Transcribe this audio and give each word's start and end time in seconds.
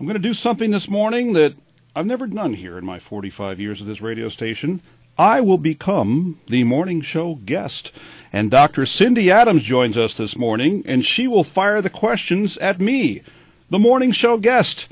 I'm 0.00 0.06
going 0.06 0.14
to 0.14 0.18
do 0.18 0.32
something 0.32 0.70
this 0.70 0.88
morning 0.88 1.34
that 1.34 1.52
I've 1.94 2.06
never 2.06 2.26
done 2.26 2.54
here 2.54 2.78
in 2.78 2.86
my 2.86 2.98
45 2.98 3.60
years 3.60 3.82
at 3.82 3.86
this 3.86 4.00
radio 4.00 4.30
station. 4.30 4.80
I 5.18 5.42
will 5.42 5.58
become 5.58 6.40
the 6.46 6.64
morning 6.64 7.02
show 7.02 7.34
guest. 7.34 7.92
And 8.32 8.50
Dr. 8.50 8.86
Cindy 8.86 9.30
Adams 9.30 9.62
joins 9.62 9.98
us 9.98 10.14
this 10.14 10.38
morning, 10.38 10.82
and 10.86 11.04
she 11.04 11.28
will 11.28 11.44
fire 11.44 11.82
the 11.82 11.90
questions 11.90 12.56
at 12.58 12.80
me, 12.80 13.20
the 13.68 13.78
morning 13.78 14.10
show 14.10 14.38
guest. 14.38 14.88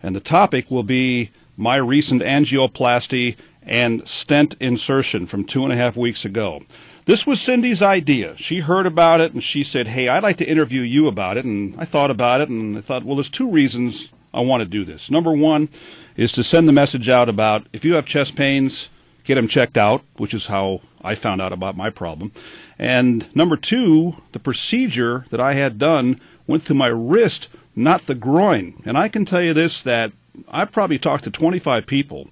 And 0.00 0.14
the 0.14 0.20
topic 0.20 0.70
will 0.70 0.84
be 0.84 1.30
my 1.56 1.74
recent 1.74 2.22
angioplasty 2.22 3.34
and 3.64 4.06
stent 4.06 4.54
insertion 4.60 5.26
from 5.26 5.44
two 5.44 5.64
and 5.64 5.72
a 5.72 5.76
half 5.76 5.96
weeks 5.96 6.24
ago. 6.24 6.62
This 7.04 7.26
was 7.26 7.40
Cindy's 7.40 7.82
idea. 7.82 8.36
She 8.36 8.60
heard 8.60 8.86
about 8.86 9.20
it 9.20 9.32
and 9.32 9.42
she 9.42 9.64
said, 9.64 9.88
Hey, 9.88 10.06
I'd 10.06 10.22
like 10.22 10.36
to 10.36 10.48
interview 10.48 10.82
you 10.82 11.08
about 11.08 11.36
it. 11.36 11.44
And 11.44 11.74
I 11.80 11.84
thought 11.84 12.12
about 12.12 12.40
it 12.40 12.48
and 12.48 12.78
I 12.78 12.80
thought, 12.80 13.02
well, 13.02 13.16
there's 13.16 13.28
two 13.28 13.50
reasons 13.50 14.08
I 14.34 14.40
want 14.40 14.62
to 14.62 14.68
do 14.68 14.84
this. 14.84 15.10
Number 15.10 15.32
one 15.32 15.68
is 16.16 16.32
to 16.32 16.44
send 16.44 16.68
the 16.68 16.72
message 16.72 17.08
out 17.08 17.28
about 17.28 17.66
if 17.72 17.84
you 17.84 17.94
have 17.94 18.06
chest 18.06 18.36
pains, 18.36 18.88
get 19.24 19.36
them 19.36 19.48
checked 19.48 19.76
out, 19.76 20.02
which 20.16 20.34
is 20.34 20.46
how 20.46 20.80
I 21.02 21.14
found 21.14 21.40
out 21.40 21.52
about 21.52 21.76
my 21.76 21.90
problem. 21.90 22.32
And 22.78 23.34
number 23.36 23.56
two, 23.56 24.14
the 24.32 24.38
procedure 24.38 25.26
that 25.30 25.40
I 25.40 25.54
had 25.54 25.78
done 25.78 26.20
went 26.46 26.66
to 26.66 26.74
my 26.74 26.88
wrist, 26.88 27.48
not 27.76 28.06
the 28.06 28.14
groin. 28.14 28.82
And 28.84 28.96
I 28.96 29.08
can 29.08 29.24
tell 29.24 29.42
you 29.42 29.54
this 29.54 29.82
that 29.82 30.12
I've 30.48 30.72
probably 30.72 30.98
talked 30.98 31.24
to 31.24 31.30
25 31.30 31.86
people 31.86 32.30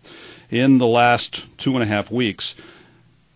in 0.50 0.78
the 0.78 0.86
last 0.86 1.44
two 1.58 1.74
and 1.74 1.82
a 1.82 1.86
half 1.86 2.10
weeks 2.10 2.54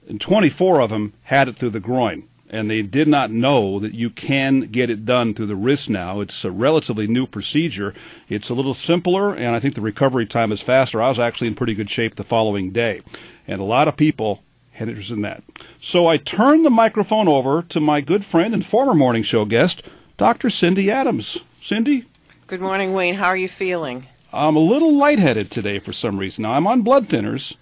and 0.09 0.21
24 0.21 0.81
of 0.81 0.91
them 0.91 1.13
had 1.25 1.49
it 1.49 1.57
through 1.57 1.71
the 1.71 1.81
groin. 1.81 2.29
And 2.55 2.71
they 2.71 2.83
did 2.83 3.09
not 3.09 3.33
know 3.33 3.81
that 3.81 3.95
you 3.95 4.11
can 4.11 4.61
get 4.61 4.89
it 4.89 5.05
done 5.05 5.35
through 5.35 5.47
the 5.47 5.57
wrist 5.57 5.91
now. 5.91 6.21
It's 6.21 6.45
a 6.45 6.53
relatively 6.53 7.09
new 7.09 7.27
procedure. 7.27 7.93
It's 8.29 8.49
a 8.49 8.55
little 8.55 8.75
simpler, 8.75 9.35
and 9.35 9.57
I 9.57 9.59
think 9.59 9.75
the 9.75 9.81
recovery 9.81 10.25
time 10.25 10.53
is 10.53 10.61
faster. 10.61 11.03
I 11.03 11.09
was 11.09 11.19
actually 11.19 11.49
in 11.49 11.57
pretty 11.57 11.75
good 11.75 11.91
shape 11.91 12.15
the 12.15 12.23
following 12.23 12.71
day. 12.71 13.03
And 13.49 13.61
a 13.61 13.65
lot 13.65 13.89
of 13.89 13.97
people 13.97 14.45
had 14.71 14.89
interest 14.89 15.11
in 15.11 15.23
that. 15.23 15.43
So 15.81 16.07
I 16.07 16.17
turned 16.17 16.65
the 16.65 16.71
microphone 16.71 17.27
over 17.27 17.63
to 17.63 17.81
my 17.81 18.01
good 18.01 18.25
friend 18.25 18.55
and 18.55 18.65
former 18.65 18.95
morning 18.95 19.25
show 19.25 19.45
guest, 19.45 19.83
Dr. 20.17 20.49
Cindy 20.49 20.93
Adams. 20.93 21.39
Cindy? 21.61 22.05
Good 22.47 22.61
morning, 22.61 22.93
Wayne. 22.93 23.17
How 23.17 23.27
are 23.27 23.37
you 23.37 23.49
feeling? 23.49 24.07
I'm 24.33 24.55
a 24.55 24.61
little 24.61 24.97
lightheaded 24.97 25.51
today 25.51 25.81
for 25.81 25.93
some 25.93 26.19
reason. 26.19 26.43
Now, 26.43 26.53
I'm 26.53 26.69
on 26.69 26.83
blood 26.83 27.09
thinners, 27.09 27.57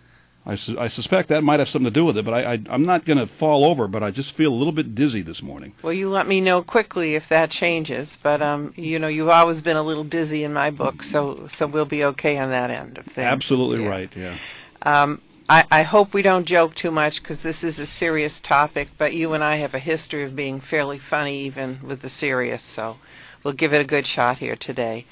I, 0.45 0.57
su- 0.57 0.79
I 0.79 0.89
suspect 0.89 1.29
that 1.29 1.45
might 1.45 1.61
have 1.61 1.69
something 1.69 1.87
to 1.87 1.91
do 1.93 2.05
with 2.05 2.19
it, 2.19 2.25
but 2.25 2.35
I, 2.35 2.55
I, 2.55 2.63
I'm 2.69 2.85
not 2.85 3.05
going 3.05 3.19
to 3.19 3.29
fall 3.29 3.65
over, 3.65 3.87
but 3.87 4.03
I 4.03 4.11
just 4.11 4.33
feel 4.33 4.53
a 4.53 4.57
little 4.57 4.73
bit 4.73 4.95
dizzy 4.95 5.23
this 5.23 5.41
morning. 5.41 5.73
Well, 5.83 5.93
you 5.93 6.11
let 6.11 6.27
me 6.27 6.41
know 6.41 6.63
quickly 6.63 7.15
if 7.15 7.29
that 7.29 7.51
changes, 7.51 8.19
but 8.21 8.43
um, 8.43 8.75
you 8.77 8.99
know, 8.99 9.07
you've 9.07 9.29
always 9.29 9.61
been 9.61 9.77
a 9.77 9.83
little 9.83 10.03
dizzy 10.05 10.43
in 10.43 10.53
my 10.53 10.71
book, 10.71 11.03
so 11.05 11.47
so 11.47 11.67
we'll 11.67 11.85
be 11.85 12.03
okay 12.05 12.39
on 12.39 12.51
that 12.51 12.71
end 12.71 12.99
of 12.99 13.05
things. 13.05 13.27
Absolutely 13.27 13.85
Yeah. 13.85 13.91
right, 13.91 14.17
yeah. 14.17 14.35
Um, 14.83 15.21
I, 15.49 15.65
I 15.71 15.83
hope 15.83 16.13
we 16.15 16.23
don't 16.23 16.45
joke 16.47 16.75
too 16.75 16.91
much 16.91 17.23
because 17.23 17.43
this 17.43 17.63
is 17.63 17.79
a 17.79 17.87
serious 17.87 18.41
topic, 18.41 18.89
but 18.99 19.13
you 19.13 19.35
and 19.35 19.45
I 19.45 19.57
have 19.57 19.75
a 19.75 19.79
history 19.79 20.25
of 20.25 20.35
being 20.35 20.61
fairly 20.61 20.99
funny 20.99 21.39
even 21.41 21.79
with 21.85 22.01
the 22.01 22.09
serious, 22.09 22.63
so 22.65 22.97
we'll 23.45 23.55
give 23.55 23.73
it 23.73 23.81
a 23.81 23.85
good 23.85 24.07
shot 24.09 24.39
here 24.39 24.57
today. 24.57 25.05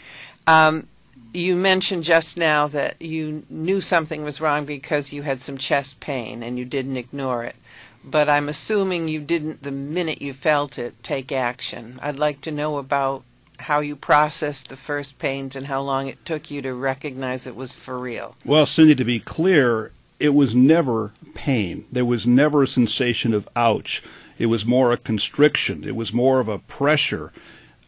Um, 0.46 0.88
you 1.32 1.56
mentioned 1.56 2.04
just 2.04 2.36
now 2.36 2.66
that 2.68 3.00
you 3.00 3.44
knew 3.48 3.80
something 3.80 4.24
was 4.24 4.40
wrong 4.40 4.64
because 4.64 5.12
you 5.12 5.22
had 5.22 5.40
some 5.40 5.58
chest 5.58 6.00
pain 6.00 6.42
and 6.42 6.58
you 6.58 6.64
didn't 6.64 6.96
ignore 6.96 7.44
it. 7.44 7.56
But 8.02 8.28
I'm 8.28 8.48
assuming 8.48 9.08
you 9.08 9.20
didn't, 9.20 9.62
the 9.62 9.70
minute 9.70 10.22
you 10.22 10.32
felt 10.32 10.78
it, 10.78 11.02
take 11.02 11.30
action. 11.30 11.98
I'd 12.02 12.18
like 12.18 12.40
to 12.42 12.50
know 12.50 12.78
about 12.78 13.24
how 13.60 13.80
you 13.80 13.94
processed 13.94 14.68
the 14.68 14.76
first 14.76 15.18
pains 15.18 15.54
and 15.54 15.66
how 15.66 15.82
long 15.82 16.08
it 16.08 16.24
took 16.24 16.50
you 16.50 16.62
to 16.62 16.72
recognize 16.72 17.46
it 17.46 17.54
was 17.54 17.74
for 17.74 17.98
real. 17.98 18.36
Well, 18.44 18.64
Cindy, 18.64 18.94
to 18.94 19.04
be 19.04 19.20
clear, 19.20 19.92
it 20.18 20.30
was 20.30 20.54
never 20.54 21.12
pain. 21.34 21.84
There 21.92 22.04
was 22.04 22.26
never 22.26 22.62
a 22.62 22.68
sensation 22.68 23.34
of 23.34 23.48
ouch. 23.54 24.02
It 24.38 24.46
was 24.46 24.64
more 24.64 24.92
a 24.92 24.96
constriction. 24.96 25.84
It 25.84 25.94
was 25.94 26.12
more 26.12 26.40
of 26.40 26.48
a 26.48 26.58
pressure. 26.58 27.32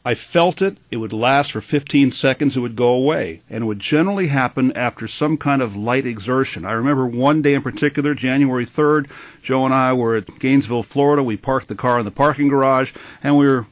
I 0.05 0.15
felt 0.15 0.61
it. 0.61 0.79
It 0.91 0.97
would 0.97 1.13
last 1.13 1.53
for 1.53 1.61
15 1.61 2.11
seconds. 2.11 2.57
It 2.57 2.61
would 2.61 2.75
go 2.75 2.89
away. 2.89 3.43
And 3.49 3.63
it 3.63 3.67
would 3.67 3.79
generally 3.79 4.27
happen 4.29 4.73
after 4.73 5.07
some 5.07 5.37
kind 5.37 5.63
of 5.63 5.77
light 5.77 6.07
exertion. 6.07 6.65
I 6.65 6.73
remember 6.73 7.07
one 7.07 7.41
day 7.41 7.55
in 7.55 7.63
particular, 7.63 8.15
January 8.15 8.67
3rd, 8.67 9.09
Joe 9.43 9.65
and 9.65 9.73
I 9.73 9.93
were 9.93 10.17
at 10.17 10.41
Gainesville, 10.41 10.83
Florida. 10.83 11.23
We 11.23 11.37
parked 11.37 11.69
the 11.69 11.77
car 11.77 12.01
in 12.01 12.05
the 12.05 12.11
parking 12.11 12.49
garage 12.49 12.93
and 13.23 13.39
we 13.39 13.47
were 13.47 13.67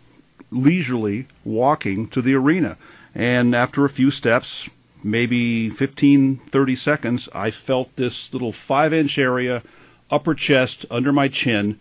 leisurely 0.53 1.27
walking 1.45 2.07
to 2.09 2.23
the 2.23 2.35
arena. 2.35 2.77
And 3.12 3.55
after 3.55 3.85
a 3.85 3.91
few 3.91 4.12
steps, 4.12 4.69
maybe 5.03 5.69
15, 5.69 6.37
30 6.37 6.77
seconds, 6.77 7.29
I 7.35 7.51
felt 7.51 7.97
this 7.97 8.33
little 8.33 8.53
five 8.53 8.93
inch 8.93 9.19
area, 9.19 9.65
upper 10.12 10.35
chest, 10.35 10.87
under 10.91 11.12
my 11.12 11.27
chin, 11.27 11.81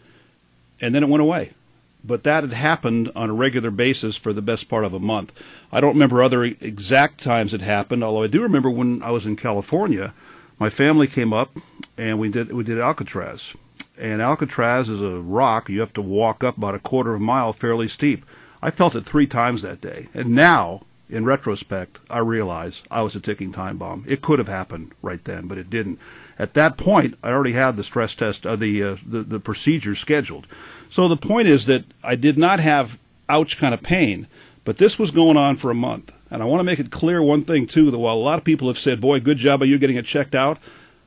and 0.81 0.95
then 0.95 1.03
it 1.03 1.09
went 1.09 1.21
away. 1.21 1.51
But 2.03 2.23
that 2.23 2.43
had 2.43 2.53
happened 2.53 3.11
on 3.15 3.29
a 3.29 3.33
regular 3.33 3.71
basis 3.71 4.15
for 4.15 4.31
the 4.31 4.41
best 4.41 4.69
part 4.69 4.85
of 4.85 4.93
a 4.93 4.99
month. 4.99 5.33
I 5.71 5.81
don't 5.81 5.93
remember 5.93 6.23
other 6.23 6.43
exact 6.43 7.21
times 7.21 7.53
it 7.53 7.61
happened, 7.61 8.03
although 8.03 8.23
I 8.23 8.27
do 8.27 8.41
remember 8.41 8.69
when 8.69 9.03
I 9.03 9.11
was 9.11 9.25
in 9.25 9.35
California, 9.35 10.13
my 10.59 10.69
family 10.69 11.07
came 11.07 11.33
up 11.33 11.57
and 11.97 12.19
we 12.19 12.29
did 12.29 12.51
we 12.51 12.63
did 12.63 12.79
Alcatraz. 12.79 13.53
And 13.97 14.21
Alcatraz 14.21 14.87
is 14.87 15.01
a 15.01 15.19
rock 15.19 15.69
you 15.69 15.81
have 15.81 15.93
to 15.93 16.01
walk 16.01 16.43
up 16.43 16.57
about 16.57 16.75
a 16.75 16.79
quarter 16.79 17.15
of 17.15 17.21
a 17.21 17.23
mile 17.23 17.51
fairly 17.51 17.89
steep. 17.89 18.25
I 18.61 18.71
felt 18.71 18.95
it 18.95 19.05
three 19.05 19.27
times 19.27 19.61
that 19.61 19.81
day. 19.81 20.07
And 20.13 20.29
now, 20.29 20.81
in 21.09 21.25
retrospect, 21.25 21.99
I 22.09 22.19
realize 22.19 22.83
I 22.89 23.01
was 23.01 23.15
a 23.15 23.19
ticking 23.19 23.51
time 23.51 23.77
bomb. 23.77 24.05
It 24.07 24.21
could 24.21 24.39
have 24.39 24.47
happened 24.47 24.93
right 25.01 25.23
then, 25.23 25.47
but 25.47 25.57
it 25.57 25.69
didn't. 25.69 25.99
At 26.39 26.53
that 26.53 26.77
point, 26.77 27.17
I 27.21 27.31
already 27.31 27.51
had 27.51 27.75
the 27.75 27.83
stress 27.83 28.15
test, 28.15 28.47
uh, 28.47 28.55
the, 28.55 28.81
uh, 28.81 28.95
the 29.05 29.23
the 29.23 29.39
procedure 29.41 29.93
scheduled. 29.93 30.47
So 30.89 31.07
the 31.09 31.17
point 31.17 31.49
is 31.49 31.65
that 31.65 31.83
I 32.01 32.15
did 32.15 32.37
not 32.37 32.61
have 32.61 32.97
ouch 33.27 33.57
kind 33.57 33.73
of 33.73 33.83
pain, 33.83 34.25
but 34.63 34.77
this 34.77 34.97
was 34.97 35.11
going 35.11 35.35
on 35.35 35.57
for 35.57 35.69
a 35.69 35.75
month. 35.75 36.13
And 36.31 36.41
I 36.41 36.45
want 36.45 36.61
to 36.61 36.63
make 36.63 36.79
it 36.79 36.91
clear 36.91 37.21
one 37.21 37.43
thing 37.43 37.67
too 37.67 37.91
that 37.91 37.99
while 37.99 38.15
a 38.15 38.17
lot 38.17 38.39
of 38.39 38.45
people 38.45 38.69
have 38.69 38.79
said, 38.79 39.01
"Boy, 39.01 39.19
good 39.19 39.37
job 39.37 39.61
of 39.61 39.67
you 39.67 39.77
getting 39.77 39.97
it 39.97 40.05
checked 40.05 40.33
out," 40.33 40.57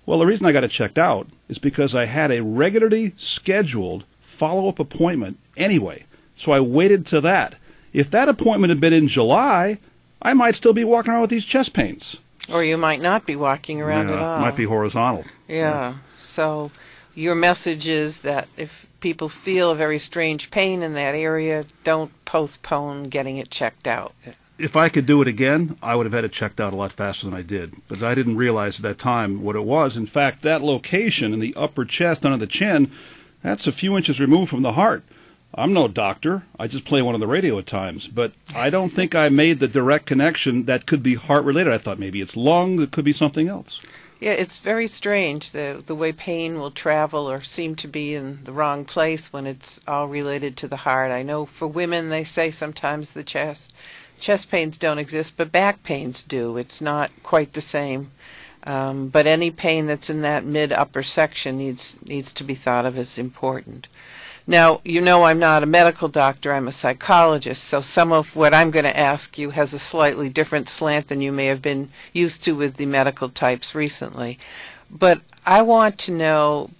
well, 0.04 0.18
the 0.18 0.26
reason 0.26 0.46
I 0.46 0.52
got 0.52 0.64
it 0.64 0.70
checked 0.70 0.98
out 0.98 1.28
is 1.48 1.58
because 1.58 1.94
I 1.94 2.04
had 2.04 2.30
a 2.30 2.42
regularly 2.42 3.14
scheduled 3.16 4.04
follow-up 4.20 4.78
appointment 4.78 5.38
anyway. 5.56 6.04
So 6.36 6.52
I 6.52 6.60
waited 6.60 7.06
to 7.06 7.20
that. 7.22 7.54
If 7.92 8.10
that 8.10 8.28
appointment 8.28 8.70
had 8.70 8.80
been 8.80 8.92
in 8.92 9.08
July, 9.08 9.78
I 10.20 10.34
might 10.34 10.56
still 10.56 10.72
be 10.72 10.84
walking 10.84 11.12
around 11.12 11.22
with 11.22 11.30
these 11.30 11.44
chest 11.44 11.72
pains. 11.72 12.16
Or 12.48 12.64
you 12.64 12.76
might 12.76 13.00
not 13.00 13.26
be 13.26 13.36
walking 13.36 13.80
around 13.80 14.08
Yeah, 14.08 14.14
at 14.14 14.18
all. 14.20 14.36
It 14.38 14.40
Might 14.40 14.56
be 14.56 14.64
horizontal. 14.64 15.24
Yeah. 15.48 15.94
So 16.14 16.70
your 17.14 17.34
message 17.34 17.86
is 17.88 18.22
that 18.22 18.48
if 18.56 18.86
people 19.00 19.28
feel 19.28 19.70
a 19.70 19.74
very 19.76 19.98
strange 19.98 20.50
pain 20.50 20.82
in 20.82 20.94
that 20.94 21.14
area, 21.14 21.66
don't 21.84 22.10
postpone 22.24 23.04
getting 23.10 23.36
it 23.36 23.50
checked 23.50 23.86
out. 23.86 24.14
if 24.58 24.76
I 24.76 24.88
could 24.88 25.06
do 25.06 25.20
it 25.22 25.28
again, 25.28 25.76
I 25.82 25.94
would 25.96 26.06
have 26.06 26.12
had 26.12 26.24
it 26.24 26.32
checked 26.32 26.60
out 26.60 26.72
a 26.72 26.76
lot 26.76 26.92
faster 26.92 27.26
than 27.26 27.34
I 27.34 27.42
did. 27.42 27.74
But 27.88 28.02
I 28.02 28.14
didn't 28.14 28.36
realize 28.36 28.76
at 28.76 28.82
that 28.82 28.98
time 28.98 29.42
what 29.42 29.56
it 29.56 29.64
was. 29.64 29.96
In 29.96 30.06
fact, 30.06 30.42
that 30.42 30.62
location 30.62 31.32
in 31.32 31.40
the 31.40 31.54
upper 31.56 31.84
chest 31.84 32.24
under 32.24 32.38
the 32.38 32.46
chin, 32.46 32.90
that's 33.42 33.66
a 33.66 33.72
few 33.72 33.96
inches 33.96 34.20
removed 34.20 34.50
from 34.50 34.62
the 34.62 34.72
heart. 34.72 35.02
I'm 35.54 35.72
no 35.72 35.86
doctor. 35.86 36.44
I 36.58 36.66
just 36.66 36.84
play 36.84 37.02
one 37.02 37.14
on 37.14 37.20
the 37.20 37.26
radio 37.26 37.58
at 37.58 37.66
times. 37.66 38.08
But 38.08 38.32
I 38.54 38.70
don't 38.70 38.90
think 38.90 39.14
I 39.14 39.28
made 39.28 39.58
the 39.58 39.68
direct 39.68 40.06
connection 40.06 40.64
that 40.64 40.86
could 40.86 41.02
be 41.02 41.14
heart 41.14 41.44
related. 41.44 41.72
I 41.72 41.78
thought 41.78 41.98
maybe 41.98 42.20
it's 42.20 42.36
lung, 42.36 42.80
it 42.80 42.90
could 42.90 43.04
be 43.04 43.12
something 43.12 43.48
else. 43.48 43.80
Yeah, 44.20 44.32
it's 44.32 44.60
very 44.60 44.86
strange 44.86 45.50
the 45.50 45.82
the 45.84 45.96
way 45.96 46.12
pain 46.12 46.60
will 46.60 46.70
travel 46.70 47.28
or 47.28 47.40
seem 47.40 47.74
to 47.76 47.88
be 47.88 48.14
in 48.14 48.44
the 48.44 48.52
wrong 48.52 48.84
place 48.84 49.32
when 49.32 49.48
it's 49.48 49.80
all 49.88 50.06
related 50.06 50.56
to 50.58 50.68
the 50.68 50.76
heart. 50.76 51.10
I 51.10 51.24
know 51.24 51.44
for 51.44 51.66
women 51.66 52.08
they 52.08 52.22
say 52.22 52.52
sometimes 52.52 53.10
the 53.10 53.24
chest 53.24 53.74
chest 54.20 54.48
pains 54.48 54.78
don't 54.78 55.00
exist, 55.00 55.36
but 55.36 55.50
back 55.50 55.82
pains 55.82 56.22
do. 56.22 56.56
It's 56.56 56.80
not 56.80 57.10
quite 57.24 57.54
the 57.54 57.60
same. 57.60 58.12
Um, 58.64 59.08
but 59.08 59.26
any 59.26 59.50
pain 59.50 59.88
that's 59.88 60.08
in 60.08 60.22
that 60.22 60.44
mid 60.44 60.72
upper 60.72 61.02
section 61.02 61.58
needs 61.58 61.96
needs 62.06 62.32
to 62.34 62.44
be 62.44 62.54
thought 62.54 62.86
of 62.86 62.96
as 62.96 63.18
important. 63.18 63.88
Now, 64.46 64.80
you 64.84 65.00
know 65.00 65.24
I'm 65.24 65.38
not 65.38 65.62
a 65.62 65.66
medical 65.66 66.08
doctor, 66.08 66.52
I'm 66.52 66.66
a 66.66 66.72
psychologist, 66.72 67.62
so 67.62 67.80
some 67.80 68.10
of 68.10 68.34
what 68.34 68.52
I'm 68.52 68.72
going 68.72 68.84
to 68.84 68.98
ask 68.98 69.38
you 69.38 69.50
has 69.50 69.72
a 69.72 69.78
slightly 69.78 70.28
different 70.28 70.68
slant 70.68 71.08
than 71.08 71.20
you 71.20 71.30
may 71.30 71.46
have 71.46 71.62
been 71.62 71.90
used 72.12 72.42
to 72.44 72.56
with 72.56 72.74
the 72.74 72.86
medical 72.86 73.28
types 73.28 73.74
recently. 73.74 74.38
But 74.90 75.20
I 75.46 75.62
want 75.62 75.98
to 76.00 76.12
know, 76.12 76.70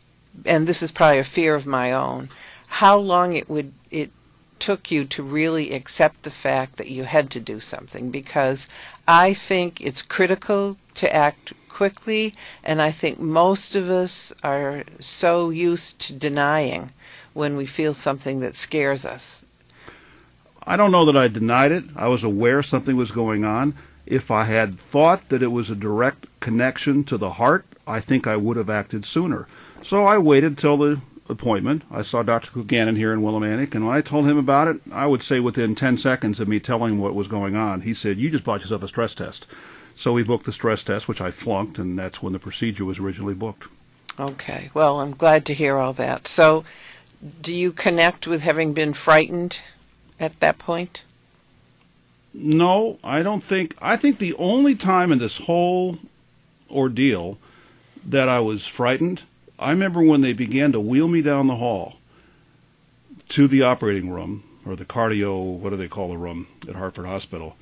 and 0.45 0.67
this 0.67 0.83
is 0.83 0.91
probably 0.91 1.21
a 1.21 1.25
fear 1.25 1.55
of 1.55 1.67
my 1.67 1.93
own, 1.93 2.31
how 2.67 2.99
long 2.99 3.35
it 3.35 3.49
would 3.49 3.73
it 3.91 4.11
took 4.59 4.91
you 4.91 5.05
to 5.05 5.23
really 5.23 5.73
accept 5.73 6.23
the 6.23 6.31
fact 6.31 6.77
that 6.77 6.89
you 6.89 7.05
had 7.05 7.31
to 7.31 7.41
do 7.41 7.59
something 7.59 8.11
because 8.11 8.69
I 9.09 9.35
think 9.35 9.81
it's 9.81 10.03
critical 10.03 10.77
to 10.95 11.13
act 11.13 11.53
quickly 11.69 12.35
and 12.63 12.81
I 12.81 12.93
think 12.93 13.19
most 13.19 13.75
of 13.75 13.91
us 13.91 14.33
are 14.45 14.85
so 15.01 15.51
used 15.51 15.99
to 16.01 16.13
denying 16.13 16.93
when 17.35 17.57
we 17.57 17.67
feel 17.67 17.95
something 17.95 18.41
that 18.41 18.57
scares 18.57 19.05
us. 19.05 19.45
I 20.65 20.77
don't 20.77 20.93
know 20.93 21.05
that 21.07 21.17
I 21.17 21.29
denied 21.29 21.73
it. 21.73 21.85
I 21.97 22.09
was 22.09 22.23
aware 22.23 22.63
something 22.63 22.97
was 22.97 23.11
going 23.11 23.45
on. 23.45 23.75
If 24.07 24.31
I 24.31 24.45
had 24.45 24.79
thought 24.79 25.29
that 25.29 25.43
it 25.43 25.49
was 25.49 25.71
a 25.71 25.75
direct 25.75 26.27
connection 26.41 27.05
to 27.05 27.17
the 27.17 27.33
heart, 27.33 27.65
I 27.87 28.01
think 28.01 28.27
I 28.27 28.37
would 28.37 28.57
have 28.57 28.71
acted 28.71 29.05
sooner. 29.05 29.49
So 29.83 30.05
I 30.05 30.19
waited 30.19 30.57
till 30.57 30.77
the 30.77 31.01
appointment. 31.29 31.83
I 31.91 32.03
saw 32.03 32.23
Dr. 32.23 32.51
Clogannon 32.51 32.97
here 32.97 33.13
in 33.13 33.21
Willimantic, 33.23 33.75
and 33.75 33.87
when 33.87 33.97
I 33.97 34.01
told 34.01 34.27
him 34.27 34.39
about 34.39 34.69
it, 34.69 34.81
I 34.93 35.07
would 35.07 35.23
say 35.23 35.41
within 35.41 35.75
10 35.75 35.99
seconds 35.99 36.39
of 36.39 36.49
me 36.49 36.61
telling 36.61 36.95
him 36.95 36.99
what 37.01 37.15
was 37.15 37.29
going 37.29 37.57
on, 37.57 37.81
he 37.83 37.95
said, 37.95 38.19
You 38.19 38.31
just 38.31 38.45
bought 38.45 38.61
yourself 38.61 38.83
a 38.83 38.89
stress 38.89 39.15
test. 39.15 39.47
So 39.97 40.13
we 40.13 40.23
booked 40.23 40.47
the 40.47 40.53
stress 40.53 40.83
test, 40.83 41.09
which 41.09 41.21
I 41.21 41.31
flunked, 41.31 41.79
and 41.79 41.99
that's 41.99 42.23
when 42.23 42.33
the 42.33 42.39
procedure 42.39 42.85
was 42.85 42.99
originally 42.99 43.35
booked. 43.35 43.65
Okay. 44.19 44.71
Well, 44.75 45.01
I'm 45.01 45.13
glad 45.13 45.45
to 45.47 45.55
hear 45.55 45.79
all 45.79 45.93
that. 45.95 46.27
So, 46.27 46.65
do 47.41 47.55
you 47.55 47.73
connect 47.73 48.27
with 48.27 48.43
having 48.43 48.73
been 48.73 48.93
frightened 48.93 49.61
at 50.19 50.39
that 50.41 50.59
point? 50.59 51.03
No, 52.35 52.99
I 53.05 53.23
don't 53.23 53.43
think. 53.43 53.77
I 53.81 53.97
think 53.97 54.19
the 54.19 54.35
only 54.35 54.75
time 54.75 55.13
in 55.13 55.19
this 55.19 55.37
whole 55.37 55.99
ordeal 56.71 57.39
that 58.05 58.29
I 58.29 58.41
was 58.41 58.67
frightened, 58.67 59.23
I 59.59 59.71
remember 59.71 60.03
when 60.03 60.23
they 60.23 60.33
began 60.33 60.73
to 60.73 60.81
wheel 60.81 61.09
me 61.09 61.23
down 61.23 61.47
the 61.47 61.57
hall 61.57 61.99
to 63.31 63.47
the 63.47 63.63
operating 63.63 64.11
room 64.11 64.45
or 64.65 64.77
the 64.77 64.85
cardio, 64.85 65.59
what 65.59 65.71
do 65.71 65.77
they 65.77 65.89
call 65.89 66.09
the 66.09 66.19
room 66.19 66.47
at 66.69 66.75
Hartford 66.75 67.07
Hospital. 67.07 67.57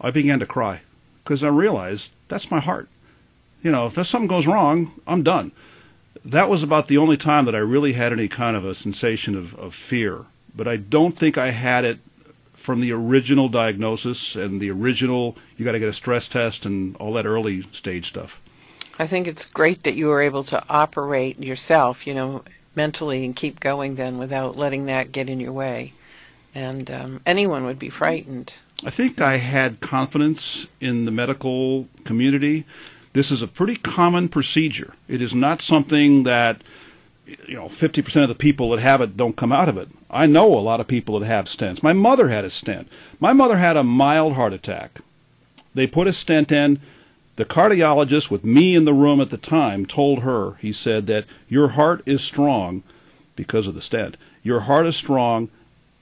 I 0.00 0.10
began 0.10 0.40
to 0.40 0.46
cry 0.46 0.82
because 1.22 1.42
I 1.42 1.48
realized 1.48 2.10
that's 2.28 2.50
my 2.50 2.60
heart. 2.60 2.88
You 3.62 3.70
know, 3.70 3.86
if 3.86 3.94
something 4.06 4.28
goes 4.28 4.46
wrong, 4.46 4.92
I'm 5.06 5.22
done. 5.22 5.52
That 6.24 6.48
was 6.48 6.62
about 6.62 6.88
the 6.88 6.98
only 6.98 7.16
time 7.16 7.44
that 7.46 7.54
I 7.54 7.58
really 7.58 7.92
had 7.92 8.12
any 8.12 8.28
kind 8.28 8.56
of 8.56 8.64
a 8.64 8.74
sensation 8.74 9.36
of, 9.36 9.54
of 9.54 9.74
fear. 9.74 10.26
But 10.54 10.68
I 10.68 10.76
don't 10.76 11.16
think 11.16 11.38
I 11.38 11.50
had 11.50 11.84
it 11.84 11.98
from 12.54 12.80
the 12.80 12.92
original 12.92 13.48
diagnosis 13.48 14.36
and 14.36 14.60
the 14.60 14.70
original, 14.70 15.36
you 15.56 15.64
got 15.64 15.72
to 15.72 15.78
get 15.78 15.88
a 15.88 15.92
stress 15.92 16.28
test 16.28 16.66
and 16.66 16.96
all 16.96 17.12
that 17.14 17.24
early 17.24 17.62
stage 17.72 18.08
stuff. 18.08 18.42
I 18.98 19.06
think 19.06 19.28
it's 19.28 19.46
great 19.46 19.84
that 19.84 19.94
you 19.94 20.08
were 20.08 20.20
able 20.20 20.44
to 20.44 20.62
operate 20.68 21.38
yourself, 21.38 22.06
you 22.06 22.14
know, 22.14 22.42
mentally 22.74 23.24
and 23.24 23.34
keep 23.34 23.60
going 23.60 23.94
then 23.94 24.18
without 24.18 24.56
letting 24.56 24.86
that 24.86 25.12
get 25.12 25.30
in 25.30 25.40
your 25.40 25.52
way. 25.52 25.92
And 26.54 26.90
um, 26.90 27.20
anyone 27.24 27.64
would 27.64 27.78
be 27.78 27.90
frightened. 27.90 28.52
I 28.84 28.90
think 28.90 29.20
I 29.20 29.36
had 29.36 29.80
confidence 29.80 30.66
in 30.80 31.04
the 31.04 31.10
medical 31.10 31.88
community. 32.04 32.64
This 33.12 33.30
is 33.30 33.42
a 33.42 33.48
pretty 33.48 33.76
common 33.76 34.28
procedure. 34.28 34.94
It 35.08 35.22
is 35.22 35.34
not 35.34 35.62
something 35.62 36.24
that 36.24 36.60
you 37.46 37.54
know 37.54 37.66
50% 37.68 38.22
of 38.22 38.28
the 38.28 38.34
people 38.34 38.70
that 38.70 38.80
have 38.80 39.00
it 39.00 39.16
don't 39.16 39.36
come 39.36 39.52
out 39.52 39.68
of 39.68 39.76
it. 39.76 39.88
I 40.10 40.26
know 40.26 40.46
a 40.46 40.60
lot 40.60 40.80
of 40.80 40.86
people 40.86 41.18
that 41.18 41.26
have 41.26 41.46
stents. 41.46 41.82
My 41.82 41.92
mother 41.92 42.28
had 42.28 42.44
a 42.44 42.50
stent. 42.50 42.88
My 43.20 43.32
mother 43.32 43.58
had 43.58 43.76
a 43.76 43.84
mild 43.84 44.34
heart 44.34 44.52
attack. 44.52 45.00
They 45.74 45.86
put 45.86 46.08
a 46.08 46.12
stent 46.12 46.50
in. 46.50 46.80
The 47.36 47.44
cardiologist 47.44 48.30
with 48.30 48.44
me 48.44 48.74
in 48.74 48.84
the 48.84 48.92
room 48.92 49.20
at 49.20 49.30
the 49.30 49.36
time 49.36 49.86
told 49.86 50.20
her, 50.20 50.54
he 50.54 50.72
said 50.72 51.06
that 51.06 51.24
your 51.48 51.68
heart 51.68 52.02
is 52.04 52.24
strong 52.24 52.82
because 53.36 53.68
of 53.68 53.74
the 53.74 53.82
stent. 53.82 54.16
Your 54.42 54.60
heart 54.60 54.86
is 54.86 54.96
strong. 54.96 55.48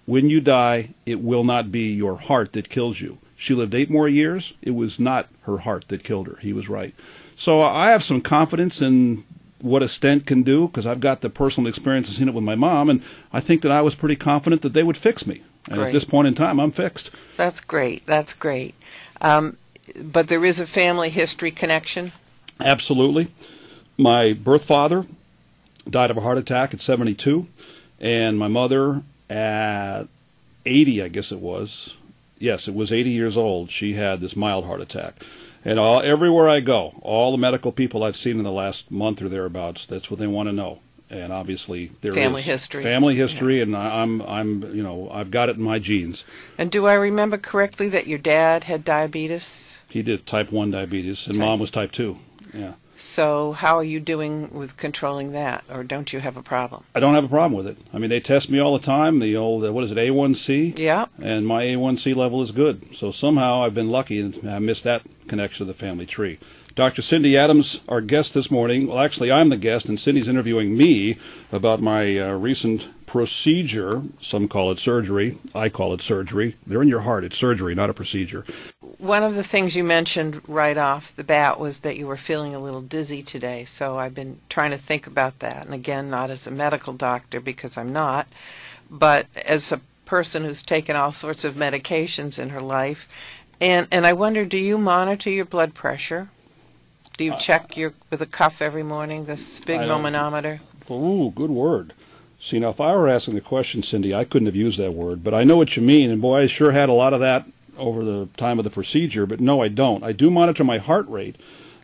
When 0.06 0.30
you 0.30 0.40
die, 0.40 0.94
it 1.04 1.20
will 1.20 1.44
not 1.44 1.70
be 1.70 1.92
your 1.92 2.16
heart 2.16 2.52
that 2.52 2.70
kills 2.70 3.00
you. 3.00 3.18
She 3.36 3.54
lived 3.54 3.74
eight 3.74 3.90
more 3.90 4.08
years. 4.08 4.54
It 4.62 4.72
was 4.72 4.98
not 4.98 5.28
her 5.42 5.58
heart 5.58 5.88
that 5.88 6.02
killed 6.02 6.26
her. 6.26 6.36
He 6.36 6.52
was 6.52 6.68
right. 6.68 6.94
So 7.36 7.60
I 7.60 7.90
have 7.90 8.02
some 8.02 8.20
confidence 8.20 8.80
in 8.80 9.24
what 9.60 9.82
a 9.82 9.88
stent 9.88 10.26
can 10.26 10.42
do 10.42 10.68
because 10.68 10.86
I've 10.86 11.00
got 11.00 11.20
the 11.20 11.30
personal 11.30 11.68
experience 11.68 12.08
and 12.08 12.16
seen 12.16 12.28
it 12.28 12.34
with 12.34 12.44
my 12.44 12.54
mom, 12.54 12.88
and 12.88 13.02
I 13.32 13.40
think 13.40 13.62
that 13.62 13.72
I 13.72 13.82
was 13.82 13.94
pretty 13.94 14.16
confident 14.16 14.62
that 14.62 14.72
they 14.72 14.82
would 14.82 14.96
fix 14.96 15.26
me. 15.26 15.42
And 15.66 15.76
Great. 15.76 15.88
at 15.88 15.92
this 15.92 16.04
point 16.04 16.28
in 16.28 16.34
time, 16.34 16.60
I'm 16.60 16.70
fixed. 16.70 17.10
That's 17.36 17.60
great. 17.60 18.06
That's 18.06 18.32
great. 18.32 18.74
Um, 19.20 19.56
but 19.96 20.28
there 20.28 20.44
is 20.44 20.60
a 20.60 20.66
family 20.66 21.10
history 21.10 21.50
connection. 21.50 22.12
Absolutely. 22.60 23.28
My 23.98 24.32
birth 24.32 24.64
father 24.64 25.04
died 25.88 26.10
of 26.10 26.16
a 26.16 26.20
heart 26.20 26.38
attack 26.38 26.72
at 26.72 26.80
72, 26.80 27.48
and 28.00 28.38
my 28.38 28.48
mother 28.48 29.02
at 29.28 30.04
80, 30.64 31.02
I 31.02 31.08
guess 31.08 31.32
it 31.32 31.40
was. 31.40 31.96
Yes, 32.38 32.68
it 32.68 32.74
was 32.74 32.92
80 32.92 33.10
years 33.10 33.36
old. 33.36 33.70
She 33.70 33.94
had 33.94 34.20
this 34.20 34.36
mild 34.36 34.64
heart 34.66 34.80
attack. 34.80 35.22
And 35.64 35.78
all 35.80 36.00
everywhere 36.00 36.48
I 36.48 36.60
go, 36.60 36.94
all 37.02 37.32
the 37.32 37.38
medical 37.38 37.72
people 37.72 38.04
I've 38.04 38.16
seen 38.16 38.38
in 38.38 38.44
the 38.44 38.52
last 38.52 38.90
month 38.90 39.20
or 39.20 39.28
thereabouts, 39.28 39.84
that's 39.86 40.10
what 40.10 40.20
they 40.20 40.26
want 40.28 40.48
to 40.48 40.52
know. 40.52 40.80
And 41.10 41.32
obviously, 41.32 41.92
there 42.00 42.12
Family 42.12 42.40
is 42.40 42.46
history. 42.46 42.82
family 42.82 43.14
history, 43.14 43.60
and 43.60 43.76
I- 43.76 44.02
I'm, 44.02 44.20
I'm, 44.22 44.74
you 44.74 44.82
know, 44.82 45.08
I've 45.12 45.30
got 45.30 45.48
it 45.48 45.56
in 45.56 45.62
my 45.62 45.78
genes. 45.78 46.24
And 46.58 46.70
do 46.70 46.86
I 46.86 46.94
remember 46.94 47.38
correctly 47.38 47.88
that 47.90 48.06
your 48.08 48.18
dad 48.18 48.64
had 48.64 48.84
diabetes? 48.84 49.78
He 49.88 50.02
did 50.02 50.26
type 50.26 50.50
one 50.52 50.70
diabetes, 50.72 51.26
and 51.26 51.36
Type- 51.36 51.40
mom 51.46 51.60
was 51.60 51.70
type 51.70 51.92
two. 51.92 52.18
Yeah, 52.52 52.72
So 52.96 53.52
how 53.52 53.76
are 53.76 53.84
you 53.84 54.00
doing 54.00 54.50
with 54.52 54.76
controlling 54.76 55.32
that, 55.32 55.64
or 55.70 55.84
don't 55.84 56.12
you 56.12 56.20
have 56.20 56.36
a 56.36 56.42
problem? 56.42 56.84
I 56.94 57.00
don't 57.00 57.14
have 57.14 57.24
a 57.24 57.28
problem 57.28 57.56
with 57.56 57.66
it. 57.66 57.78
I 57.92 57.98
mean, 57.98 58.10
they 58.10 58.20
test 58.20 58.50
me 58.50 58.58
all 58.58 58.76
the 58.76 58.84
time. 58.84 59.18
The 59.20 59.36
old, 59.36 59.64
uh, 59.64 59.72
what 59.72 59.84
is 59.84 59.90
it, 59.90 59.98
A1C? 59.98 60.78
Yeah. 60.78 61.06
and 61.20 61.46
my 61.46 61.64
A1C 61.64 62.16
level 62.16 62.42
is 62.42 62.52
good. 62.52 62.94
So 62.96 63.10
somehow 63.12 63.62
I've 63.62 63.74
been 63.74 63.90
lucky 63.90 64.20
and 64.20 64.48
I 64.48 64.58
missed 64.58 64.84
that 64.84 65.02
connection 65.28 65.66
to 65.66 65.72
the 65.72 65.78
family 65.78 66.06
tree. 66.06 66.38
Dr. 66.74 67.00
Cindy 67.00 67.38
Adams, 67.38 67.80
our 67.88 68.02
guest 68.02 68.34
this 68.34 68.50
morning. 68.50 68.86
Well, 68.88 68.98
actually, 68.98 69.32
I'm 69.32 69.48
the 69.48 69.56
guest, 69.56 69.88
and 69.88 69.98
Cindy's 69.98 70.28
interviewing 70.28 70.76
me 70.76 71.16
about 71.50 71.80
my 71.80 72.18
uh, 72.18 72.32
recent 72.32 72.88
procedure. 73.06 74.02
Some 74.20 74.46
call 74.46 74.70
it 74.70 74.78
surgery. 74.78 75.38
I 75.54 75.70
call 75.70 75.94
it 75.94 76.02
surgery. 76.02 76.56
They're 76.66 76.82
in 76.82 76.88
your 76.88 77.00
heart. 77.00 77.24
It's 77.24 77.38
surgery, 77.38 77.74
not 77.74 77.88
a 77.88 77.94
procedure. 77.94 78.44
One 78.98 79.22
of 79.22 79.34
the 79.34 79.42
things 79.42 79.76
you 79.76 79.84
mentioned 79.84 80.40
right 80.48 80.76
off 80.76 81.14
the 81.14 81.24
bat 81.24 81.60
was 81.60 81.80
that 81.80 81.98
you 81.98 82.06
were 82.06 82.16
feeling 82.16 82.54
a 82.54 82.58
little 82.58 82.80
dizzy 82.80 83.22
today. 83.22 83.66
So 83.66 83.98
I've 83.98 84.14
been 84.14 84.40
trying 84.48 84.70
to 84.70 84.78
think 84.78 85.06
about 85.06 85.40
that. 85.40 85.66
And 85.66 85.74
again, 85.74 86.08
not 86.08 86.30
as 86.30 86.46
a 86.46 86.50
medical 86.50 86.94
doctor 86.94 87.40
because 87.40 87.76
I'm 87.76 87.92
not, 87.92 88.26
but 88.90 89.26
as 89.44 89.70
a 89.70 89.80
person 90.06 90.44
who's 90.44 90.62
taken 90.62 90.96
all 90.96 91.12
sorts 91.12 91.44
of 91.44 91.54
medications 91.54 92.38
in 92.38 92.50
her 92.50 92.62
life. 92.62 93.06
And 93.60 93.86
and 93.90 94.06
I 94.06 94.12
wonder, 94.12 94.44
do 94.44 94.58
you 94.58 94.78
monitor 94.78 95.30
your 95.30 95.44
blood 95.44 95.74
pressure? 95.74 96.28
Do 97.16 97.24
you 97.24 97.34
uh, 97.34 97.38
check 97.38 97.76
your 97.76 97.92
with 98.10 98.22
a 98.22 98.26
cuff 98.26 98.62
every 98.62 98.82
morning, 98.82 99.26
this 99.26 99.60
big 99.60 99.80
I. 99.80 99.86
Ooh, 100.90 101.32
good 101.34 101.50
word. 101.50 101.92
See, 102.40 102.58
now 102.58 102.68
if 102.68 102.80
I 102.80 102.94
were 102.94 103.08
asking 103.08 103.34
the 103.34 103.40
question, 103.40 103.82
Cindy, 103.82 104.14
I 104.14 104.24
couldn't 104.24 104.46
have 104.46 104.56
used 104.56 104.78
that 104.78 104.92
word, 104.92 105.24
but 105.24 105.34
I 105.34 105.44
know 105.44 105.56
what 105.56 105.76
you 105.76 105.82
mean, 105.82 106.10
and 106.10 106.20
boy, 106.20 106.42
I 106.42 106.46
sure 106.46 106.72
had 106.72 106.88
a 106.88 106.92
lot 106.92 107.14
of 107.14 107.20
that 107.20 107.46
over 107.78 108.04
the 108.04 108.28
time 108.36 108.58
of 108.58 108.64
the 108.64 108.70
procedure, 108.70 109.26
but 109.26 109.40
no, 109.40 109.62
I 109.62 109.68
don't. 109.68 110.02
I 110.02 110.12
do 110.12 110.30
monitor 110.30 110.64
my 110.64 110.78
heart 110.78 111.08
rate, 111.08 111.36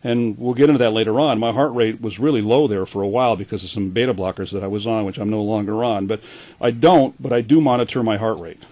and 0.03 0.39
we'll 0.39 0.55
get 0.55 0.69
into 0.69 0.79
that 0.79 0.93
later 0.93 1.19
on. 1.21 1.39
My 1.39 1.53
heart 1.53 1.73
rate 1.73 2.01
was 2.01 2.19
really 2.19 2.43
low 2.43 2.67
there 2.67 2.87
for 2.87 3.03
a 3.03 3.09
while 3.09 3.37
because 3.37 3.65
of 3.65 3.71
some 3.71 3.91
beta 3.91 4.15
blockers 4.15 4.51
that 4.51 4.63
I 4.63 4.67
was 4.67 4.87
on, 4.87 5.05
which 5.05 5.19
I'm 5.19 5.31
no 5.31 5.43
longer 5.43 5.85
on, 5.85 6.07
but 6.07 6.21
I 6.61 6.71
don't, 6.71 7.21
but 7.21 7.33
I 7.33 7.41
do 7.41 7.61
monitor 7.61 8.03
my 8.03 8.17
heart 8.17 8.39
rate. 8.39 8.63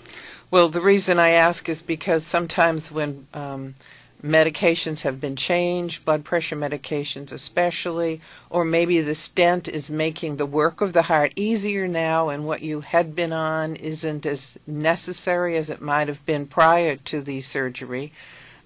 Well, 0.50 0.68
the 0.68 0.80
reason 0.80 1.18
I 1.18 1.30
ask 1.30 1.68
is 1.68 1.80
because 1.80 2.26
sometimes 2.26 2.90
when 2.90 3.28
um, 3.32 3.74
medications 4.22 5.02
have 5.02 5.20
been 5.20 5.36
changed, 5.36 6.04
blood 6.04 6.24
pressure 6.24 6.56
medications 6.56 7.32
especially, 7.32 8.20
or 8.48 8.64
maybe 8.64 9.00
the 9.00 9.14
stent 9.14 9.68
is 9.68 9.90
making 9.90 10.36
the 10.36 10.46
work 10.46 10.80
of 10.80 10.92
the 10.92 11.02
heart 11.02 11.32
easier 11.36 11.88
now 11.88 12.28
and 12.28 12.46
what 12.46 12.62
you 12.62 12.80
had 12.80 13.14
been 13.14 13.32
on 13.32 13.76
isn't 13.76 14.26
as 14.26 14.58
necessary 14.66 15.56
as 15.56 15.70
it 15.70 15.80
might 15.80 16.08
have 16.08 16.24
been 16.26 16.46
prior 16.46 16.96
to 16.96 17.20
the 17.20 17.40
surgery, 17.40 18.12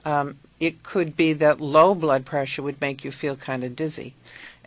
um, 0.04 0.37
it 0.61 0.82
could 0.82 1.16
be 1.16 1.32
that 1.32 1.61
low 1.61 1.94
blood 1.94 2.25
pressure 2.25 2.62
would 2.62 2.80
make 2.80 3.04
you 3.04 3.12
feel 3.12 3.37
kind 3.37 3.64
of 3.64 3.76
dizzy. 3.76 4.14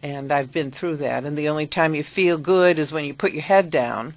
And 0.01 0.31
I've 0.31 0.51
been 0.51 0.71
through 0.71 0.97
that. 0.97 1.23
And 1.23 1.37
the 1.37 1.49
only 1.49 1.65
time 1.65 1.95
you 1.95 2.03
feel 2.03 2.37
good 2.37 2.77
is 2.77 2.91
when 2.91 3.05
you 3.05 3.13
put 3.13 3.33
your 3.33 3.43
head 3.43 3.71
down 3.71 4.13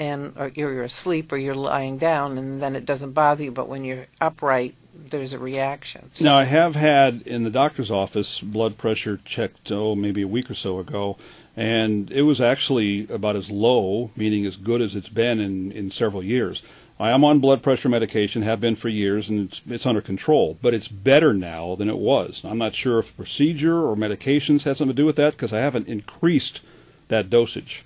and 0.00 0.32
or 0.36 0.50
you're 0.54 0.82
asleep 0.82 1.30
or 1.30 1.36
you're 1.36 1.54
lying 1.54 1.98
down 1.98 2.38
and 2.38 2.60
then 2.60 2.74
it 2.74 2.86
doesn't 2.86 3.12
bother 3.12 3.44
you 3.44 3.52
but 3.52 3.68
when 3.68 3.84
you're 3.84 4.06
upright 4.20 4.74
there's 5.08 5.32
a 5.32 5.38
reaction 5.38 6.10
So- 6.12 6.24
Now, 6.24 6.36
I 6.36 6.44
have 6.44 6.76
had 6.76 7.22
in 7.26 7.44
the 7.44 7.50
doctor's 7.50 7.90
office 7.90 8.40
blood 8.40 8.76
pressure 8.78 9.20
checked, 9.24 9.70
oh, 9.72 9.94
maybe 9.94 10.22
a 10.22 10.28
week 10.28 10.50
or 10.50 10.54
so 10.54 10.78
ago, 10.78 11.16
and 11.56 12.10
it 12.12 12.22
was 12.22 12.40
actually 12.40 13.06
about 13.08 13.36
as 13.36 13.50
low, 13.50 14.10
meaning 14.16 14.46
as 14.46 14.56
good 14.56 14.80
as 14.80 14.94
it's 14.94 15.08
been 15.08 15.40
in, 15.40 15.72
in 15.72 15.90
several 15.90 16.22
years. 16.22 16.62
I 16.98 17.10
am 17.10 17.24
on 17.24 17.40
blood 17.40 17.62
pressure 17.62 17.88
medication, 17.88 18.42
have 18.42 18.60
been 18.60 18.76
for 18.76 18.90
years, 18.90 19.30
and 19.30 19.48
it's, 19.50 19.62
it's 19.66 19.86
under 19.86 20.02
control, 20.02 20.58
but 20.60 20.74
it's 20.74 20.86
better 20.88 21.32
now 21.32 21.74
than 21.74 21.88
it 21.88 21.96
was. 21.96 22.42
I'm 22.44 22.58
not 22.58 22.74
sure 22.74 22.98
if 22.98 23.16
procedure 23.16 23.86
or 23.86 23.96
medications 23.96 24.64
had 24.64 24.76
something 24.76 24.94
to 24.94 25.02
do 25.02 25.06
with 25.06 25.16
that 25.16 25.32
because 25.32 25.52
I 25.52 25.60
haven't 25.60 25.88
increased 25.88 26.60
that 27.08 27.30
dosage. 27.30 27.84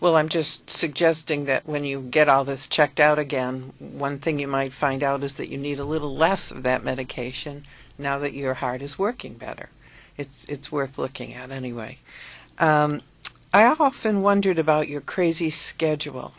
Well 0.00 0.16
i'm 0.16 0.28
just 0.28 0.68
suggesting 0.68 1.44
that 1.44 1.66
when 1.66 1.84
you 1.84 2.00
get 2.00 2.28
all 2.28 2.44
this 2.44 2.66
checked 2.66 2.98
out 2.98 3.18
again 3.18 3.72
one 3.78 4.18
thing 4.18 4.38
you 4.38 4.48
might 4.48 4.72
find 4.72 5.02
out 5.02 5.22
is 5.22 5.34
that 5.34 5.50
you 5.50 5.58
need 5.58 5.78
a 5.78 5.84
little 5.84 6.16
less 6.16 6.50
of 6.50 6.62
that 6.62 6.82
medication 6.82 7.64
now 8.00 8.18
that 8.18 8.32
your 8.32 8.54
heart 8.54 8.82
is 8.82 8.98
working 8.98 9.34
better. 9.34 9.68
It's 10.16 10.44
it's 10.46 10.72
worth 10.72 10.98
looking 10.98 11.34
at 11.34 11.50
anyway. 11.50 11.98
Um, 12.58 13.02
i 13.52 13.64
often 13.64 14.22
wondered 14.22 14.58
about 14.58 14.88
your 14.88 15.00
crazy 15.00 15.50
schedule. 15.50 16.32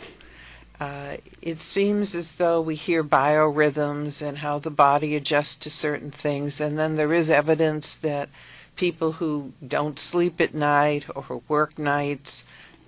Uh, 0.80 1.18
it 1.42 1.60
seems 1.60 2.16
as 2.16 2.34
though 2.34 2.60
we 2.60 2.76
hear 2.76 3.04
biorhythms 3.04 4.26
and 4.26 4.40
how 4.40 4.58
the 4.58 4.72
body 4.72 5.16
adjusts 5.16 5.56
to 5.58 5.70
certain 5.70 6.10
things, 6.10 6.60
and 6.60 6.78
then 6.78 6.96
there 6.96 7.14
is 7.14 7.30
evidence 7.30 7.94
that 7.96 8.30
people 8.76 9.14
who 9.14 9.54
don't 9.66 10.00
sleep 10.00 10.42
at 10.42 10.56
night 10.56 11.06
or 11.16 11.44
work 11.48 11.78
nights 11.78 12.44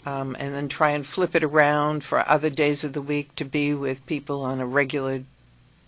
um, 0.06 0.36
and 0.40 0.54
then 0.54 0.68
try 0.68 0.92
and 0.92 1.06
flip 1.06 1.36
it 1.36 1.44
around 1.44 2.04
for 2.04 2.28
other 2.30 2.50
days 2.50 2.84
of 2.84 2.94
the 2.94 3.02
week 3.02 3.36
to 3.36 3.46
be 3.46 3.74
with 3.74 4.06
people 4.06 4.42
on 4.42 4.60
a 4.60 4.66
regular 4.66 5.24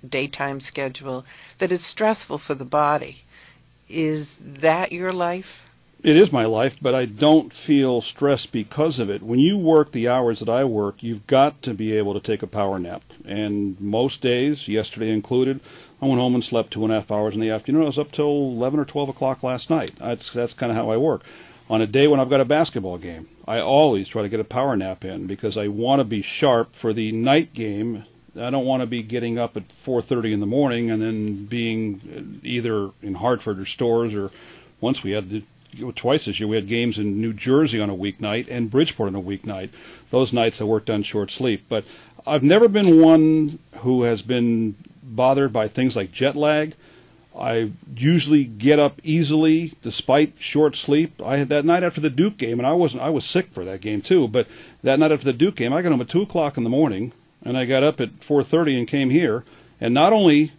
daytime 0.07 0.59
schedule, 0.59 1.25
that 1.57 1.71
it's 1.71 1.85
stressful 1.85 2.37
for 2.37 2.53
the 2.53 2.65
body. 2.65 3.23
Is 3.89 4.39
that 4.43 4.91
your 4.91 5.11
life? 5.11 5.65
It 6.03 6.15
is 6.15 6.31
my 6.31 6.45
life, 6.45 6.77
but 6.79 6.93
I 6.93 7.05
don't 7.05 7.51
feel 7.51 7.99
stressed 7.99 8.51
because 8.51 8.99
of 8.99 9.09
it. 9.09 9.23
When 9.23 9.39
you 9.39 9.57
work 9.57 9.91
the 9.91 10.07
hours 10.07 10.37
that 10.39 10.49
I 10.49 10.63
work, 10.63 11.01
you've 11.01 11.25
got 11.25 11.63
to 11.63 11.73
be 11.73 11.97
able 11.97 12.13
to 12.13 12.19
take 12.19 12.43
a 12.43 12.47
power 12.47 12.77
nap. 12.77 13.01
And 13.25 13.79
most 13.81 14.21
days, 14.21 14.67
yesterday 14.67 15.09
included, 15.09 15.61
I 15.99 16.05
went 16.05 16.19
home 16.19 16.35
and 16.35 16.43
slept 16.43 16.71
two 16.71 16.83
and 16.83 16.93
a 16.93 16.97
half 16.97 17.09
hours 17.09 17.33
in 17.33 17.41
the 17.41 17.49
afternoon. 17.49 17.81
I 17.81 17.87
was 17.87 17.97
up 17.97 18.11
till 18.11 18.27
11 18.27 18.79
or 18.79 18.85
12 18.85 19.09
o'clock 19.09 19.41
last 19.41 19.71
night. 19.71 19.93
That's, 19.97 20.29
that's 20.29 20.53
kind 20.53 20.71
of 20.71 20.77
how 20.77 20.91
I 20.91 20.97
work. 20.97 21.23
On 21.67 21.81
a 21.81 21.87
day 21.87 22.07
when 22.07 22.19
I've 22.19 22.29
got 22.29 22.41
a 22.41 22.45
basketball 22.45 22.97
game, 22.97 23.27
I 23.47 23.59
always 23.59 24.07
try 24.07 24.21
to 24.21 24.29
get 24.29 24.39
a 24.39 24.43
power 24.43 24.77
nap 24.77 25.03
in 25.03 25.25
because 25.25 25.57
I 25.57 25.67
want 25.67 25.99
to 25.99 26.03
be 26.03 26.21
sharp 26.21 26.75
for 26.75 26.93
the 26.93 27.11
night 27.11 27.53
game. 27.53 28.05
I 28.39 28.49
don't 28.49 28.65
want 28.65 28.81
to 28.81 28.87
be 28.87 29.01
getting 29.01 29.39
up 29.39 29.57
at 29.57 29.69
4:30 29.69 30.33
in 30.33 30.39
the 30.41 30.45
morning 30.45 30.91
and 30.91 31.01
then 31.01 31.45
being 31.45 32.39
either 32.43 32.91
in 33.01 33.15
Hartford 33.15 33.59
or 33.59 33.65
Storrs 33.65 34.13
or 34.13 34.29
once 34.79 35.03
we 35.03 35.11
had 35.11 35.43
twice 35.95 36.25
this 36.25 36.39
year. 36.39 36.47
We 36.47 36.55
had 36.55 36.67
games 36.67 36.99
in 36.99 37.19
New 37.19 37.33
Jersey 37.33 37.81
on 37.81 37.89
a 37.89 37.95
weeknight 37.95 38.47
and 38.49 38.69
Bridgeport 38.69 39.09
on 39.09 39.15
a 39.15 39.21
weeknight. 39.21 39.69
Those 40.11 40.33
nights 40.33 40.61
I 40.61 40.65
worked 40.65 40.89
on 40.89 41.01
short 41.01 41.31
sleep. 41.31 41.63
But 41.67 41.83
I've 42.27 42.43
never 42.43 42.67
been 42.67 43.01
one 43.01 43.59
who 43.77 44.03
has 44.03 44.21
been 44.21 44.75
bothered 45.03 45.51
by 45.51 45.67
things 45.67 45.95
like 45.95 46.11
jet 46.11 46.35
lag. 46.35 46.75
I 47.37 47.71
usually 47.95 48.45
get 48.45 48.79
up 48.79 49.01
easily 49.03 49.73
despite 49.81 50.33
short 50.39 50.75
sleep. 50.75 51.21
I 51.21 51.37
had 51.37 51.49
that 51.49 51.65
night 51.65 51.83
after 51.83 51.99
the 51.99 52.09
Duke 52.09 52.37
game, 52.37 52.59
and 52.59 52.65
I 52.65 52.73
wasn't. 52.73 53.03
I 53.03 53.09
was 53.09 53.25
sick 53.25 53.51
for 53.51 53.65
that 53.65 53.81
game 53.81 54.01
too. 54.01 54.27
But 54.27 54.47
that 54.83 54.99
night 54.99 55.11
after 55.11 55.25
the 55.25 55.33
Duke 55.33 55.55
game, 55.55 55.73
I 55.73 55.81
got 55.81 55.91
home 55.91 56.01
at 56.01 56.09
two 56.09 56.21
o'clock 56.21 56.57
in 56.57 56.63
the 56.63 56.69
morning, 56.69 57.11
and 57.43 57.57
I 57.57 57.65
got 57.65 57.83
up 57.83 57.99
at 57.99 58.23
four 58.23 58.43
thirty 58.43 58.77
and 58.77 58.87
came 58.87 59.09
here. 59.09 59.43
And 59.81 59.93
not 59.93 60.13
only 60.13 60.53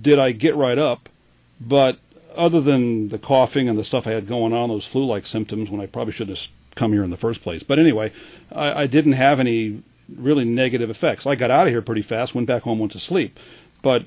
did 0.00 0.18
I 0.18 0.32
get 0.32 0.56
right 0.56 0.78
up, 0.78 1.10
but 1.60 1.98
other 2.34 2.60
than 2.60 3.10
the 3.10 3.18
coughing 3.18 3.68
and 3.68 3.78
the 3.78 3.84
stuff 3.84 4.06
I 4.06 4.12
had 4.12 4.26
going 4.26 4.52
on, 4.54 4.70
those 4.70 4.86
flu-like 4.86 5.26
symptoms, 5.26 5.70
when 5.70 5.80
I 5.80 5.86
probably 5.86 6.12
shouldn't 6.12 6.38
have 6.38 6.48
come 6.76 6.92
here 6.92 7.04
in 7.04 7.10
the 7.10 7.16
first 7.16 7.42
place. 7.42 7.62
But 7.62 7.78
anyway, 7.78 8.12
I, 8.50 8.82
I 8.82 8.86
didn't 8.86 9.12
have 9.12 9.38
any 9.38 9.82
really 10.16 10.44
negative 10.46 10.88
effects. 10.88 11.26
I 11.26 11.34
got 11.34 11.50
out 11.50 11.66
of 11.66 11.72
here 11.72 11.82
pretty 11.82 12.02
fast, 12.02 12.34
went 12.34 12.46
back 12.46 12.62
home, 12.62 12.78
went 12.78 12.92
to 12.92 12.98
sleep. 12.98 13.38
But 13.82 14.04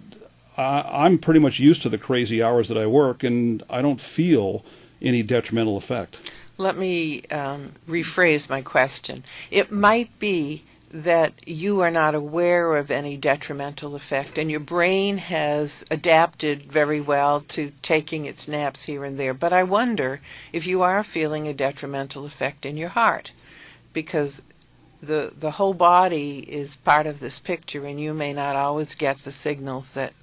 I, 0.62 1.06
I'm 1.06 1.18
pretty 1.18 1.40
much 1.40 1.60
used 1.60 1.82
to 1.82 1.90
the 1.90 1.98
crazy 1.98 2.42
hours 2.42 2.68
that 2.68 2.78
I 2.78 2.86
work, 2.86 3.24
and 3.24 3.64
I 3.70 3.82
don't 3.82 4.00
feel 4.00 4.64
any 5.02 5.24
detrimental 5.24 5.78
effect. 5.78 6.18
Let 6.58 6.78
me 6.78 7.24
um, 7.32 7.74
rephrase 7.90 8.50
my 8.50 8.62
question. 8.62 9.24
It 9.50 9.72
might 9.72 10.18
be 10.20 10.64
that 10.94 11.34
you 11.48 11.80
are 11.80 11.90
not 11.90 12.14
aware 12.14 12.76
of 12.76 12.92
any 12.92 13.18
detrimental 13.18 13.96
effect, 13.96 14.38
and 14.38 14.52
your 14.52 14.60
brain 14.60 15.18
has 15.18 15.86
adapted 15.90 16.72
very 16.72 17.02
well 17.02 17.42
to 17.48 17.72
taking 17.82 18.26
its 18.26 18.48
naps 18.48 18.84
here 18.84 19.06
and 19.06 19.18
there. 19.18 19.34
But 19.34 19.54
I 19.54 19.64
wonder 19.64 20.22
if 20.52 20.68
you 20.68 20.82
are 20.82 21.02
feeling 21.04 21.48
a 21.48 21.54
detrimental 21.54 22.26
effect 22.26 22.66
in 22.66 22.78
your 22.78 22.90
heart, 22.90 23.32
because 23.94 24.42
the 25.02 25.34
the 25.40 25.52
whole 25.52 25.74
body 25.74 26.40
is 26.40 26.76
part 26.76 27.08
of 27.08 27.22
this 27.22 27.40
picture, 27.40 27.86
and 27.86 28.00
you 28.00 28.14
may 28.14 28.34
not 28.34 28.56
always 28.56 28.94
get 28.94 29.24
the 29.24 29.32
signals 29.32 29.94
that 29.94 30.14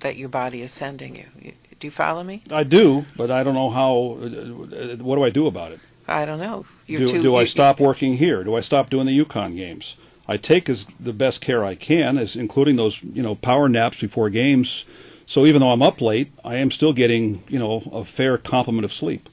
that 0.00 0.16
your 0.16 0.28
body 0.28 0.62
is 0.62 0.72
sending 0.72 1.16
you. 1.16 1.52
Do 1.78 1.86
you 1.86 1.90
follow 1.90 2.24
me? 2.24 2.42
I 2.50 2.62
do, 2.62 3.04
but 3.16 3.30
I 3.30 3.42
don't 3.42 3.54
know 3.54 3.70
how. 3.70 4.18
Uh, 4.22 4.96
what 4.96 5.16
do 5.16 5.24
I 5.24 5.30
do 5.30 5.46
about 5.46 5.72
it? 5.72 5.80
I 6.08 6.24
don't 6.24 6.38
know. 6.38 6.64
You're 6.86 7.00
do, 7.00 7.08
too, 7.08 7.22
do 7.22 7.36
I 7.36 7.44
stop 7.44 7.80
working 7.80 8.16
here? 8.16 8.44
Do 8.44 8.54
I 8.54 8.60
stop 8.60 8.90
doing 8.90 9.06
the 9.06 9.18
UConn 9.18 9.56
games? 9.56 9.96
I 10.28 10.36
take 10.36 10.68
as 10.68 10.86
the 10.98 11.12
best 11.12 11.40
care 11.40 11.64
I 11.64 11.74
can, 11.74 12.18
as 12.18 12.34
including 12.36 12.76
those 12.76 13.02
you 13.02 13.22
know 13.22 13.34
power 13.34 13.68
naps 13.68 14.00
before 14.00 14.30
games. 14.30 14.84
So 15.26 15.44
even 15.44 15.60
though 15.60 15.70
I'm 15.70 15.82
up 15.82 16.00
late, 16.00 16.32
I 16.44 16.56
am 16.56 16.70
still 16.70 16.92
getting 16.92 17.42
you 17.48 17.58
know 17.58 17.82
a 17.92 18.04
fair 18.04 18.38
complement 18.38 18.84
of 18.84 18.92
sleep. 18.92 19.28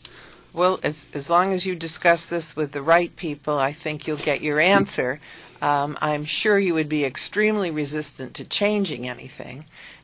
Well, 0.52 0.80
as 0.84 1.08
as 1.14 1.30
long 1.30 1.54
as 1.54 1.66
you 1.66 1.76
discuss 1.76 2.26
this 2.26 2.56
with 2.56 2.74
the 2.74 2.82
right 2.82 3.16
people, 3.16 3.58
I 3.58 3.74
think 3.74 4.08
you'll 4.08 4.18
get 4.18 4.42
your 4.42 4.60
answer. 4.60 5.20
Um, 5.62 5.98
I'm 6.02 6.26
sure 6.26 6.60
you 6.60 6.74
would 6.74 6.90
be 6.90 7.06
extremely 7.06 7.72
resistant 7.72 8.34
to 8.34 8.44
changing 8.44 9.08
anything, 9.08 9.64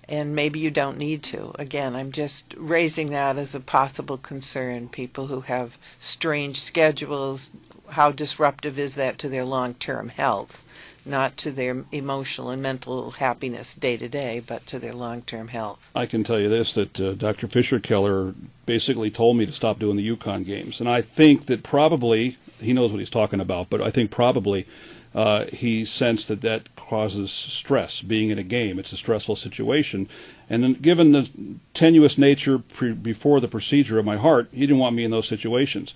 and 0.10 0.36
maybe 0.36 0.60
you 0.60 0.72
don't 0.72 0.98
need 0.98 1.22
to. 1.22 1.54
Again, 1.60 1.96
I'm 1.96 2.12
just 2.12 2.56
raising 2.58 3.12
that 3.12 3.38
as 3.38 3.54
a 3.54 3.60
possible 3.60 4.18
concern. 4.18 4.90
People 4.90 5.28
who 5.28 5.42
have 5.42 5.78
strange 6.00 6.60
schedules, 6.60 7.52
how 7.90 8.12
disruptive 8.12 8.80
is 8.80 8.96
that 8.96 9.20
to 9.20 9.30
their 9.30 9.46
long 9.46 9.76
term 9.76 10.10
health? 10.10 10.66
Not 11.06 11.38
to 11.38 11.52
their 11.52 11.86
emotional 11.92 12.50
and 12.50 12.62
mental 12.62 13.12
happiness 13.12 13.74
day 13.74 13.98
to 13.98 14.10
day, 14.10 14.42
but 14.46 14.66
to 14.68 14.80
their 14.80 14.94
long 14.94 15.22
term 15.22 15.50
health. 15.50 15.92
I 15.96 16.08
can 16.08 16.24
tell 16.24 16.40
you 16.40 16.50
this 16.50 16.74
that 16.74 17.00
uh, 17.00 17.14
Dr. 17.14 17.48
Fisher 17.48 17.80
Keller 17.80 18.34
basically 18.66 19.12
told 19.12 19.38
me 19.38 19.46
to 19.46 19.52
stop 19.52 19.78
doing 19.78 19.96
the 19.96 20.16
UConn 20.16 20.44
games. 20.44 20.80
And 20.80 20.90
I 20.90 21.02
think 21.02 21.46
that 21.46 21.62
probably, 21.62 22.38
he 22.60 22.74
knows 22.74 22.92
what 22.92 23.00
he's 23.00 23.10
talking 23.12 23.40
about, 23.40 23.70
but 23.70 23.80
I 23.80 23.92
think 23.92 24.10
probably 24.10 24.68
uh, 25.14 25.46
he 25.46 25.86
sensed 25.86 26.28
that 26.28 26.42
that 26.42 26.76
causes 26.76 27.32
stress. 27.32 28.02
Being 28.02 28.30
in 28.30 28.38
a 28.38 28.44
game, 28.44 28.78
it's 28.78 28.94
a 28.94 28.98
stressful 28.98 29.36
situation, 29.36 30.08
and 30.50 30.64
then, 30.64 30.74
given 30.74 31.12
the 31.12 31.30
tenuous 31.74 32.18
nature 32.18 32.60
pre- 32.60 32.94
before 32.94 33.40
the 33.40 33.48
procedure 33.48 34.00
of 34.00 34.06
my 34.06 34.18
heart, 34.18 34.50
he 34.52 34.62
didn't 34.62 34.80
want 34.80 34.96
me 34.96 35.04
in 35.04 35.12
those 35.12 35.28
situations. 35.28 35.94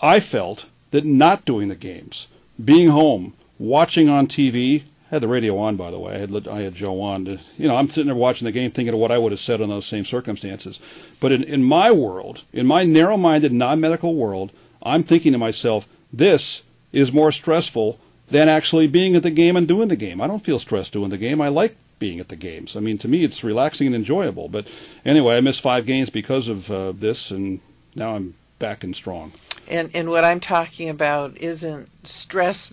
I 0.00 0.20
felt 0.20 0.66
that 0.90 1.04
not 1.04 1.44
doing 1.44 1.68
the 1.68 1.74
games, 1.74 2.26
being 2.62 2.88
home, 2.88 3.34
watching 3.58 4.08
on 4.08 4.26
TV, 4.26 4.82
I 5.10 5.16
had 5.16 5.22
the 5.22 5.28
radio 5.28 5.58
on, 5.58 5.76
by 5.76 5.90
the 5.90 5.98
way. 5.98 6.14
I 6.14 6.18
had 6.18 6.48
I 6.48 6.62
had 6.62 6.74
Joe 6.74 7.00
on. 7.00 7.24
To, 7.24 7.40
you 7.58 7.68
know, 7.68 7.76
I'm 7.76 7.88
sitting 7.88 8.06
there 8.06 8.14
watching 8.14 8.46
the 8.46 8.52
game, 8.52 8.70
thinking 8.70 8.94
of 8.94 9.00
what 9.00 9.12
I 9.12 9.18
would 9.18 9.32
have 9.32 9.40
said 9.40 9.60
in 9.60 9.68
those 9.68 9.86
same 9.86 10.04
circumstances. 10.04 10.78
But 11.18 11.32
in, 11.32 11.42
in 11.42 11.64
my 11.64 11.90
world, 11.90 12.44
in 12.52 12.66
my 12.66 12.84
narrow-minded, 12.84 13.52
non-medical 13.52 14.14
world, 14.14 14.52
I'm 14.82 15.02
thinking 15.02 15.32
to 15.32 15.38
myself, 15.38 15.88
this 16.12 16.62
is 16.92 17.12
more 17.12 17.32
stressful 17.32 17.98
than 18.30 18.48
actually 18.48 18.86
being 18.86 19.16
at 19.16 19.22
the 19.22 19.30
game 19.30 19.56
and 19.56 19.66
doing 19.66 19.88
the 19.88 19.96
game. 19.96 20.20
I 20.20 20.26
don't 20.26 20.44
feel 20.44 20.58
stressed 20.58 20.92
doing 20.92 21.10
the 21.10 21.18
game. 21.18 21.40
I 21.40 21.48
like 21.48 21.76
being 21.98 22.20
at 22.20 22.28
the 22.28 22.36
games. 22.36 22.76
I 22.76 22.80
mean, 22.80 22.98
to 22.98 23.08
me, 23.08 23.24
it's 23.24 23.44
relaxing 23.44 23.86
and 23.86 23.96
enjoyable. 23.96 24.48
But 24.48 24.66
anyway, 25.04 25.36
I 25.36 25.40
missed 25.40 25.60
five 25.60 25.86
games 25.86 26.10
because 26.10 26.48
of 26.48 26.70
uh, 26.70 26.92
this, 26.92 27.30
and 27.30 27.60
now 27.94 28.16
I'm 28.16 28.34
back 28.58 28.82
and 28.82 28.96
strong. 28.96 29.32
And 29.68 29.90
and 29.94 30.10
what 30.10 30.24
I'm 30.24 30.40
talking 30.40 30.88
about 30.88 31.36
isn't 31.38 31.88
stress 32.06 32.72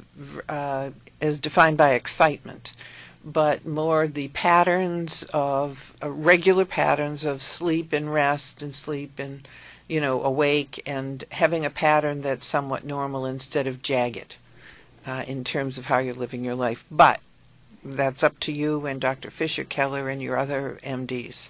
uh, 0.50 0.92
as 1.22 1.38
defined 1.40 1.78
by 1.78 1.92
excitement, 1.92 2.72
but 3.24 3.66
more 3.66 4.08
the 4.08 4.30
patterns 4.30 5.24
of 5.34 5.94
uh, 6.02 6.10
regular 6.10 6.66
patterns 6.66 7.26
of 7.26 7.42
sleep 7.42 7.94
and 7.94 8.12
rest 8.12 8.64
and 8.64 8.74
sleep 8.74 9.20
and 9.20 9.48
you 9.88 10.02
know 10.02 10.24
awake 10.24 10.82
and 10.86 11.24
having 11.32 11.66
a 11.66 11.70
pattern 11.70 12.22
that's 12.22 12.46
somewhat 12.46 12.84
normal 12.84 13.26
instead 13.26 13.68
of 13.68 13.82
jagged 13.82 14.36
uh, 15.08 15.24
in 15.26 15.44
terms 15.44 15.78
of 15.78 15.86
how 15.86 15.98
you're 15.98 16.14
living 16.14 16.44
your 16.44 16.56
life. 16.56 16.86
But 16.92 17.22
that's 17.84 18.24
up 18.24 18.40
to 18.42 18.52
you 18.52 18.86
and 18.86 19.00
Dr. 19.00 19.32
Fisher 19.32 19.64
Keller 19.64 20.10
and 20.10 20.22
your 20.22 20.38
other 20.38 20.78
MDs. 20.84 21.50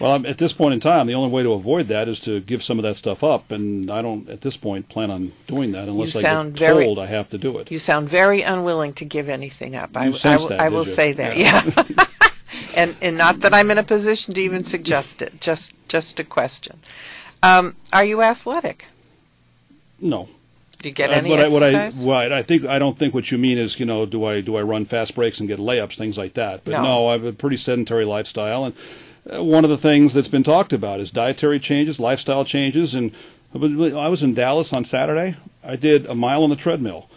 Well, 0.00 0.12
I'm, 0.12 0.26
at 0.26 0.38
this 0.38 0.52
point 0.52 0.74
in 0.74 0.80
time, 0.80 1.06
the 1.06 1.14
only 1.14 1.30
way 1.30 1.42
to 1.42 1.52
avoid 1.52 1.88
that 1.88 2.08
is 2.08 2.20
to 2.20 2.40
give 2.40 2.62
some 2.62 2.78
of 2.78 2.84
that 2.84 2.96
stuff 2.96 3.24
up, 3.24 3.50
and 3.50 3.90
I 3.90 4.00
don't, 4.00 4.28
at 4.28 4.42
this 4.42 4.56
point, 4.56 4.88
plan 4.88 5.10
on 5.10 5.32
doing 5.46 5.72
that 5.72 5.88
unless 5.88 6.14
I 6.14 6.22
get 6.22 6.58
very, 6.58 6.84
told 6.84 7.00
I 7.00 7.06
have 7.06 7.28
to 7.30 7.38
do 7.38 7.58
it. 7.58 7.70
You 7.70 7.80
sound 7.80 8.08
very 8.08 8.42
unwilling 8.42 8.92
to 8.94 9.04
give 9.04 9.28
anything 9.28 9.74
up. 9.74 9.94
You 9.94 10.00
I, 10.00 10.04
I, 10.06 10.10
that, 10.10 10.60
I 10.60 10.68
will 10.68 10.84
you? 10.84 10.90
say 10.90 11.12
that, 11.14 11.36
yeah. 11.36 11.68
yeah. 11.76 12.06
and 12.76 12.96
and 13.02 13.18
not 13.18 13.40
that 13.40 13.52
I'm 13.52 13.72
in 13.72 13.78
a 13.78 13.82
position 13.82 14.34
to 14.34 14.40
even 14.40 14.62
suggest 14.62 15.20
it. 15.20 15.40
Just 15.40 15.72
just 15.88 16.20
a 16.20 16.24
question. 16.24 16.78
Um, 17.42 17.74
are 17.92 18.04
you 18.04 18.22
athletic? 18.22 18.86
No. 20.00 20.28
Do 20.80 20.88
you 20.88 20.94
get 20.94 21.10
uh, 21.10 21.14
any 21.14 21.32
uh, 21.32 21.50
what 21.50 21.62
exercise? 21.62 22.02
I, 22.02 22.06
what 22.06 22.32
I, 22.32 22.38
I 22.38 22.42
think 22.42 22.64
I 22.64 22.78
don't 22.78 22.96
think 22.96 23.14
what 23.14 23.30
you 23.30 23.38
mean 23.38 23.58
is 23.58 23.80
you 23.80 23.86
know 23.86 24.06
do 24.06 24.24
I 24.24 24.40
do 24.40 24.56
I 24.56 24.62
run 24.62 24.84
fast 24.84 25.14
breaks 25.14 25.40
and 25.40 25.48
get 25.48 25.58
layups 25.58 25.96
things 25.96 26.16
like 26.16 26.34
that. 26.34 26.64
But 26.64 26.72
no, 26.72 26.82
no 26.82 27.08
I 27.08 27.12
have 27.12 27.24
a 27.24 27.32
pretty 27.32 27.56
sedentary 27.56 28.04
lifestyle, 28.04 28.64
and 28.64 28.74
uh, 29.32 29.42
one 29.42 29.64
of 29.64 29.70
the 29.70 29.78
things 29.78 30.14
that's 30.14 30.28
been 30.28 30.44
talked 30.44 30.72
about 30.72 31.00
is 31.00 31.10
dietary 31.10 31.58
changes, 31.58 31.98
lifestyle 31.98 32.44
changes. 32.44 32.94
And 32.94 33.12
I 33.54 34.08
was 34.08 34.22
in 34.22 34.34
Dallas 34.34 34.72
on 34.72 34.84
Saturday. 34.84 35.36
I 35.64 35.76
did 35.76 36.06
a 36.06 36.14
mile 36.14 36.44
on 36.44 36.50
the 36.50 36.56
treadmill. 36.56 37.08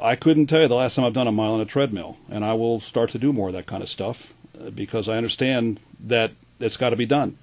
I 0.00 0.14
couldn't 0.14 0.46
tell 0.46 0.62
you 0.62 0.68
the 0.68 0.74
last 0.74 0.94
time 0.94 1.04
I've 1.04 1.12
done 1.12 1.26
a 1.26 1.32
mile 1.32 1.52
on 1.52 1.60
a 1.60 1.66
treadmill, 1.66 2.16
and 2.30 2.44
I 2.44 2.54
will 2.54 2.80
start 2.80 3.10
to 3.10 3.18
do 3.18 3.32
more 3.32 3.48
of 3.48 3.54
that 3.54 3.66
kind 3.66 3.82
of 3.82 3.88
stuff 3.88 4.34
uh, 4.58 4.70
because 4.70 5.08
I 5.08 5.16
understand 5.16 5.80
that 6.00 6.32
it's 6.58 6.76
got 6.76 6.90
to 6.90 6.96
be 6.96 7.06
done. 7.06 7.36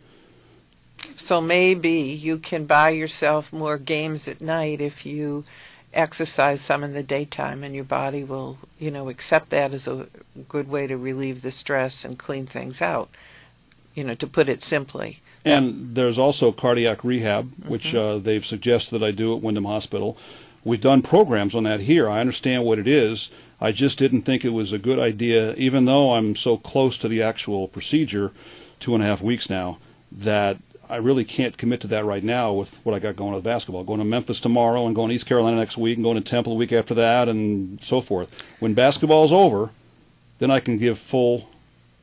So 1.15 1.41
maybe 1.41 1.91
you 1.91 2.37
can 2.37 2.65
buy 2.65 2.89
yourself 2.89 3.51
more 3.51 3.77
games 3.77 4.27
at 4.27 4.41
night 4.41 4.81
if 4.81 5.05
you 5.05 5.45
exercise 5.93 6.61
some 6.61 6.83
in 6.83 6.93
the 6.93 7.03
daytime, 7.03 7.63
and 7.63 7.73
your 7.73 7.83
body 7.83 8.23
will, 8.23 8.57
you 8.77 8.91
know, 8.91 9.09
accept 9.09 9.49
that 9.49 9.73
as 9.73 9.87
a 9.87 10.07
good 10.47 10.69
way 10.69 10.85
to 10.87 10.97
relieve 10.97 11.41
the 11.41 11.51
stress 11.51 12.05
and 12.05 12.19
clean 12.19 12.45
things 12.45 12.81
out. 12.81 13.09
You 13.95 14.03
know, 14.03 14.13
to 14.15 14.27
put 14.27 14.47
it 14.47 14.63
simply. 14.63 15.21
And 15.43 15.95
there's 15.95 16.19
also 16.19 16.51
cardiac 16.51 17.03
rehab, 17.03 17.51
which 17.65 17.95
uh, 17.95 18.19
they've 18.19 18.45
suggested 18.45 18.99
that 18.99 19.05
I 19.05 19.11
do 19.11 19.35
at 19.35 19.41
Windham 19.41 19.65
Hospital. 19.65 20.17
We've 20.63 20.81
done 20.81 21.01
programs 21.01 21.55
on 21.55 21.63
that 21.63 21.79
here. 21.79 22.09
I 22.09 22.19
understand 22.19 22.63
what 22.63 22.77
it 22.77 22.87
is. 22.87 23.31
I 23.59 23.71
just 23.71 23.97
didn't 23.97 24.21
think 24.21 24.45
it 24.45 24.49
was 24.49 24.71
a 24.73 24.77
good 24.77 24.99
idea, 24.99 25.55
even 25.55 25.85
though 25.85 26.13
I'm 26.13 26.35
so 26.35 26.57
close 26.57 26.97
to 26.99 27.07
the 27.07 27.23
actual 27.23 27.67
procedure, 27.67 28.33
two 28.79 28.93
and 28.93 29.03
a 29.03 29.07
half 29.07 29.21
weeks 29.21 29.49
now, 29.49 29.79
that 30.11 30.57
I 30.89 30.97
really 30.97 31.25
can't 31.25 31.57
commit 31.57 31.81
to 31.81 31.87
that 31.87 32.05
right 32.05 32.23
now 32.23 32.53
with 32.53 32.79
what 32.85 32.95
I 32.95 32.99
got 32.99 33.15
going 33.15 33.33
with 33.33 33.43
basketball. 33.43 33.83
Going 33.83 33.99
to 33.99 34.05
Memphis 34.05 34.39
tomorrow 34.39 34.85
and 34.85 34.95
going 34.95 35.09
to 35.09 35.15
East 35.15 35.25
Carolina 35.25 35.57
next 35.57 35.77
week 35.77 35.97
and 35.97 36.03
going 36.03 36.21
to 36.21 36.29
Temple 36.29 36.53
the 36.53 36.57
week 36.57 36.71
after 36.71 36.93
that 36.93 37.27
and 37.27 37.81
so 37.83 37.99
forth. 37.99 38.29
When 38.59 38.73
basketball's 38.73 39.33
over, 39.33 39.71
then 40.39 40.49
I 40.49 40.59
can 40.59 40.77
give 40.77 40.97
full 40.97 41.49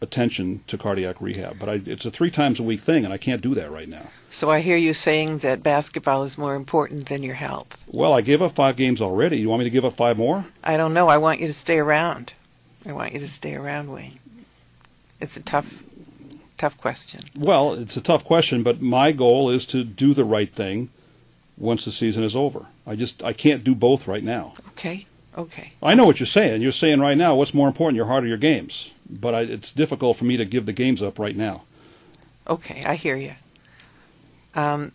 attention 0.00 0.62
to 0.66 0.76
cardiac 0.76 1.20
rehab. 1.20 1.58
But 1.58 1.68
I, 1.68 1.80
it's 1.86 2.04
a 2.04 2.10
three 2.10 2.30
times 2.30 2.60
a 2.60 2.62
week 2.62 2.80
thing, 2.80 3.04
and 3.04 3.12
I 3.12 3.16
can't 3.16 3.40
do 3.40 3.54
that 3.54 3.70
right 3.70 3.88
now. 3.88 4.08
So 4.30 4.50
I 4.50 4.60
hear 4.60 4.76
you 4.76 4.92
saying 4.92 5.38
that 5.38 5.62
basketball 5.62 6.22
is 6.24 6.36
more 6.36 6.54
important 6.54 7.06
than 7.06 7.22
your 7.22 7.34
health. 7.34 7.82
Well, 7.90 8.12
I 8.12 8.20
gave 8.20 8.42
up 8.42 8.52
five 8.52 8.76
games 8.76 9.00
already. 9.00 9.38
You 9.38 9.48
want 9.48 9.60
me 9.60 9.64
to 9.64 9.70
give 9.70 9.84
up 9.84 9.94
five 9.94 10.18
more? 10.18 10.44
I 10.62 10.76
don't 10.76 10.94
know. 10.94 11.08
I 11.08 11.18
want 11.18 11.40
you 11.40 11.46
to 11.46 11.52
stay 11.52 11.78
around. 11.78 12.34
I 12.86 12.92
want 12.92 13.14
you 13.14 13.18
to 13.20 13.28
stay 13.28 13.54
around, 13.54 13.90
Wayne. 13.90 14.20
It's 15.20 15.36
a 15.36 15.42
tough, 15.42 15.82
tough 16.58 16.78
question. 16.78 17.20
Well, 17.36 17.74
it's 17.74 17.96
a 17.96 18.00
tough 18.00 18.24
question, 18.24 18.62
but 18.62 18.80
my 18.80 19.12
goal 19.12 19.50
is 19.50 19.66
to 19.66 19.84
do 19.84 20.14
the 20.14 20.24
right 20.24 20.52
thing 20.52 20.90
once 21.56 21.84
the 21.84 21.92
season 21.92 22.22
is 22.24 22.34
over. 22.36 22.66
I 22.86 22.96
just 22.96 23.22
I 23.22 23.32
can't 23.32 23.64
do 23.64 23.74
both 23.74 24.06
right 24.06 24.24
now. 24.24 24.54
Okay. 24.68 25.06
Okay. 25.36 25.72
I 25.82 25.94
know 25.94 26.04
what 26.04 26.20
you're 26.20 26.26
saying. 26.26 26.62
You're 26.62 26.72
saying 26.72 27.00
right 27.00 27.18
now 27.18 27.34
what's 27.34 27.54
more 27.54 27.66
important, 27.66 27.96
your 27.96 28.06
heart 28.06 28.24
or 28.24 28.28
your 28.28 28.36
games. 28.36 28.92
But 29.08 29.34
I, 29.34 29.40
it's 29.40 29.72
difficult 29.72 30.16
for 30.16 30.24
me 30.24 30.36
to 30.36 30.44
give 30.44 30.66
the 30.66 30.72
games 30.72 31.02
up 31.02 31.18
right 31.18 31.36
now. 31.36 31.64
Okay. 32.48 32.82
I 32.84 32.94
hear 32.94 33.16
you. 33.16 33.34
Um, 34.54 34.92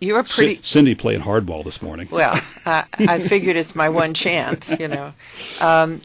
you're 0.00 0.22
pretty. 0.24 0.56
Ci- 0.56 0.62
Cindy 0.62 0.94
played 0.94 1.20
hardball 1.22 1.64
this 1.64 1.80
morning. 1.80 2.08
Well, 2.10 2.38
I, 2.66 2.84
I 2.98 3.18
figured 3.20 3.56
it's 3.56 3.74
my 3.74 3.88
one 3.88 4.12
chance, 4.12 4.74
you 4.78 4.88
know. 4.88 5.14
Um, 5.60 6.02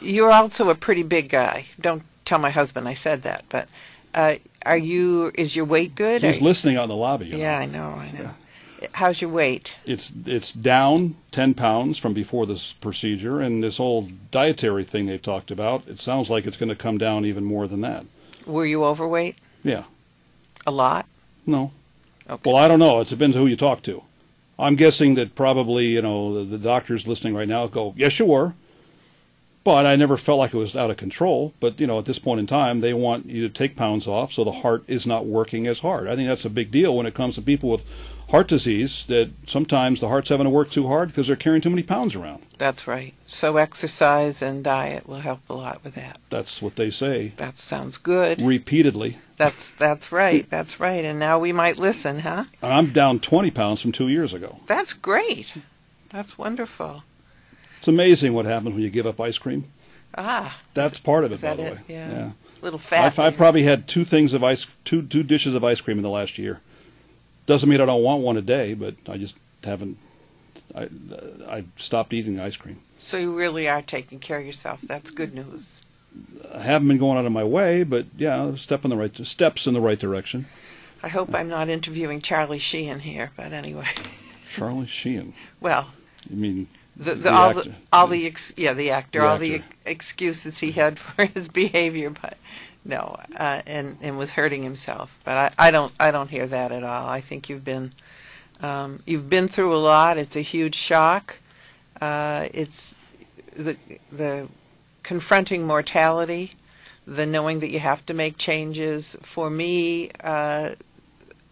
you're 0.00 0.30
also 0.30 0.68
a 0.70 0.74
pretty 0.74 1.02
big 1.02 1.28
guy. 1.28 1.66
Don't 1.80 2.02
tell 2.24 2.38
my 2.38 2.50
husband 2.50 2.88
I 2.88 2.94
said 2.94 3.22
that, 3.22 3.44
but 3.48 3.68
uh, 4.14 4.34
are 4.64 4.76
you? 4.76 5.32
Is 5.34 5.56
your 5.56 5.64
weight 5.64 5.94
good? 5.94 6.22
He's 6.22 6.40
Are- 6.40 6.44
listening 6.44 6.76
out 6.76 6.84
in 6.84 6.88
the 6.90 6.96
lobby. 6.96 7.26
you 7.26 7.32
know. 7.32 7.38
Yeah, 7.38 7.58
I 7.58 7.66
know. 7.66 7.88
I 7.90 8.10
know. 8.12 8.30
How's 8.94 9.20
your 9.22 9.30
weight? 9.30 9.78
It's 9.86 10.12
it's 10.26 10.50
down 10.52 11.14
ten 11.30 11.54
pounds 11.54 11.98
from 11.98 12.12
before 12.14 12.46
this 12.46 12.72
procedure, 12.72 13.40
and 13.40 13.62
this 13.62 13.76
whole 13.76 14.08
dietary 14.32 14.82
thing 14.84 15.06
they've 15.06 15.22
talked 15.22 15.50
about. 15.52 15.86
It 15.86 16.00
sounds 16.00 16.28
like 16.28 16.46
it's 16.46 16.56
going 16.56 16.68
to 16.68 16.74
come 16.74 16.98
down 16.98 17.24
even 17.24 17.44
more 17.44 17.68
than 17.68 17.80
that. 17.82 18.04
Were 18.44 18.66
you 18.66 18.84
overweight? 18.84 19.36
Yeah. 19.62 19.84
A 20.66 20.72
lot. 20.72 21.06
No. 21.46 21.70
Okay. 22.28 22.42
Well, 22.50 22.56
I 22.56 22.66
don't 22.68 22.78
know. 22.80 23.00
It 23.00 23.08
depends 23.08 23.36
who 23.36 23.46
you 23.46 23.56
talk 23.56 23.82
to. 23.84 24.02
I'm 24.58 24.74
guessing 24.76 25.14
that 25.14 25.34
probably 25.36 25.86
you 25.86 26.02
know 26.02 26.34
the, 26.34 26.44
the 26.44 26.58
doctors 26.58 27.06
listening 27.06 27.34
right 27.34 27.48
now 27.48 27.68
go, 27.68 27.94
yes, 27.96 28.18
you 28.18 28.26
were. 28.26 28.54
But 29.64 29.86
I 29.86 29.94
never 29.94 30.16
felt 30.16 30.38
like 30.38 30.52
it 30.54 30.58
was 30.58 30.74
out 30.74 30.90
of 30.90 30.96
control. 30.96 31.54
But 31.60 31.78
you 31.78 31.86
know, 31.86 31.98
at 31.98 32.04
this 32.04 32.18
point 32.18 32.40
in 32.40 32.46
time, 32.46 32.80
they 32.80 32.92
want 32.94 33.26
you 33.26 33.46
to 33.46 33.52
take 33.52 33.76
pounds 33.76 34.06
off 34.08 34.32
so 34.32 34.42
the 34.44 34.50
heart 34.52 34.82
is 34.88 35.06
not 35.06 35.26
working 35.26 35.66
as 35.66 35.80
hard. 35.80 36.08
I 36.08 36.16
think 36.16 36.28
that's 36.28 36.44
a 36.44 36.50
big 36.50 36.70
deal 36.70 36.96
when 36.96 37.06
it 37.06 37.14
comes 37.14 37.36
to 37.36 37.42
people 37.42 37.70
with 37.70 37.84
heart 38.30 38.48
disease. 38.48 39.04
That 39.06 39.30
sometimes 39.46 40.00
the 40.00 40.08
heart's 40.08 40.30
having 40.30 40.44
to 40.46 40.50
work 40.50 40.70
too 40.70 40.88
hard 40.88 41.08
because 41.10 41.28
they're 41.28 41.36
carrying 41.36 41.62
too 41.62 41.70
many 41.70 41.84
pounds 41.84 42.16
around. 42.16 42.42
That's 42.58 42.88
right. 42.88 43.14
So 43.26 43.56
exercise 43.56 44.42
and 44.42 44.64
diet 44.64 45.08
will 45.08 45.20
help 45.20 45.40
a 45.48 45.54
lot 45.54 45.82
with 45.84 45.94
that. 45.94 46.18
That's 46.30 46.60
what 46.60 46.74
they 46.76 46.90
say 46.90 47.32
That 47.36 47.58
sounds 47.58 47.98
good. 47.98 48.40
repeatedly. 48.42 49.18
That's 49.36 49.70
that's 49.72 50.10
right. 50.12 50.48
That's 50.50 50.78
right. 50.80 51.04
And 51.04 51.18
now 51.18 51.38
we 51.38 51.52
might 51.52 51.78
listen, 51.78 52.20
huh? 52.20 52.44
I'm 52.62 52.92
down 52.92 53.20
20 53.20 53.50
pounds 53.52 53.80
from 53.80 53.92
two 53.92 54.08
years 54.08 54.34
ago. 54.34 54.58
That's 54.66 54.92
great. 54.92 55.54
That's 56.10 56.36
wonderful. 56.36 57.02
It's 57.82 57.88
amazing 57.88 58.32
what 58.32 58.46
happens 58.46 58.74
when 58.74 58.82
you 58.84 58.90
give 58.90 59.08
up 59.08 59.20
ice 59.20 59.38
cream. 59.38 59.64
Ah, 60.16 60.56
That's 60.72 61.00
part 61.00 61.24
of 61.24 61.32
it, 61.32 61.40
by 61.42 61.56
the 61.56 61.64
it? 61.66 61.72
way. 61.72 61.80
Yeah. 61.88 62.30
little 62.60 62.78
fat. 62.78 63.06
I've, 63.06 63.18
I've 63.18 63.36
probably 63.36 63.64
had 63.64 63.88
two 63.88 64.04
things 64.04 64.32
of 64.34 64.44
ice, 64.44 64.68
two 64.84 65.02
two 65.02 65.24
dishes 65.24 65.52
of 65.56 65.64
ice 65.64 65.80
cream 65.80 65.96
in 65.96 66.04
the 66.04 66.08
last 66.08 66.38
year. 66.38 66.60
Doesn't 67.46 67.68
mean 67.68 67.80
I 67.80 67.86
don't 67.86 68.04
want 68.04 68.22
one 68.22 68.36
a 68.36 68.40
day, 68.40 68.74
but 68.74 68.94
I 69.08 69.16
just 69.16 69.34
haven't. 69.64 69.98
I 70.76 70.90
I 71.50 71.64
stopped 71.76 72.12
eating 72.12 72.38
ice 72.38 72.54
cream. 72.54 72.78
so 73.00 73.16
you 73.16 73.36
really 73.36 73.68
are 73.68 73.82
taking 73.82 74.20
care 74.20 74.38
of 74.38 74.46
yourself. 74.46 74.80
That's 74.82 75.10
good 75.10 75.34
news. 75.34 75.82
I 76.54 76.60
haven't 76.60 76.86
been 76.86 76.98
going 76.98 77.18
out 77.18 77.26
of 77.26 77.32
my 77.32 77.42
way, 77.42 77.82
but 77.82 78.06
yeah, 78.16 78.54
step 78.54 78.84
in 78.84 78.90
the 78.90 78.96
right 78.96 79.16
steps 79.26 79.66
in 79.66 79.74
the 79.74 79.80
right 79.80 79.98
direction. 79.98 80.46
I 81.02 81.08
hope 81.08 81.34
I'm 81.34 81.48
not 81.48 81.68
interviewing 81.68 82.20
Charlie 82.20 82.60
Sheehan 82.60 83.00
here, 83.00 83.32
but 83.36 83.52
anyway. 83.52 83.86
Charlie 84.48 84.86
Sheehan. 84.86 85.34
Well. 85.60 85.90
You 86.30 86.36
mean 86.36 86.68
the, 87.04 87.16
the, 87.16 87.30
The 87.30 87.32
all 87.32 87.52
the 87.54 87.60
actor. 87.60 87.76
all 87.92 88.06
the 88.08 88.26
ex, 88.26 88.54
yeah 88.56 88.72
the 88.74 88.90
actor 88.90 89.20
The 89.20 89.26
all 89.26 89.38
the 89.38 89.54
actor. 89.56 89.66
ex- 89.66 89.76
excuses 89.86 90.58
he 90.58 90.72
had 90.72 90.98
for 91.00 91.26
his 91.26 91.48
behavior, 91.48 92.10
but 92.10 92.38
no, 92.84 93.18
uh, 93.36 93.62
and 93.66 93.98
and 94.02 94.18
was 94.18 94.30
hurting 94.32 94.62
himself. 94.62 95.18
But 95.24 95.54
I, 95.58 95.68
I 95.68 95.70
don't 95.70 95.92
I 96.00 96.10
don't 96.10 96.30
hear 96.30 96.46
that 96.46 96.72
at 96.72 96.84
all. 96.84 97.08
I 97.08 97.20
think 97.20 97.48
you've 97.48 97.64
been 97.64 97.92
um, 98.62 99.02
you've 99.06 99.28
been 99.30 99.48
through 99.48 99.74
a 99.74 99.78
lot. 99.78 100.18
It's 100.18 100.36
a 100.36 100.40
huge 100.42 100.74
shock. 100.76 101.38
Uh, 102.00 102.48
it's 102.54 102.94
the 103.56 103.76
the 104.12 104.48
confronting 105.02 105.66
mortality, 105.66 106.52
the 107.06 107.26
knowing 107.26 107.60
that 107.60 107.70
you 107.70 107.78
have 107.80 108.04
to 108.06 108.14
make 108.14 108.38
changes. 108.38 109.16
For 109.22 109.50
me, 109.50 110.10
uh, 110.24 110.70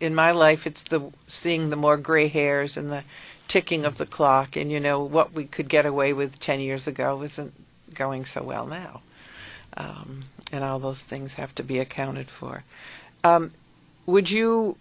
in 0.00 0.14
my 0.14 0.32
life, 0.32 0.66
it's 0.66 0.82
the 0.84 1.12
seeing 1.26 1.70
the 1.70 1.76
more 1.76 1.96
gray 1.96 2.28
hairs 2.28 2.76
and 2.76 2.90
the 2.90 3.04
ticking 3.50 3.84
of 3.84 3.98
the 3.98 4.06
clock, 4.06 4.56
and 4.56 4.70
you 4.70 4.78
know 4.78 5.02
what 5.02 5.32
we 5.32 5.44
could 5.44 5.68
get 5.68 5.84
away 5.84 6.12
with 6.12 6.38
ten 6.38 6.60
years 6.60 6.86
ago 6.86 7.20
isn't 7.22 7.52
going 7.92 8.24
so 8.24 8.44
well 8.44 8.64
now, 8.64 9.02
um, 9.76 10.22
and 10.52 10.62
all 10.62 10.78
those 10.78 11.02
things 11.02 11.34
have 11.34 11.52
to 11.56 11.64
be 11.64 11.80
accounted 11.80 12.30
for. 12.30 12.62
Um, 13.24 13.50
would 14.06 14.30
you 14.30 14.76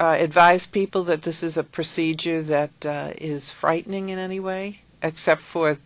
uh, 0.00 0.16
advise 0.18 0.66
people 0.66 1.04
that 1.04 1.22
this 1.22 1.44
is 1.44 1.56
a 1.56 1.62
procedure 1.62 2.42
that 2.42 2.84
uh, 2.84 3.12
is 3.18 3.52
frightening 3.52 4.08
in 4.08 4.18
any 4.18 4.40
way, 4.40 4.80
except 5.00 5.40
for, 5.40 5.78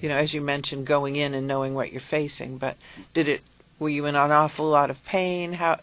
you 0.00 0.08
know, 0.08 0.16
as 0.16 0.34
you 0.34 0.40
mentioned, 0.40 0.88
going 0.88 1.14
in 1.14 1.34
and 1.34 1.46
knowing 1.46 1.74
what 1.74 1.92
you're 1.92 2.00
facing? 2.00 2.58
But 2.58 2.76
did 3.14 3.28
it? 3.28 3.42
Were 3.78 3.88
you 3.88 4.06
in 4.06 4.16
an 4.16 4.32
awful 4.32 4.66
lot 4.66 4.90
of 4.90 5.04
pain? 5.04 5.52
How 5.54 5.78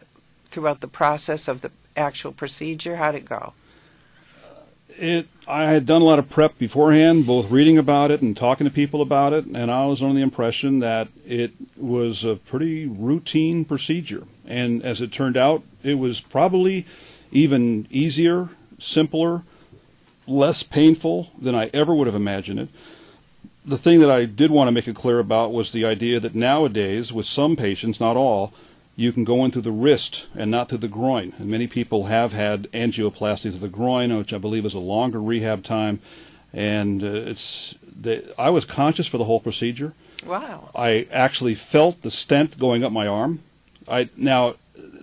throughout 0.47 0.81
the 0.81 0.89
process 0.89 1.47
of 1.47 1.61
the 1.61 1.71
actual 1.95 2.33
procedure? 2.33 2.97
How'd 2.97 3.15
it 3.15 3.25
go? 3.25 3.53
It. 4.97 5.27
I 5.47 5.63
had 5.63 5.85
done 5.85 6.01
a 6.01 6.05
lot 6.05 6.19
of 6.19 6.29
prep 6.29 6.57
beforehand, 6.57 7.25
both 7.25 7.51
reading 7.51 7.77
about 7.77 8.09
it 8.09 8.21
and 8.21 8.37
talking 8.37 8.65
to 8.65 8.71
people 8.71 9.01
about 9.01 9.33
it, 9.33 9.45
and 9.45 9.69
I 9.69 9.85
was 9.85 10.01
under 10.01 10.15
the 10.15 10.21
impression 10.21 10.79
that 10.79 11.09
it 11.27 11.51
was 11.75 12.23
a 12.23 12.37
pretty 12.37 12.85
routine 12.85 13.65
procedure. 13.65 14.23
And 14.45 14.81
as 14.81 15.01
it 15.01 15.11
turned 15.11 15.35
out, 15.35 15.63
it 15.83 15.95
was 15.95 16.21
probably 16.21 16.85
even 17.31 17.87
easier, 17.89 18.49
simpler, 18.79 19.43
less 20.25 20.63
painful 20.63 21.31
than 21.37 21.55
I 21.55 21.69
ever 21.73 21.93
would 21.93 22.07
have 22.07 22.15
imagined 22.15 22.59
it. 22.59 22.69
The 23.65 23.77
thing 23.77 23.99
that 23.99 24.11
I 24.11 24.25
did 24.25 24.51
want 24.51 24.67
to 24.69 24.71
make 24.71 24.87
it 24.87 24.95
clear 24.95 25.19
about 25.19 25.51
was 25.51 25.71
the 25.71 25.85
idea 25.85 26.19
that 26.19 26.33
nowadays, 26.33 27.11
with 27.11 27.25
some 27.25 27.55
patients, 27.55 27.99
not 27.99 28.15
all, 28.15 28.53
you 29.01 29.11
can 29.11 29.23
go 29.23 29.43
in 29.43 29.51
through 29.51 29.63
the 29.63 29.71
wrist 29.71 30.27
and 30.35 30.51
not 30.51 30.69
through 30.69 30.77
the 30.77 30.87
groin. 30.87 31.33
And 31.39 31.47
many 31.47 31.67
people 31.67 32.05
have 32.05 32.33
had 32.33 32.71
angioplasty 32.71 33.49
through 33.49 33.59
the 33.59 33.67
groin, 33.67 34.15
which 34.17 34.33
I 34.33 34.37
believe 34.37 34.65
is 34.65 34.73
a 34.73 34.79
longer 34.79 35.21
rehab 35.21 35.63
time. 35.63 35.99
And 36.53 37.03
uh, 37.03 37.07
it's 37.07 37.75
the, 37.83 38.33
I 38.37 38.49
was 38.49 38.65
conscious 38.65 39.07
for 39.07 39.17
the 39.17 39.25
whole 39.25 39.39
procedure. 39.39 39.93
Wow. 40.25 40.69
I 40.75 41.07
actually 41.11 41.55
felt 41.55 42.01
the 42.01 42.11
stent 42.11 42.59
going 42.59 42.83
up 42.83 42.91
my 42.91 43.07
arm. 43.07 43.39
I 43.87 44.09
now, 44.15 44.55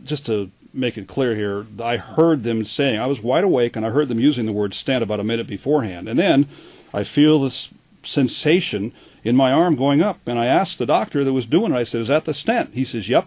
just 0.04 0.26
to 0.26 0.50
make 0.72 0.96
it 0.96 1.08
clear 1.08 1.34
here, 1.34 1.66
I 1.82 1.96
heard 1.96 2.44
them 2.44 2.64
saying 2.64 3.00
I 3.00 3.06
was 3.06 3.20
wide 3.20 3.44
awake, 3.44 3.74
and 3.74 3.84
I 3.84 3.90
heard 3.90 4.08
them 4.08 4.20
using 4.20 4.46
the 4.46 4.52
word 4.52 4.74
stent 4.74 5.02
about 5.02 5.20
a 5.20 5.24
minute 5.24 5.46
beforehand, 5.46 6.08
and 6.08 6.18
then 6.18 6.46
I 6.94 7.04
feel 7.04 7.40
this 7.40 7.68
sensation 8.04 8.92
in 9.24 9.34
my 9.34 9.50
arm 9.50 9.74
going 9.74 10.00
up, 10.00 10.20
and 10.26 10.38
I 10.38 10.46
asked 10.46 10.78
the 10.78 10.86
doctor 10.86 11.24
that 11.24 11.32
was 11.32 11.46
doing 11.46 11.72
it. 11.72 11.76
I 11.76 11.84
said, 11.84 12.02
"Is 12.02 12.08
that 12.08 12.24
the 12.24 12.34
stent?" 12.34 12.70
He 12.74 12.84
says, 12.84 13.08
"Yep." 13.08 13.26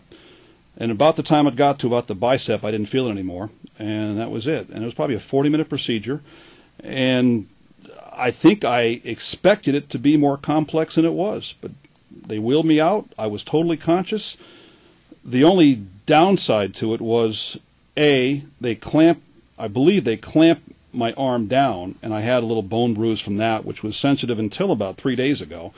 And 0.78 0.92
about 0.92 1.16
the 1.16 1.24
time 1.24 1.48
it 1.48 1.56
got 1.56 1.80
to 1.80 1.88
about 1.88 2.08
the 2.08 2.16
bicep, 2.16 2.64
I 2.64 2.72
didn't 2.72 2.88
feel 2.88 3.08
it 3.08 3.12
anymore, 3.12 3.50
and 3.78 4.18
that 4.18 4.32
was 4.32 4.48
it. 4.48 4.70
And 4.70 4.82
it 4.82 4.86
was 4.86 4.94
probably 4.94 5.16
a 5.16 5.20
40-minute 5.20 5.70
procedure, 5.70 6.22
and 6.84 7.48
I 8.12 8.32
think 8.32 8.64
I 8.64 9.02
expected 9.04 9.76
it 9.76 9.90
to 9.92 10.00
be 10.00 10.18
more 10.18 10.38
complex 10.38 10.96
than 10.96 11.06
it 11.06 11.14
was, 11.14 11.56
but 11.62 11.72
they 12.10 12.40
wheeled 12.40 12.66
me 12.66 12.80
out. 12.80 13.10
I 13.18 13.28
was 13.28 13.44
totally 13.44 13.78
conscious. 13.78 14.38
The 15.24 15.44
only 15.44 15.84
downside 16.06 16.74
to 16.76 16.94
it 16.94 17.02
was 17.02 17.58
a 17.98 18.44
they 18.60 18.76
clamp. 18.76 19.22
I 19.58 19.68
believe 19.68 20.04
they 20.04 20.18
clamp 20.18 20.62
my 20.94 21.14
arm 21.14 21.48
down, 21.48 21.96
and 22.02 22.14
I 22.14 22.22
had 22.22 22.44
a 22.44 22.46
little 22.46 22.64
bone 22.64 22.94
bruise 22.94 23.22
from 23.22 23.38
that, 23.38 23.66
which 23.66 23.84
was 23.84 23.96
sensitive 23.96 24.40
until 24.40 24.72
about 24.72 24.98
three 24.98 25.16
days 25.16 25.42
ago. 25.42 25.74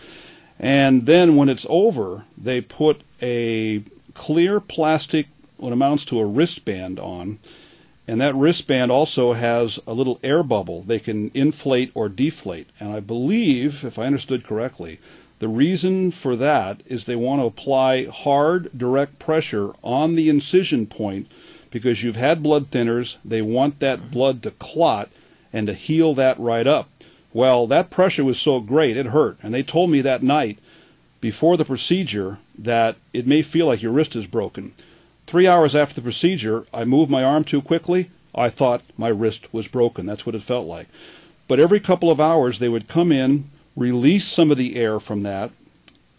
And 0.60 1.06
then 1.06 1.36
when 1.36 1.50
it's 1.50 1.66
over, 1.70 2.26
they 2.38 2.62
put 2.62 3.02
a 3.22 3.84
clear 4.14 4.60
plastic, 4.60 5.28
what 5.58 5.74
amounts 5.74 6.06
to 6.06 6.20
a 6.20 6.26
wristband 6.26 7.00
on, 7.00 7.40
and 8.08 8.20
that 8.20 8.36
wristband 8.36 8.92
also 8.92 9.34
has 9.34 9.80
a 9.88 9.94
little 9.94 10.20
air 10.24 10.44
bubble 10.44 10.82
they 10.82 11.00
can 11.00 11.32
inflate 11.34 11.92
or 11.94 12.10
deflate. 12.10 12.68
And 12.80 12.92
I 12.92 13.00
believe, 13.00 13.86
if 13.86 13.98
I 13.98 14.06
understood 14.06 14.44
correctly, 14.44 15.00
the 15.40 15.48
reason 15.48 16.12
for 16.12 16.36
that 16.36 16.82
is 16.86 17.06
they 17.06 17.16
want 17.16 17.42
to 17.42 17.46
apply 17.46 18.06
hard, 18.06 18.70
direct 18.78 19.20
pressure 19.20 19.72
on 19.84 20.16
the 20.16 20.30
incision 20.30 20.86
point 20.86 21.28
because 21.72 22.04
you've 22.04 22.16
had 22.16 22.44
blood 22.44 22.70
thinners. 22.70 23.18
They 23.24 23.42
want 23.42 23.80
that 23.80 24.12
blood 24.12 24.44
to 24.44 24.52
clot 24.52 25.10
and 25.52 25.68
to 25.68 25.74
heal 25.74 26.14
that 26.16 26.40
right 26.40 26.68
up. 26.68 26.90
Well, 27.34 27.68
that 27.68 27.90
pressure 27.90 28.24
was 28.24 28.40
so 28.40 28.60
great, 28.60 28.96
it 28.96 29.08
hurt. 29.08 29.38
And 29.42 29.54
they 29.54 29.64
told 29.64 29.90
me 29.90 30.02
that 30.02 30.24
night 30.24 30.60
before 31.20 31.58
the 31.58 31.66
procedure 31.66 32.38
that 32.58 32.96
it 33.14 33.28
may 33.28 33.42
feel 33.42 33.68
like 33.68 33.82
your 33.82 33.92
wrist 33.92 34.16
is 34.16 34.28
broken. 34.28 34.74
Three 35.26 35.48
hours 35.48 35.76
after 35.76 35.96
the 35.96 36.02
procedure, 36.02 36.66
I 36.74 36.86
moved 36.86 37.10
my 37.10 37.24
arm 37.24 37.44
too 37.44 37.62
quickly. 37.62 38.12
I 38.36 38.50
thought 38.50 38.84
my 38.98 39.10
wrist 39.10 39.54
was 39.54 39.68
broken. 39.68 40.06
That's 40.06 40.26
what 40.26 40.36
it 40.36 40.44
felt 40.44 40.68
like. 40.68 40.88
But 41.48 41.60
every 41.60 41.80
couple 41.80 42.10
of 42.10 42.20
hours, 42.20 42.60
they 42.60 42.70
would 42.70 42.88
come 42.88 43.12
in, 43.12 43.46
release 43.76 44.28
some 44.28 44.52
of 44.52 44.58
the 44.58 44.76
air 44.76 45.00
from 45.00 45.24
that, 45.24 45.52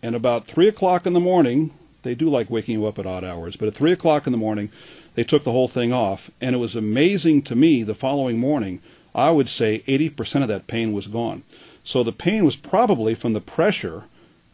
and 0.03 0.15
about 0.15 0.47
3 0.47 0.69
o'clock 0.69 1.07
in 1.07 1.15
the 1.15 1.21
morning, 1.21 1.73
they 2.03 2.15
do 2.15 2.29
like 2.29 2.51
waking 2.51 2.75
you 2.75 2.87
up 2.87 2.99
at 2.99 3.07
odd 3.07 3.25
hours, 3.25 3.57
but 3.57 3.69
at 3.69 3.75
3 3.75 3.91
o'clock 3.91 4.27
in 4.27 4.33
the 4.33 4.39
morning, 4.39 4.71
they 5.15 5.25
took 5.25 5.45
the 5.45 5.53
whole 5.53 5.69
thing 5.69 5.93
off. 5.93 6.31
And 6.41 6.55
it 6.55 6.59
was 6.59 6.77
amazing 6.77 7.43
to 7.43 7.57
me 7.57 7.83
the 7.83 7.95
following 7.95 8.39
morning, 8.39 8.83
I 9.15 9.31
would 9.31 9.49
say 9.49 9.83
80% 9.87 10.43
of 10.43 10.49
that 10.49 10.67
pain 10.67 10.93
was 10.93 11.07
gone. 11.07 11.43
So 11.85 12.03
the 12.03 12.13
pain 12.13 12.45
was 12.45 12.57
probably 12.57 13.15
from 13.15 13.33
the 13.33 13.41
pressure 13.41 14.05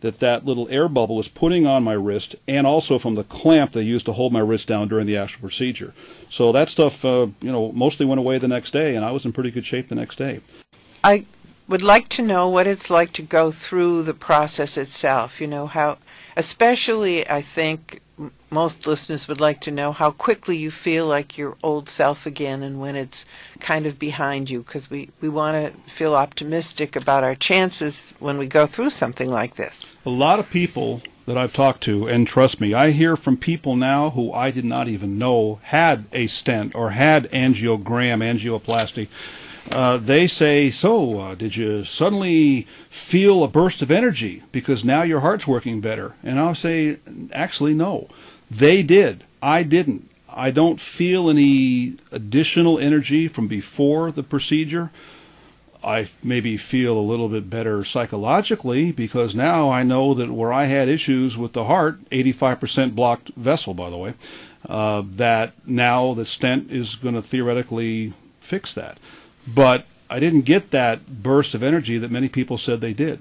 that 0.00 0.18
that 0.20 0.44
little 0.44 0.68
air 0.68 0.88
bubble 0.88 1.16
was 1.16 1.28
putting 1.28 1.66
on 1.66 1.84
my 1.84 1.92
wrist 1.92 2.36
and 2.48 2.66
also 2.66 2.98
from 2.98 3.14
the 3.14 3.24
clamp 3.24 3.72
they 3.72 3.82
used 3.82 4.06
to 4.06 4.12
hold 4.12 4.32
my 4.32 4.40
wrist 4.40 4.66
down 4.66 4.88
during 4.88 5.06
the 5.06 5.16
actual 5.16 5.40
procedure. 5.40 5.94
So 6.28 6.52
that 6.52 6.68
stuff, 6.68 7.04
uh, 7.04 7.28
you 7.40 7.52
know, 7.52 7.72
mostly 7.72 8.06
went 8.06 8.18
away 8.18 8.38
the 8.38 8.48
next 8.48 8.72
day, 8.72 8.94
and 8.94 9.04
I 9.04 9.10
was 9.10 9.24
in 9.24 9.32
pretty 9.32 9.50
good 9.50 9.66
shape 9.66 9.88
the 9.88 9.94
next 9.94 10.16
day. 10.16 10.40
I 11.04 11.24
would 11.68 11.82
like 11.82 12.08
to 12.10 12.22
know 12.22 12.48
what 12.48 12.66
it's 12.66 12.90
like 12.90 13.12
to 13.14 13.22
go 13.22 13.50
through 13.50 14.02
the 14.02 14.14
process 14.14 14.76
itself. 14.76 15.40
You 15.40 15.46
know, 15.46 15.66
how, 15.66 15.98
especially, 16.36 17.28
I 17.28 17.42
think 17.42 17.99
most 18.50 18.86
listeners 18.86 19.28
would 19.28 19.40
like 19.40 19.60
to 19.60 19.70
know 19.70 19.92
how 19.92 20.10
quickly 20.10 20.56
you 20.56 20.70
feel 20.70 21.06
like 21.06 21.38
your 21.38 21.56
old 21.62 21.88
self 21.88 22.26
again 22.26 22.62
and 22.62 22.80
when 22.80 22.96
it's 22.96 23.24
kind 23.60 23.86
of 23.86 23.98
behind 23.98 24.50
you 24.50 24.62
because 24.62 24.90
we, 24.90 25.10
we 25.20 25.28
want 25.28 25.54
to 25.54 25.90
feel 25.90 26.14
optimistic 26.14 26.96
about 26.96 27.24
our 27.24 27.34
chances 27.34 28.12
when 28.18 28.38
we 28.38 28.46
go 28.46 28.66
through 28.66 28.90
something 28.90 29.30
like 29.30 29.54
this. 29.54 29.94
A 30.04 30.10
lot 30.10 30.40
of 30.40 30.50
people 30.50 31.00
that 31.26 31.38
I've 31.38 31.52
talked 31.52 31.82
to, 31.84 32.08
and 32.08 32.26
trust 32.26 32.60
me, 32.60 32.74
I 32.74 32.90
hear 32.90 33.16
from 33.16 33.36
people 33.36 33.76
now 33.76 34.10
who 34.10 34.32
I 34.32 34.50
did 34.50 34.64
not 34.64 34.88
even 34.88 35.16
know 35.16 35.60
had 35.62 36.06
a 36.12 36.26
stent 36.26 36.74
or 36.74 36.90
had 36.90 37.30
angiogram, 37.30 38.18
angioplasty. 38.18 39.06
Uh, 39.70 39.96
they 39.98 40.26
say, 40.26 40.70
So, 40.70 41.20
uh, 41.20 41.34
did 41.36 41.54
you 41.54 41.84
suddenly 41.84 42.66
feel 42.88 43.44
a 43.44 43.48
burst 43.48 43.82
of 43.82 43.90
energy 43.90 44.42
because 44.50 44.84
now 44.84 45.02
your 45.02 45.20
heart's 45.20 45.46
working 45.46 45.80
better? 45.80 46.14
And 46.24 46.40
I'll 46.40 46.56
say, 46.56 46.98
Actually, 47.32 47.74
no. 47.74 48.08
They 48.50 48.82
did. 48.82 49.24
I 49.42 49.62
didn't. 49.62 50.10
I 50.28 50.50
don't 50.50 50.80
feel 50.80 51.28
any 51.28 51.96
additional 52.12 52.78
energy 52.78 53.28
from 53.28 53.48
before 53.48 54.10
the 54.10 54.22
procedure. 54.22 54.90
I 55.82 56.08
maybe 56.22 56.56
feel 56.56 56.98
a 56.98 57.00
little 57.00 57.28
bit 57.28 57.48
better 57.48 57.84
psychologically 57.84 58.92
because 58.92 59.34
now 59.34 59.70
I 59.70 59.82
know 59.82 60.12
that 60.14 60.30
where 60.30 60.52
I 60.52 60.66
had 60.66 60.88
issues 60.88 61.36
with 61.38 61.52
the 61.52 61.64
heart, 61.64 61.98
85% 62.10 62.94
blocked 62.94 63.30
vessel, 63.30 63.72
by 63.72 63.88
the 63.88 63.96
way, 63.96 64.14
uh, 64.68 65.02
that 65.06 65.52
now 65.66 66.12
the 66.12 66.26
stent 66.26 66.70
is 66.70 66.96
going 66.96 67.14
to 67.14 67.22
theoretically 67.22 68.12
fix 68.40 68.74
that. 68.74 68.98
But 69.46 69.86
I 70.10 70.18
didn't 70.18 70.42
get 70.42 70.72
that 70.72 71.22
burst 71.22 71.54
of 71.54 71.62
energy 71.62 71.96
that 71.96 72.10
many 72.10 72.28
people 72.28 72.58
said 72.58 72.80
they 72.80 72.92
did. 72.92 73.20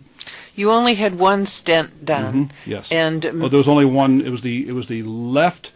You 0.55 0.71
only 0.71 0.95
had 0.95 1.19
one 1.19 1.45
stent 1.45 2.03
done. 2.03 2.49
Mm-hmm. 2.49 2.69
Yes. 2.69 2.91
And 2.91 3.25
um, 3.25 3.43
oh, 3.43 3.47
there 3.47 3.59
was 3.59 3.67
only 3.67 3.85
one. 3.85 4.21
It 4.21 4.29
was 4.29 4.41
the 4.41 4.67
it 4.67 4.73
was 4.73 4.87
the 4.87 5.03
left 5.03 5.71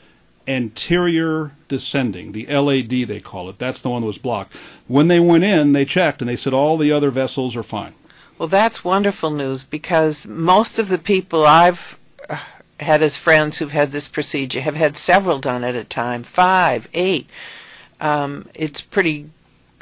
anterior 0.47 1.52
descending, 1.67 2.32
the 2.32 2.45
LAD 2.47 3.08
they 3.08 3.19
call 3.19 3.49
it. 3.49 3.60
That's 3.60 3.80
the 3.80 3.89
one 3.89 4.02
that 4.02 4.08
was 4.08 4.17
blocked. 4.17 4.56
When 4.88 5.08
they 5.08 5.19
went 5.19 5.43
in, 5.43 5.71
they 5.71 5.86
checked 5.86 6.21
and 6.21 6.28
they 6.28 6.36
said 6.36 6.54
all 6.54 6.78
the 6.78 6.91
other 6.91 7.12
vessels 7.12 7.56
are 7.56 7.63
fine. 7.63 7.93
Well, 8.38 8.49
that's 8.49 8.84
wonderful 8.84 9.30
news 9.30 9.63
because 9.63 10.26
most 10.26 10.80
of 10.80 10.89
the 10.89 10.97
people 10.97 11.45
I've 11.45 11.97
uh, 12.30 12.39
had 12.80 13.02
as 13.02 13.15
friends 13.15 13.60
who've 13.60 13.71
had 13.71 13.91
this 13.91 14.08
procedure 14.08 14.62
have 14.62 14.76
had 14.76 14.97
several 14.97 15.39
done 15.39 15.63
at 15.63 15.76
a 15.76 15.84
time, 15.84 16.23
five, 16.23 16.89
eight. 16.93 17.30
Um, 18.02 18.49
it's 18.54 18.82
pretty 18.82 19.30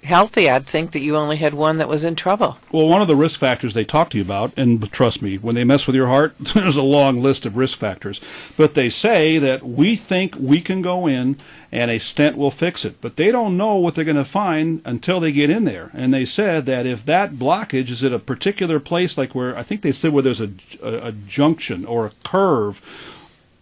healthy, 0.03 0.49
I'd 0.49 0.65
think 0.65 0.91
that 0.91 1.01
you 1.01 1.15
only 1.15 1.37
had 1.37 1.53
one 1.53 1.77
that 1.77 1.87
was 1.87 2.03
in 2.03 2.15
trouble. 2.15 2.57
Well, 2.71 2.87
one 2.87 3.01
of 3.01 3.07
the 3.07 3.15
risk 3.15 3.39
factors 3.39 3.73
they 3.73 3.85
talk 3.85 4.09
to 4.11 4.17
you 4.17 4.23
about, 4.23 4.51
and 4.57 4.91
trust 4.91 5.21
me, 5.21 5.37
when 5.37 5.55
they 5.55 5.63
mess 5.63 5.87
with 5.87 5.95
your 5.95 6.07
heart, 6.07 6.35
there's 6.53 6.75
a 6.75 6.81
long 6.81 7.21
list 7.21 7.45
of 7.45 7.55
risk 7.55 7.79
factors. 7.79 8.19
But 8.57 8.73
they 8.73 8.89
say 8.89 9.37
that 9.37 9.63
we 9.63 9.95
think 9.95 10.35
we 10.35 10.61
can 10.61 10.81
go 10.81 11.07
in 11.07 11.37
and 11.71 11.89
a 11.89 11.99
stent 11.99 12.37
will 12.37 12.51
fix 12.51 12.83
it. 12.83 12.99
But 13.01 13.15
they 13.15 13.31
don't 13.31 13.57
know 13.57 13.75
what 13.75 13.95
they're 13.95 14.05
going 14.05 14.17
to 14.17 14.25
find 14.25 14.81
until 14.85 15.19
they 15.19 15.31
get 15.31 15.49
in 15.49 15.65
there. 15.65 15.91
And 15.93 16.13
they 16.13 16.25
said 16.25 16.65
that 16.65 16.85
if 16.85 17.05
that 17.05 17.33
blockage 17.33 17.89
is 17.89 18.03
at 18.03 18.13
a 18.13 18.19
particular 18.19 18.79
place, 18.79 19.17
like 19.17 19.33
where 19.33 19.57
I 19.57 19.63
think 19.63 19.81
they 19.81 19.91
said 19.91 20.11
where 20.11 20.23
there's 20.23 20.41
a, 20.41 20.51
a, 20.81 21.07
a 21.07 21.11
junction 21.11 21.85
or 21.85 22.05
a 22.05 22.11
curve 22.23 22.81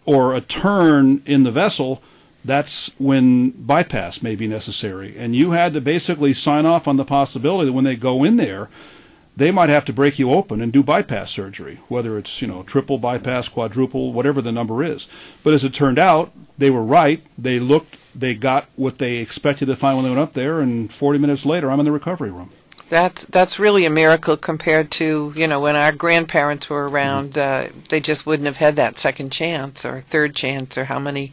or 0.04 0.34
a 0.34 0.40
turn 0.40 1.22
in 1.26 1.44
the 1.44 1.50
vessel, 1.50 2.02
that's 2.44 2.90
when 2.98 3.50
bypass 3.50 4.22
may 4.22 4.34
be 4.34 4.48
necessary. 4.48 5.16
And 5.16 5.36
you 5.36 5.52
had 5.52 5.74
to 5.74 5.80
basically 5.80 6.32
sign 6.32 6.66
off 6.66 6.88
on 6.88 6.96
the 6.96 7.04
possibility 7.04 7.66
that 7.66 7.72
when 7.72 7.84
they 7.84 7.96
go 7.96 8.24
in 8.24 8.36
there, 8.36 8.68
they 9.36 9.50
might 9.50 9.68
have 9.68 9.84
to 9.86 9.92
break 9.92 10.18
you 10.18 10.30
open 10.30 10.60
and 10.60 10.72
do 10.72 10.82
bypass 10.82 11.30
surgery, 11.30 11.80
whether 11.88 12.18
it's, 12.18 12.42
you 12.42 12.48
know, 12.48 12.62
triple 12.62 12.98
bypass, 12.98 13.48
quadruple, 13.48 14.12
whatever 14.12 14.42
the 14.42 14.52
number 14.52 14.82
is. 14.82 15.06
But 15.42 15.54
as 15.54 15.64
it 15.64 15.72
turned 15.72 15.98
out, 15.98 16.32
they 16.58 16.70
were 16.70 16.82
right. 16.82 17.22
They 17.38 17.58
looked, 17.58 17.96
they 18.14 18.34
got 18.34 18.68
what 18.76 18.98
they 18.98 19.16
expected 19.16 19.66
to 19.66 19.76
find 19.76 19.96
when 19.96 20.04
they 20.04 20.10
went 20.10 20.20
up 20.20 20.32
there, 20.32 20.60
and 20.60 20.92
40 20.92 21.18
minutes 21.18 21.46
later, 21.46 21.70
I'm 21.70 21.78
in 21.78 21.86
the 21.86 21.92
recovery 21.92 22.30
room. 22.30 22.50
That's 22.90 23.24
that's 23.26 23.60
really 23.60 23.86
a 23.86 23.90
miracle 23.90 24.36
compared 24.36 24.90
to 24.92 25.32
you 25.36 25.46
know 25.46 25.60
when 25.60 25.76
our 25.76 25.92
grandparents 25.92 26.68
were 26.68 26.88
around, 26.88 27.34
mm-hmm. 27.34 27.78
uh, 27.78 27.82
they 27.88 28.00
just 28.00 28.26
wouldn't 28.26 28.46
have 28.46 28.56
had 28.56 28.74
that 28.76 28.98
second 28.98 29.30
chance 29.30 29.84
or 29.84 30.00
third 30.00 30.34
chance 30.34 30.76
or 30.76 30.86
how 30.86 30.98
many 30.98 31.32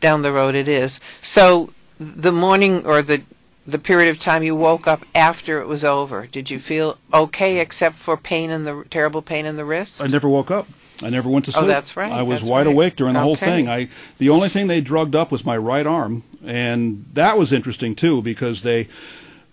down 0.00 0.22
the 0.22 0.32
road 0.32 0.54
it 0.54 0.68
is. 0.68 1.00
So 1.20 1.72
the 1.98 2.32
morning 2.32 2.86
or 2.86 3.02
the 3.02 3.22
the 3.66 3.78
period 3.78 4.08
of 4.08 4.18
time 4.18 4.42
you 4.42 4.56
woke 4.56 4.86
up 4.86 5.04
after 5.14 5.60
it 5.60 5.68
was 5.68 5.84
over, 5.84 6.26
did 6.26 6.50
you 6.50 6.58
feel 6.58 6.96
okay 7.12 7.60
except 7.60 7.96
for 7.96 8.16
pain 8.16 8.48
in 8.48 8.64
the 8.64 8.84
terrible 8.88 9.20
pain 9.20 9.44
in 9.44 9.58
the 9.58 9.64
wrist? 9.64 10.02
I 10.02 10.06
never 10.06 10.26
woke 10.26 10.50
up. 10.50 10.66
I 11.02 11.10
never 11.10 11.28
went 11.28 11.44
to 11.44 11.50
oh, 11.50 11.60
sleep. 11.60 11.64
Oh, 11.64 11.66
that's 11.66 11.96
right. 11.96 12.10
I 12.10 12.22
was 12.22 12.40
that's 12.40 12.50
wide 12.50 12.66
right. 12.66 12.74
awake 12.74 12.96
during 12.96 13.12
the 13.12 13.20
okay. 13.20 13.24
whole 13.24 13.36
thing. 13.36 13.68
I 13.68 13.88
the 14.16 14.30
only 14.30 14.48
thing 14.48 14.66
they 14.66 14.80
drugged 14.80 15.14
up 15.14 15.30
was 15.30 15.44
my 15.44 15.56
right 15.56 15.86
arm, 15.86 16.24
and 16.44 17.04
that 17.12 17.38
was 17.38 17.52
interesting 17.52 17.94
too 17.94 18.22
because 18.22 18.62
they 18.62 18.88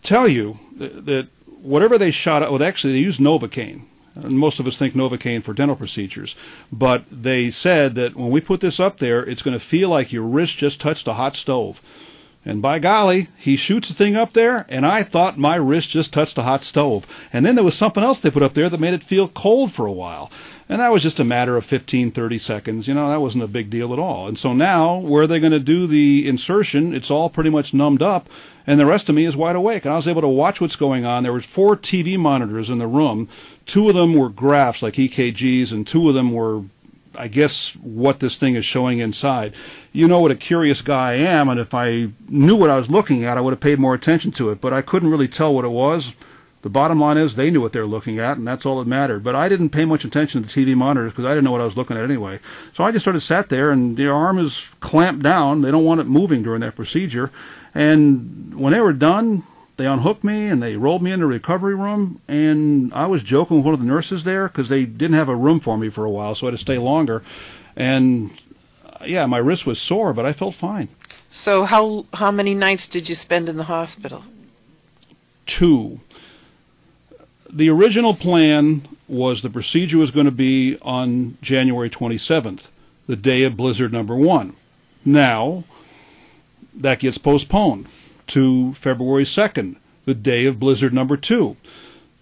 tell 0.02 0.28
you 0.28 0.60
that, 0.78 1.06
that 1.06 1.28
whatever 1.62 1.98
they 1.98 2.12
shot 2.12 2.42
at, 2.42 2.52
well, 2.52 2.64
actually 2.64 2.94
they 2.94 3.00
used 3.00 3.20
Novocaine. 3.20 3.82
Most 4.24 4.60
of 4.60 4.68
us 4.68 4.78
think 4.78 4.94
Novocaine 4.94 5.44
for 5.44 5.54
dental 5.54 5.76
procedures. 5.76 6.36
But 6.72 7.06
they 7.12 7.52
said 7.52 7.96
that 7.96 8.16
when 8.16 8.32
we 8.32 8.42
put 8.42 8.62
this 8.62 8.80
up 8.80 8.98
there, 9.00 9.26
it's 9.26 9.42
going 9.42 9.58
to 9.58 9.66
feel 9.66 9.90
like 9.90 10.12
your 10.12 10.24
wrist 10.24 10.58
just 10.58 10.80
touched 10.80 11.08
a 11.08 11.14
hot 11.14 11.36
stove. 11.36 11.82
And 12.48 12.62
by 12.62 12.78
golly, 12.78 13.30
he 13.38 13.56
shoots 13.56 13.88
the 13.88 13.96
thing 13.96 14.16
up 14.16 14.34
there, 14.34 14.68
and 14.70 14.86
I 14.86 15.02
thought 15.02 15.36
my 15.36 15.56
wrist 15.56 15.90
just 15.90 16.14
touched 16.14 16.38
a 16.38 16.44
hot 16.44 16.64
stove. 16.64 17.08
And 17.34 17.44
then 17.44 17.56
there 17.56 17.64
was 17.64 17.76
something 17.76 18.04
else 18.04 18.20
they 18.20 18.30
put 18.30 18.44
up 18.44 18.54
there 18.54 18.70
that 18.70 18.80
made 18.80 18.94
it 18.94 19.04
feel 19.04 19.28
cold 19.28 19.72
for 19.72 19.88
a 19.88 19.92
while. 19.92 20.32
And 20.70 20.80
that 20.80 20.92
was 20.92 21.02
just 21.02 21.20
a 21.20 21.24
matter 21.24 21.58
of 21.58 21.66
15, 21.66 22.12
30 22.12 22.38
seconds. 22.38 22.88
You 22.88 22.94
know, 22.94 23.10
that 23.10 23.20
wasn't 23.22 23.44
a 23.44 23.48
big 23.48 23.72
deal 23.72 23.94
at 23.94 24.00
all. 24.00 24.28
And 24.28 24.38
so 24.38 24.54
now, 24.54 25.00
where 25.00 25.26
they're 25.26 25.40
going 25.40 25.54
to 25.54 25.60
do 25.60 25.88
the 25.88 26.28
insertion, 26.28 26.94
it's 26.94 27.10
all 27.10 27.32
pretty 27.32 27.50
much 27.50 27.74
numbed 27.74 28.04
up, 28.04 28.30
and 28.68 28.80
the 28.80 28.86
rest 28.86 29.10
of 29.10 29.16
me 29.16 29.26
is 29.26 29.38
wide 29.38 29.56
awake. 29.56 29.86
And 29.86 29.94
I 29.94 29.98
was 29.98 30.08
able 30.08 30.22
to 30.22 30.28
watch 30.28 30.60
what's 30.60 30.76
going 30.76 31.06
on. 31.06 31.24
There 31.24 31.34
was 31.34 31.46
four 31.46 31.76
TV 31.76 32.18
monitors 32.18 32.70
in 32.70 32.80
the 32.80 32.88
room. 32.88 33.30
Two 33.66 33.90
of 33.90 33.96
them 33.96 34.14
were 34.14 34.30
graphs, 34.30 34.82
like 34.82 34.96
EKGs, 34.96 35.72
and 35.72 35.86
two 35.86 36.08
of 36.10 36.16
them 36.16 36.32
were 36.32 36.64
I 37.18 37.28
guess 37.28 37.70
what 37.76 38.20
this 38.20 38.36
thing 38.36 38.56
is 38.56 38.66
showing 38.66 39.00
inside. 39.00 39.54
You 39.92 40.08
know 40.08 40.20
what 40.20 40.32
a 40.32 40.36
curious 40.36 40.82
guy 40.82 41.12
I 41.12 41.16
am, 41.16 41.50
and 41.50 41.60
if 41.60 41.74
I 41.74 42.10
knew 42.28 42.56
what 42.56 42.70
I 42.70 42.78
was 42.78 42.90
looking 42.90 43.24
at, 43.24 43.38
I 43.38 43.42
would 43.42 43.54
have 43.54 43.60
paid 43.60 43.80
more 43.80 43.94
attention 43.94 44.32
to 44.34 44.50
it. 44.50 44.62
But 44.62 44.74
I 44.74 44.82
couldn't 44.82 45.10
really 45.10 45.28
tell 45.28 45.54
what 45.54 45.66
it 45.66 45.70
was. 45.70 46.14
The 46.62 46.70
bottom 46.70 47.00
line 47.00 47.18
is 47.18 47.36
they 47.36 47.52
knew 47.52 47.62
what 47.62 47.74
they 47.74 47.80
were 47.80 47.86
looking 47.86 48.18
at, 48.18 48.38
and 48.38 48.48
that's 48.48 48.66
all 48.66 48.80
that 48.80 48.88
mattered. 48.88 49.24
But 49.24 49.36
I 49.36 49.48
didn't 49.48 49.70
pay 49.70 49.86
much 49.86 50.04
attention 50.04 50.42
to 50.42 50.48
the 50.48 50.66
TV 50.66 50.76
monitors 50.76 51.12
because 51.12 51.26
I 51.26 51.30
didn't 51.30 51.44
know 51.44 51.52
what 51.52 51.62
I 51.62 51.66
was 51.66 51.78
looking 51.78 51.96
at 51.96 52.04
anyway. 52.04 52.40
So 52.76 52.84
I 52.84 52.92
just 52.92 53.04
sort 53.04 53.16
of 53.16 53.22
sat 53.22 53.50
there, 53.50 53.70
and 53.70 53.96
the 53.96 54.08
arm 54.08 54.40
is 54.40 54.66
clamped 54.80 55.22
down. 55.22 55.62
They 55.62 55.70
don't 55.70 55.86
want 55.86 56.02
it 56.02 56.08
moving 56.08 56.42
during 56.42 56.62
that 56.62 56.76
procedure. 56.76 57.32
And 57.76 58.56
when 58.56 58.72
they 58.72 58.80
were 58.80 58.94
done, 58.94 59.44
they 59.78 59.86
unhooked 59.86 60.24
me 60.24 60.48
and 60.48 60.64
they 60.64 60.78
rolled 60.78 61.02
me 61.02 61.12
into 61.12 61.26
a 61.26 61.30
recovery 61.30 61.76
room. 61.76 62.22
And 62.28 62.94
I 62.94 63.06
was 63.06 63.22
joking 63.22 63.58
with 63.58 63.66
one 63.66 63.74
of 63.74 63.82
the 63.82 63.86
nurses 63.86 64.24
there 64.24 64.48
because 64.48 64.70
they 64.70 64.86
didn't 64.86 65.18
have 65.18 65.28
a 65.28 65.36
room 65.36 65.60
for 65.60 65.78
me 65.78 65.90
for 65.90 66.06
a 66.06 66.10
while, 66.10 66.34
so 66.34 66.48
I 66.48 66.52
had 66.52 66.58
to 66.58 66.62
stay 66.62 66.78
longer. 66.78 67.22
And 67.76 68.32
uh, 68.86 69.06
yeah, 69.06 69.26
my 69.26 69.38
wrist 69.38 69.66
was 69.66 69.80
sore, 69.80 70.14
but 70.14 70.26
I 70.26 70.32
felt 70.32 70.56
fine. 70.56 70.88
So 71.30 71.66
how 71.66 72.06
how 72.14 72.32
many 72.32 72.54
nights 72.54 72.88
did 72.88 73.10
you 73.10 73.16
spend 73.16 73.50
in 73.50 73.58
the 73.58 73.66
hospital? 73.66 74.24
Two. 75.46 76.00
The 77.52 77.70
original 77.70 78.14
plan 78.14 78.88
was 79.08 79.42
the 79.42 79.50
procedure 79.50 79.98
was 79.98 80.12
going 80.12 80.26
to 80.26 80.32
be 80.32 80.78
on 80.82 81.38
January 81.42 81.90
27th, 81.90 82.68
the 83.08 83.16
day 83.16 83.44
of 83.44 83.56
blizzard 83.56 83.94
number 83.94 84.16
one. 84.16 84.56
Now, 85.04 85.66
that 86.76 87.00
gets 87.00 87.18
postponed 87.18 87.88
to 88.28 88.74
February 88.74 89.24
2nd, 89.24 89.78
the 90.06 90.14
day 90.14 90.46
of 90.46 90.60
blizzard 90.60 90.94
number 90.94 91.18
two. 91.18 91.58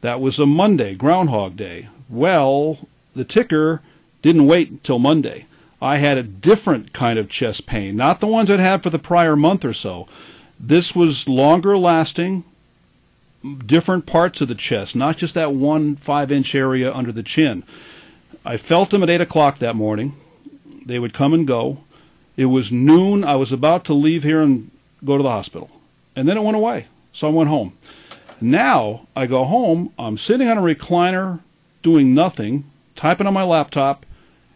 That 0.01 0.19
was 0.19 0.39
a 0.39 0.45
Monday, 0.45 0.95
Groundhog 0.95 1.55
Day. 1.55 1.89
Well, 2.09 2.87
the 3.15 3.23
ticker 3.23 3.81
didn't 4.21 4.47
wait 4.47 4.69
until 4.69 4.99
Monday. 4.99 5.45
I 5.81 5.97
had 5.97 6.17
a 6.17 6.23
different 6.23 6.93
kind 6.93 7.19
of 7.19 7.29
chest 7.29 7.65
pain, 7.65 7.95
not 7.95 8.19
the 8.19 8.27
ones 8.27 8.49
I'd 8.49 8.59
had 8.59 8.83
for 8.83 8.89
the 8.89 8.99
prior 8.99 9.35
month 9.35 9.65
or 9.65 9.73
so. 9.73 10.07
This 10.59 10.95
was 10.95 11.27
longer 11.27 11.77
lasting, 11.77 12.45
different 13.65 14.05
parts 14.05 14.39
of 14.39 14.47
the 14.47 14.55
chest, 14.55 14.95
not 14.95 15.17
just 15.17 15.33
that 15.33 15.53
one 15.53 15.95
five 15.97 16.31
inch 16.31 16.55
area 16.55 16.93
under 16.93 17.11
the 17.11 17.23
chin. 17.23 17.63
I 18.45 18.57
felt 18.57 18.89
them 18.89 19.03
at 19.03 19.09
8 19.09 19.21
o'clock 19.21 19.59
that 19.59 19.75
morning. 19.75 20.15
They 20.85 20.99
would 20.99 21.13
come 21.13 21.33
and 21.33 21.47
go. 21.47 21.83
It 22.35 22.45
was 22.45 22.71
noon. 22.71 23.23
I 23.23 23.35
was 23.35 23.51
about 23.51 23.85
to 23.85 23.93
leave 23.93 24.23
here 24.23 24.41
and 24.41 24.71
go 25.03 25.17
to 25.17 25.23
the 25.23 25.29
hospital. 25.29 25.69
And 26.15 26.27
then 26.27 26.37
it 26.37 26.43
went 26.43 26.57
away. 26.57 26.87
So 27.11 27.27
I 27.27 27.31
went 27.31 27.49
home. 27.49 27.73
Now 28.41 29.07
I 29.15 29.25
go 29.25 29.43
home. 29.43 29.93
I'm 29.97 30.17
sitting 30.17 30.47
on 30.47 30.57
a 30.57 30.61
recliner 30.61 31.39
doing 31.81 32.13
nothing, 32.13 32.65
typing 32.95 33.27
on 33.27 33.33
my 33.33 33.43
laptop, 33.43 34.05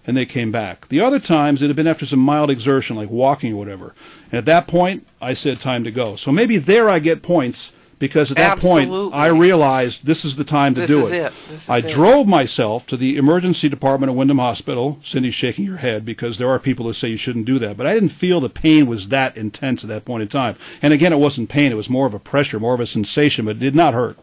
and 0.05 0.15
they 0.15 0.25
came 0.25 0.51
back. 0.51 0.87
The 0.87 1.01
other 1.01 1.19
times 1.19 1.61
it 1.61 1.67
had 1.67 1.75
been 1.75 1.87
after 1.87 2.05
some 2.05 2.19
mild 2.19 2.49
exertion, 2.49 2.95
like 2.95 3.09
walking 3.09 3.53
or 3.53 3.57
whatever. 3.57 3.93
And 4.31 4.39
at 4.39 4.45
that 4.45 4.67
point, 4.67 5.05
I 5.21 5.33
said, 5.33 5.59
time 5.59 5.83
to 5.83 5.91
go. 5.91 6.15
So 6.15 6.31
maybe 6.31 6.57
there 6.57 6.89
I 6.89 6.99
get 6.99 7.21
points 7.21 7.73
because 7.99 8.29
at 8.31 8.37
that 8.37 8.53
Absolutely. 8.53 8.87
point 8.87 9.15
I 9.15 9.27
realized 9.27 10.05
this 10.05 10.23
is 10.23 10.35
the 10.35 10.43
time 10.43 10.73
to 10.75 10.81
This 10.81 10.89
do 10.89 11.07
it. 11.07 11.33
it. 11.49 11.69
I 11.69 11.79
it. 11.79 11.87
drove 11.89 12.27
myself 12.27 12.85
to 12.87 12.97
the 12.97 13.17
emergency 13.17 13.69
department 13.69 14.11
at 14.11 14.15
Windham 14.15 14.37
Hospital. 14.37 14.99
Cindy's 15.03 15.33
shaking 15.33 15.65
her 15.65 15.77
head 15.77 16.05
because 16.05 16.37
there 16.37 16.49
are 16.49 16.59
people 16.59 16.85
who 16.85 16.93
say 16.93 17.07
you 17.09 17.17
shouldn't 17.17 17.45
do 17.45 17.57
that, 17.59 17.75
but 17.77 17.87
I 17.87 17.93
didn't 17.93 18.09
feel 18.09 18.39
the 18.39 18.49
pain 18.49 18.85
was 18.87 19.07
that 19.09 19.35
intense 19.35 19.83
at 19.83 19.89
that 19.89 20.05
point 20.05 20.21
in 20.21 20.27
time. 20.27 20.55
And 20.81 20.93
again, 20.93 21.11
it 21.13 21.19
wasn't 21.19 21.49
pain; 21.49 21.71
it 21.71 21.75
was 21.75 21.89
more 21.89 22.05
of 22.05 22.13
a 22.13 22.19
pressure, 22.19 22.59
more 22.59 22.73
of 22.73 22.79
a 22.79 22.87
sensation, 22.87 23.45
but 23.45 23.55
it 23.57 23.59
did 23.59 23.75
not 23.75 23.93
hurt. 23.93 24.17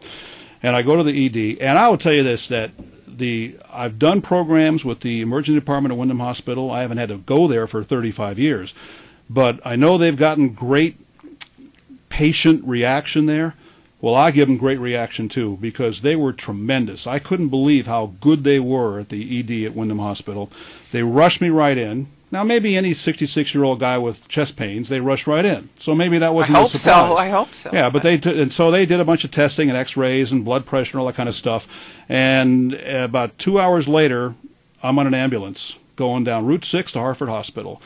And 0.63 0.75
I 0.75 0.81
go 0.81 0.95
to 0.95 1.03
the 1.03 1.25
ED, 1.25 1.59
and 1.61 1.77
I 1.77 1.89
will 1.89 1.97
tell 1.97 2.13
you 2.13 2.23
this: 2.23 2.47
that 2.47 2.71
the 3.07 3.57
I've 3.71 3.99
done 3.99 4.21
programs 4.21 4.83
with 4.85 5.01
the 5.01 5.21
emergency 5.21 5.59
department 5.59 5.91
at 5.93 5.97
Windham 5.97 6.19
Hospital. 6.19 6.71
I 6.71 6.81
haven't 6.81 6.97
had 6.97 7.09
to 7.09 7.17
go 7.17 7.47
there 7.47 7.67
for 7.67 7.83
35 7.83 8.39
years, 8.39 8.73
but 9.29 9.59
I 9.65 9.75
know 9.75 9.97
they've 9.97 10.15
gotten 10.15 10.49
great 10.49 10.97
patient 12.09 12.63
reaction 12.65 13.25
there. 13.25 13.55
Well, 14.05 14.13
I 14.13 14.29
give 14.29 14.47
them 14.47 14.57
great 14.57 14.79
reaction 14.79 15.29
too 15.29 15.57
because 15.59 16.01
they 16.01 16.15
were 16.15 16.31
tremendous. 16.31 17.07
I 17.07 17.17
couldn't 17.17 17.49
believe 17.49 17.87
how 17.87 18.13
good 18.21 18.43
they 18.43 18.59
were 18.59 18.99
at 18.99 19.09
the 19.09 19.39
ED 19.39 19.65
at 19.65 19.75
Windham 19.75 19.97
Hospital. 19.97 20.51
They 20.91 21.01
rushed 21.01 21.41
me 21.41 21.49
right 21.49 21.75
in. 21.75 22.09
Now, 22.29 22.43
maybe 22.43 22.77
any 22.77 22.93
66 22.93 23.55
year 23.55 23.63
old 23.63 23.79
guy 23.79 23.97
with 23.97 24.27
chest 24.27 24.57
pains, 24.57 24.89
they 24.89 24.99
rush 24.99 25.25
right 25.25 25.43
in. 25.43 25.69
So 25.79 25.95
maybe 25.95 26.19
that 26.19 26.35
wasn't 26.35 26.57
I 26.57 26.61
hope 26.61 26.75
a 26.75 26.77
surprise. 26.77 27.07
so. 27.07 27.17
I 27.17 27.29
hope 27.29 27.55
so. 27.55 27.71
Yeah, 27.73 27.89
but 27.89 28.03
they 28.03 28.19
t- 28.19 28.39
and 28.43 28.53
so 28.53 28.69
they 28.69 28.85
did 28.85 28.99
a 28.99 29.05
bunch 29.05 29.23
of 29.23 29.31
testing 29.31 29.69
and 29.69 29.77
X-rays 29.77 30.31
and 30.31 30.45
blood 30.45 30.67
pressure 30.67 30.97
and 30.97 30.99
all 31.01 31.07
that 31.07 31.15
kind 31.15 31.27
of 31.27 31.33
stuff. 31.33 31.67
And 32.07 32.75
about 32.75 33.39
two 33.39 33.59
hours 33.59 33.87
later, 33.87 34.35
I'm 34.83 34.99
on 34.99 35.07
an 35.07 35.15
ambulance 35.15 35.79
going 35.95 36.23
down 36.25 36.45
Route 36.45 36.63
Six 36.63 36.91
to 36.91 36.99
Hartford 36.99 37.29
Hospital. 37.29 37.81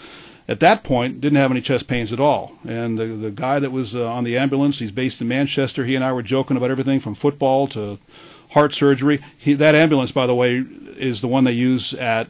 At 0.50 0.60
that 0.62 0.84
point, 0.84 1.22
didn't 1.22 1.38
have 1.38 1.52
any 1.52 1.62
chest 1.62 1.88
pains 1.88 2.12
at 2.12 2.20
all. 2.20 2.58
And 2.68 2.98
the 2.98 3.06
the 3.06 3.30
guy 3.30 3.60
that 3.60 3.72
was 3.72 3.96
uh, 3.96 4.12
on 4.12 4.24
the 4.24 4.36
ambulance, 4.36 4.80
he's 4.80 4.92
based 4.92 5.22
in 5.22 5.28
Manchester. 5.28 5.86
He 5.86 5.96
and 5.96 6.04
I 6.04 6.12
were 6.12 6.24
joking 6.24 6.58
about 6.58 6.72
everything 6.72 7.00
from 7.00 7.14
football 7.14 7.68
to 7.68 8.00
heart 8.52 8.74
surgery. 8.74 9.22
He, 9.38 9.54
that 9.54 9.76
ambulance, 9.76 10.12
by 10.12 10.26
the 10.26 10.34
way, 10.34 10.66
is 10.98 11.22
the 11.22 11.28
one 11.28 11.44
they 11.44 11.52
use 11.52 11.94
at 11.94 12.30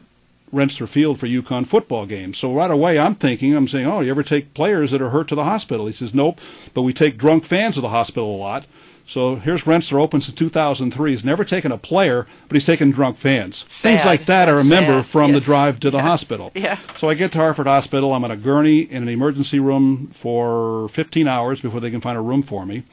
Rentschler 0.52 0.86
Field 0.86 1.18
for 1.18 1.26
UConn 1.26 1.66
football 1.66 2.04
games. 2.04 2.36
So 2.36 2.52
right 2.52 2.70
away, 2.70 2.98
I'm 2.98 3.14
thinking, 3.14 3.56
I'm 3.56 3.68
saying, 3.68 3.86
oh, 3.86 4.00
you 4.00 4.10
ever 4.10 4.22
take 4.22 4.52
players 4.52 4.90
that 4.90 5.00
are 5.00 5.10
hurt 5.10 5.28
to 5.28 5.34
the 5.34 5.44
hospital? 5.44 5.86
He 5.86 5.92
says, 5.94 6.12
nope, 6.12 6.40
but 6.74 6.82
we 6.82 6.92
take 6.92 7.16
drunk 7.16 7.46
fans 7.46 7.76
to 7.76 7.80
the 7.80 7.88
hospital 7.88 8.34
a 8.34 8.36
lot. 8.36 8.66
So 9.10 9.34
here's 9.34 9.62
Rentschler 9.62 10.00
opens 10.00 10.28
in 10.28 10.36
2003. 10.36 11.10
He's 11.10 11.24
never 11.24 11.44
taken 11.44 11.72
a 11.72 11.78
player, 11.78 12.28
but 12.46 12.54
he's 12.54 12.64
taken 12.64 12.92
drunk 12.92 13.18
fans. 13.18 13.64
Things 13.64 14.04
like 14.04 14.26
that 14.26 14.48
I 14.48 14.52
remember 14.52 15.02
sad. 15.02 15.06
from 15.06 15.32
the 15.32 15.40
drive 15.40 15.80
to 15.80 15.90
the 15.90 15.96
Yeah. 15.98 16.02
hospital. 16.04 16.52
Yeah. 16.60 16.78
So 16.96 17.10
I 17.10 17.14
get 17.14 17.32
to 17.32 17.38
Hartford 17.38 17.66
Hospital. 17.66 18.14
I'm 18.14 18.22
on 18.22 18.30
a 18.30 18.36
gurney 18.36 18.82
in 18.82 19.02
an 19.02 19.08
emergency 19.08 19.58
room 19.58 20.10
for 20.12 20.88
15 20.90 21.26
hours 21.26 21.60
before 21.60 21.80
they 21.80 21.90
can 21.90 22.00
find 22.00 22.16
a 22.16 22.20
room 22.20 22.42
for 22.42 22.64
me. 22.64 22.84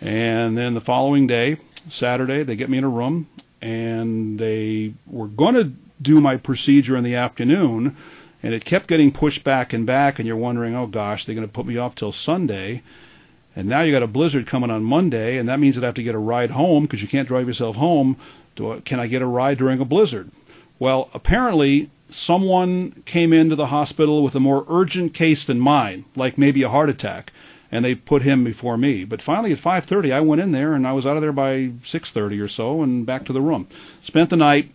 And 0.00 0.56
then 0.56 0.74
the 0.74 0.80
following 0.80 1.26
day, 1.26 1.56
Saturday, 1.90 2.44
they 2.44 2.54
get 2.54 2.70
me 2.70 2.78
in 2.78 2.84
a 2.84 2.88
room 2.88 3.26
and 3.60 4.38
they 4.38 4.92
were 5.08 5.26
going 5.26 5.54
to 5.56 5.72
do 6.00 6.20
my 6.20 6.36
procedure 6.36 6.96
in 6.96 7.02
the 7.02 7.16
afternoon 7.16 7.96
and 8.44 8.54
it 8.54 8.64
kept 8.64 8.86
getting 8.86 9.10
pushed 9.10 9.42
back 9.42 9.72
and 9.72 9.84
back 9.84 10.20
and 10.20 10.28
you're 10.28 10.36
wondering, 10.36 10.76
"Oh 10.76 10.86
gosh, 10.86 11.24
they're 11.24 11.34
going 11.34 11.48
to 11.48 11.52
put 11.52 11.66
me 11.66 11.76
off 11.76 11.96
till 11.96 12.12
Sunday." 12.12 12.82
And 13.58 13.68
now 13.68 13.80
you 13.80 13.90
got 13.90 14.04
a 14.04 14.06
blizzard 14.06 14.46
coming 14.46 14.70
on 14.70 14.84
Monday, 14.84 15.36
and 15.36 15.48
that 15.48 15.58
means 15.58 15.74
that 15.74 15.82
I'd 15.82 15.88
have 15.88 15.94
to 15.96 16.02
get 16.04 16.14
a 16.14 16.18
ride 16.18 16.52
home 16.52 16.84
because 16.84 17.02
you 17.02 17.08
can't 17.08 17.26
drive 17.26 17.48
yourself 17.48 17.74
home. 17.74 18.16
I, 18.56 18.80
can 18.84 19.00
I 19.00 19.08
get 19.08 19.20
a 19.20 19.26
ride 19.26 19.58
during 19.58 19.80
a 19.80 19.84
blizzard? 19.84 20.30
Well, 20.78 21.10
apparently 21.12 21.90
someone 22.08 23.02
came 23.04 23.32
into 23.32 23.56
the 23.56 23.66
hospital 23.66 24.22
with 24.22 24.36
a 24.36 24.40
more 24.40 24.64
urgent 24.68 25.12
case 25.12 25.42
than 25.42 25.58
mine, 25.58 26.04
like 26.14 26.38
maybe 26.38 26.62
a 26.62 26.68
heart 26.68 26.88
attack, 26.88 27.32
and 27.72 27.84
they 27.84 27.96
put 27.96 28.22
him 28.22 28.44
before 28.44 28.78
me. 28.78 29.02
But 29.04 29.20
finally, 29.20 29.50
at 29.50 29.58
5:30, 29.58 30.12
I 30.12 30.20
went 30.20 30.40
in 30.40 30.52
there, 30.52 30.72
and 30.74 30.86
I 30.86 30.92
was 30.92 31.04
out 31.04 31.16
of 31.16 31.22
there 31.22 31.32
by 31.32 31.72
6:30 31.82 32.40
or 32.40 32.46
so, 32.46 32.80
and 32.80 33.04
back 33.04 33.24
to 33.24 33.32
the 33.32 33.40
room. 33.40 33.66
Spent 34.04 34.30
the 34.30 34.36
night, 34.36 34.70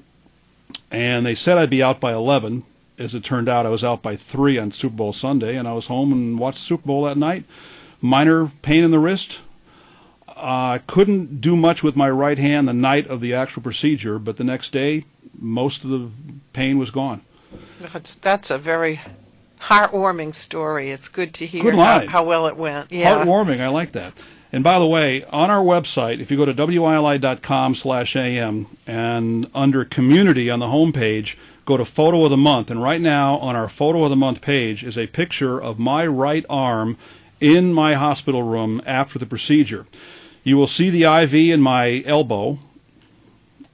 and 0.91 1.25
they 1.25 1.35
said 1.35 1.57
I'd 1.57 1.69
be 1.69 1.81
out 1.81 2.01
by 2.01 2.11
11. 2.11 2.63
As 2.99 3.15
it 3.15 3.23
turned 3.23 3.47
out, 3.47 3.65
I 3.65 3.69
was 3.69 3.85
out 3.85 4.01
by 4.01 4.17
three 4.17 4.57
on 4.57 4.73
Super 4.73 4.97
Bowl 4.97 5.13
Sunday, 5.13 5.55
and 5.55 5.69
I 5.69 5.73
was 5.73 5.87
home 5.87 6.11
and 6.11 6.37
watched 6.37 6.59
Super 6.59 6.85
Bowl 6.85 7.03
that 7.03 7.17
night 7.17 7.45
minor 8.03 8.51
pain 8.61 8.83
in 8.83 8.91
the 8.91 8.99
wrist. 8.99 9.39
I 10.27 10.81
couldn't 10.85 11.39
do 11.39 11.55
much 11.55 11.81
with 11.81 11.95
my 11.95 12.09
right 12.09 12.37
hand 12.37 12.67
the 12.67 12.73
night 12.73 13.07
of 13.07 13.21
the 13.21 13.33
actual 13.33 13.63
procedure, 13.63 14.19
but 14.19 14.35
the 14.35 14.43
next 14.43 14.71
day, 14.71 15.05
most 15.39 15.85
of 15.85 15.89
the 15.89 16.09
pain 16.51 16.77
was 16.77 16.91
gone. 16.91 17.21
That's, 17.79 18.15
that's 18.15 18.51
a 18.51 18.57
very 18.57 18.99
heartwarming 19.61 20.33
story. 20.33 20.91
It's 20.91 21.07
good 21.07 21.33
to 21.35 21.45
hear 21.45 21.63
Good 21.63 21.75
how, 21.75 22.07
how 22.07 22.23
well 22.23 22.45
it 22.47 22.57
went. 22.57 22.91
Yeah. 22.91 23.23
Heartwarming, 23.23 23.61
I 23.61 23.69
like 23.69 23.93
that. 23.93 24.13
And 24.51 24.63
by 24.63 24.79
the 24.79 24.85
way, 24.85 25.23
on 25.25 25.49
our 25.49 25.63
website, 25.63 26.19
if 26.19 26.29
you 26.29 26.37
go 26.37 26.45
to 26.45 26.53
wili.com 26.53 27.73
slash 27.73 28.15
am 28.15 28.67
and 28.85 29.49
under 29.55 29.85
community 29.85 30.49
on 30.49 30.59
the 30.59 30.67
homepage, 30.67 31.37
go 31.65 31.77
to 31.77 31.85
photo 31.85 32.25
of 32.25 32.31
the 32.31 32.37
month. 32.37 32.69
And 32.69 32.83
right 32.83 33.01
now 33.01 33.37
on 33.37 33.55
our 33.55 33.69
photo 33.69 34.03
of 34.03 34.09
the 34.09 34.15
month 34.15 34.41
page 34.41 34.83
is 34.83 34.97
a 34.97 35.07
picture 35.07 35.59
of 35.59 35.79
my 35.79 36.05
right 36.05 36.45
arm 36.49 36.97
in 37.43 37.73
my 37.73 37.93
hospital 37.93 38.41
room 38.41 38.81
after 38.85 39.19
the 39.19 39.25
procedure. 39.25 39.85
You 40.45 40.55
will 40.55 40.65
see 40.65 40.89
the 40.89 41.03
IV 41.03 41.33
in 41.33 41.59
my 41.59 42.01
elbow, 42.05 42.57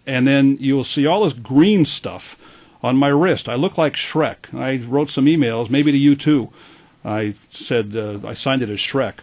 and 0.07 0.25
then 0.25 0.57
you 0.59 0.75
will 0.75 0.83
see 0.83 1.05
all 1.05 1.23
this 1.23 1.33
green 1.33 1.85
stuff 1.85 2.35
on 2.81 2.97
my 2.97 3.09
wrist. 3.09 3.47
I 3.47 3.53
look 3.53 3.77
like 3.77 3.93
Shrek. 3.93 4.51
I 4.55 4.77
wrote 4.77 5.11
some 5.11 5.25
emails, 5.25 5.69
maybe 5.69 5.91
to 5.91 5.97
you 5.97 6.15
too. 6.15 6.49
I 7.05 7.35
said 7.51 7.95
uh, 7.95 8.27
I 8.27 8.33
signed 8.33 8.63
it 8.63 8.71
as 8.71 8.79
Shrek. 8.79 9.19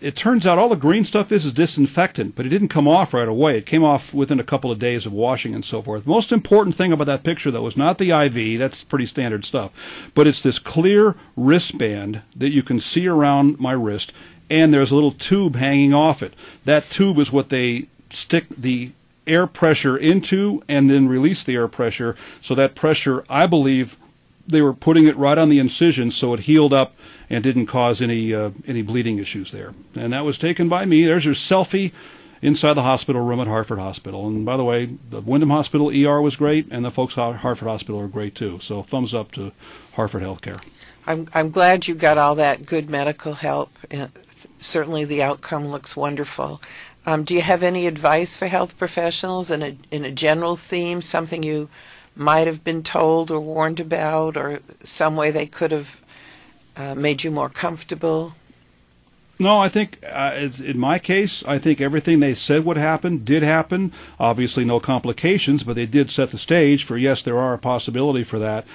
It 0.00 0.14
turns 0.14 0.46
out 0.46 0.58
all 0.58 0.68
the 0.68 0.76
green 0.76 1.04
stuff 1.04 1.32
is 1.32 1.44
is 1.44 1.52
disinfectant, 1.52 2.36
but 2.36 2.46
it 2.46 2.50
didn't 2.50 2.68
come 2.68 2.86
off 2.86 3.12
right 3.12 3.26
away. 3.26 3.58
It 3.58 3.66
came 3.66 3.82
off 3.82 4.14
within 4.14 4.38
a 4.38 4.44
couple 4.44 4.70
of 4.70 4.78
days 4.78 5.06
of 5.06 5.12
washing 5.12 5.54
and 5.54 5.64
so 5.64 5.82
forth. 5.82 6.06
Most 6.06 6.30
important 6.30 6.76
thing 6.76 6.92
about 6.92 7.08
that 7.08 7.24
picture, 7.24 7.50
though, 7.50 7.66
is 7.66 7.76
not 7.76 7.98
the 7.98 8.12
IV. 8.12 8.60
That's 8.60 8.84
pretty 8.84 9.06
standard 9.06 9.44
stuff, 9.44 10.10
but 10.14 10.28
it's 10.28 10.40
this 10.40 10.60
clear 10.60 11.16
wristband 11.36 12.22
that 12.36 12.50
you 12.50 12.62
can 12.62 12.78
see 12.78 13.08
around 13.08 13.58
my 13.58 13.72
wrist, 13.72 14.12
and 14.48 14.72
there's 14.72 14.92
a 14.92 14.94
little 14.94 15.10
tube 15.10 15.56
hanging 15.56 15.92
off 15.92 16.22
it. 16.22 16.34
That 16.64 16.90
tube 16.90 17.18
is 17.18 17.32
what 17.32 17.48
they 17.48 17.88
stick 18.10 18.46
the 18.50 18.92
air 19.26 19.48
pressure 19.48 19.96
into 19.96 20.62
and 20.68 20.88
then 20.88 21.08
release 21.08 21.42
the 21.42 21.56
air 21.56 21.68
pressure. 21.68 22.14
So 22.40 22.54
that 22.54 22.76
pressure, 22.76 23.24
I 23.28 23.46
believe, 23.46 23.96
they 24.48 24.62
were 24.62 24.74
putting 24.74 25.06
it 25.06 25.16
right 25.16 25.38
on 25.38 25.48
the 25.48 25.58
incision 25.58 26.10
so 26.10 26.34
it 26.34 26.40
healed 26.40 26.72
up 26.72 26.94
and 27.30 27.44
didn't 27.44 27.66
cause 27.66 28.00
any 28.00 28.34
uh, 28.34 28.50
any 28.66 28.82
bleeding 28.82 29.18
issues 29.18 29.52
there. 29.52 29.74
And 29.94 30.12
that 30.12 30.24
was 30.24 30.38
taken 30.38 30.68
by 30.68 30.84
me. 30.84 31.04
There's 31.04 31.24
your 31.24 31.34
selfie 31.34 31.92
inside 32.40 32.74
the 32.74 32.82
hospital 32.82 33.22
room 33.22 33.40
at 33.40 33.46
Hartford 33.46 33.78
Hospital. 33.78 34.26
And 34.26 34.44
by 34.44 34.56
the 34.56 34.64
way, 34.64 34.86
the 34.86 35.20
Windham 35.20 35.50
Hospital 35.50 35.90
ER 35.90 36.20
was 36.20 36.36
great, 36.36 36.68
and 36.70 36.84
the 36.84 36.90
folks 36.90 37.18
at 37.18 37.36
Hartford 37.36 37.68
Hospital 37.68 38.00
are 38.00 38.08
great 38.08 38.34
too. 38.34 38.58
So 38.60 38.82
thumbs 38.82 39.14
up 39.14 39.32
to 39.32 39.52
Hartford 39.94 40.22
Healthcare. 40.22 40.62
I'm, 41.06 41.28
I'm 41.34 41.50
glad 41.50 41.88
you 41.88 41.94
got 41.94 42.18
all 42.18 42.34
that 42.36 42.66
good 42.66 42.90
medical 42.90 43.34
help. 43.34 43.70
And 43.90 44.10
certainly 44.58 45.04
the 45.04 45.22
outcome 45.22 45.68
looks 45.68 45.96
wonderful. 45.96 46.60
Um, 47.06 47.24
do 47.24 47.34
you 47.34 47.42
have 47.42 47.62
any 47.62 47.86
advice 47.86 48.36
for 48.36 48.46
health 48.46 48.76
professionals 48.76 49.50
in 49.50 49.62
a 49.62 49.76
in 49.90 50.04
a 50.04 50.10
general 50.10 50.56
theme, 50.56 51.00
something 51.00 51.42
you 51.42 51.70
might 52.18 52.46
have 52.46 52.64
been 52.64 52.82
told 52.82 53.30
or 53.30 53.40
warned 53.40 53.80
about, 53.80 54.36
or 54.36 54.60
some 54.82 55.16
way 55.16 55.30
they 55.30 55.46
could 55.46 55.72
have 55.72 56.02
uh, 56.76 56.94
made 56.94 57.24
you 57.24 57.30
more 57.30 57.48
comfortable? 57.48 58.34
No, 59.40 59.58
I 59.58 59.68
think 59.68 59.98
uh, 60.04 60.48
in 60.58 60.78
my 60.78 60.98
case, 60.98 61.44
I 61.46 61.58
think 61.58 61.80
everything 61.80 62.18
they 62.18 62.34
said 62.34 62.64
would 62.64 62.76
happen 62.76 63.24
did 63.24 63.44
happen. 63.44 63.92
Obviously, 64.18 64.64
no 64.64 64.80
complications, 64.80 65.62
but 65.62 65.76
they 65.76 65.86
did 65.86 66.10
set 66.10 66.30
the 66.30 66.38
stage 66.38 66.82
for 66.82 66.96
yes, 66.96 67.22
there 67.22 67.38
are 67.38 67.54
a 67.54 67.58
possibility 67.58 68.24
for 68.24 68.40
that. 68.40 68.66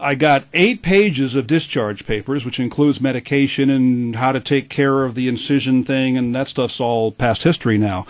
I 0.00 0.14
got 0.14 0.44
eight 0.54 0.80
pages 0.80 1.34
of 1.34 1.46
discharge 1.46 2.06
papers, 2.06 2.44
which 2.44 2.60
includes 2.60 3.00
medication 3.00 3.68
and 3.68 4.16
how 4.16 4.32
to 4.32 4.40
take 4.40 4.70
care 4.70 5.04
of 5.04 5.14
the 5.14 5.28
incision 5.28 5.84
thing, 5.84 6.16
and 6.16 6.34
that 6.34 6.48
stuff's 6.48 6.80
all 6.80 7.10
past 7.12 7.42
history 7.42 7.76
now. 7.76 8.06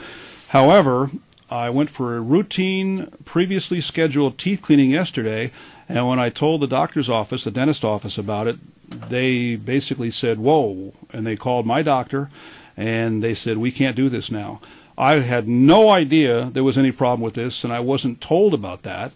However, 0.49 1.11
I 1.50 1.68
went 1.68 1.90
for 1.90 2.16
a 2.16 2.20
routine, 2.20 3.08
previously 3.24 3.80
scheduled 3.80 4.38
teeth 4.38 4.62
cleaning 4.62 4.90
yesterday, 4.90 5.50
and 5.88 6.06
when 6.06 6.20
I 6.20 6.30
told 6.30 6.60
the 6.60 6.68
doctor's 6.68 7.10
office, 7.10 7.42
the 7.42 7.50
dentist 7.50 7.84
office 7.84 8.16
about 8.16 8.46
it, 8.46 8.58
they 8.88 9.56
basically 9.56 10.12
said, 10.12 10.38
Whoa. 10.38 10.92
And 11.12 11.26
they 11.26 11.36
called 11.36 11.66
my 11.66 11.82
doctor, 11.82 12.30
and 12.76 13.22
they 13.22 13.34
said, 13.34 13.58
We 13.58 13.72
can't 13.72 13.96
do 13.96 14.08
this 14.08 14.30
now. 14.30 14.60
I 14.96 15.14
had 15.20 15.48
no 15.48 15.88
idea 15.88 16.44
there 16.44 16.62
was 16.62 16.78
any 16.78 16.92
problem 16.92 17.20
with 17.20 17.34
this, 17.34 17.64
and 17.64 17.72
I 17.72 17.80
wasn't 17.80 18.20
told 18.20 18.54
about 18.54 18.82
that. 18.82 19.12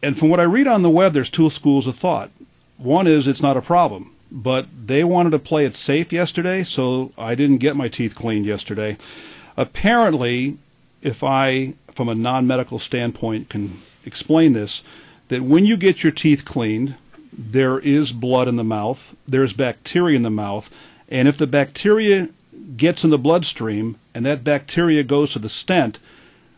And 0.00 0.16
from 0.16 0.28
what 0.28 0.38
I 0.38 0.44
read 0.44 0.68
on 0.68 0.82
the 0.82 0.90
web, 0.90 1.12
there's 1.12 1.30
two 1.30 1.50
schools 1.50 1.88
of 1.88 1.96
thought. 1.96 2.30
One 2.76 3.08
is 3.08 3.26
it's 3.26 3.42
not 3.42 3.56
a 3.56 3.62
problem, 3.62 4.12
but 4.30 4.68
they 4.86 5.02
wanted 5.02 5.30
to 5.30 5.40
play 5.40 5.64
it 5.64 5.74
safe 5.74 6.12
yesterday, 6.12 6.62
so 6.62 7.12
I 7.18 7.34
didn't 7.34 7.58
get 7.58 7.74
my 7.74 7.88
teeth 7.88 8.14
cleaned 8.14 8.46
yesterday. 8.46 8.96
Apparently, 9.56 10.58
if 11.02 11.22
I, 11.22 11.74
from 11.94 12.08
a 12.08 12.14
non 12.14 12.46
medical 12.46 12.78
standpoint, 12.78 13.48
can 13.48 13.82
explain 14.04 14.52
this, 14.52 14.82
that 15.28 15.42
when 15.42 15.66
you 15.66 15.76
get 15.76 16.02
your 16.02 16.12
teeth 16.12 16.44
cleaned, 16.44 16.94
there 17.32 17.78
is 17.78 18.12
blood 18.12 18.48
in 18.48 18.56
the 18.56 18.64
mouth, 18.64 19.14
there's 19.26 19.52
bacteria 19.52 20.16
in 20.16 20.22
the 20.22 20.30
mouth, 20.30 20.70
and 21.08 21.28
if 21.28 21.36
the 21.36 21.46
bacteria 21.46 22.28
gets 22.76 23.04
in 23.04 23.10
the 23.10 23.18
bloodstream 23.18 23.96
and 24.14 24.26
that 24.26 24.44
bacteria 24.44 25.02
goes 25.02 25.32
to 25.32 25.38
the 25.38 25.48
stent, 25.48 25.98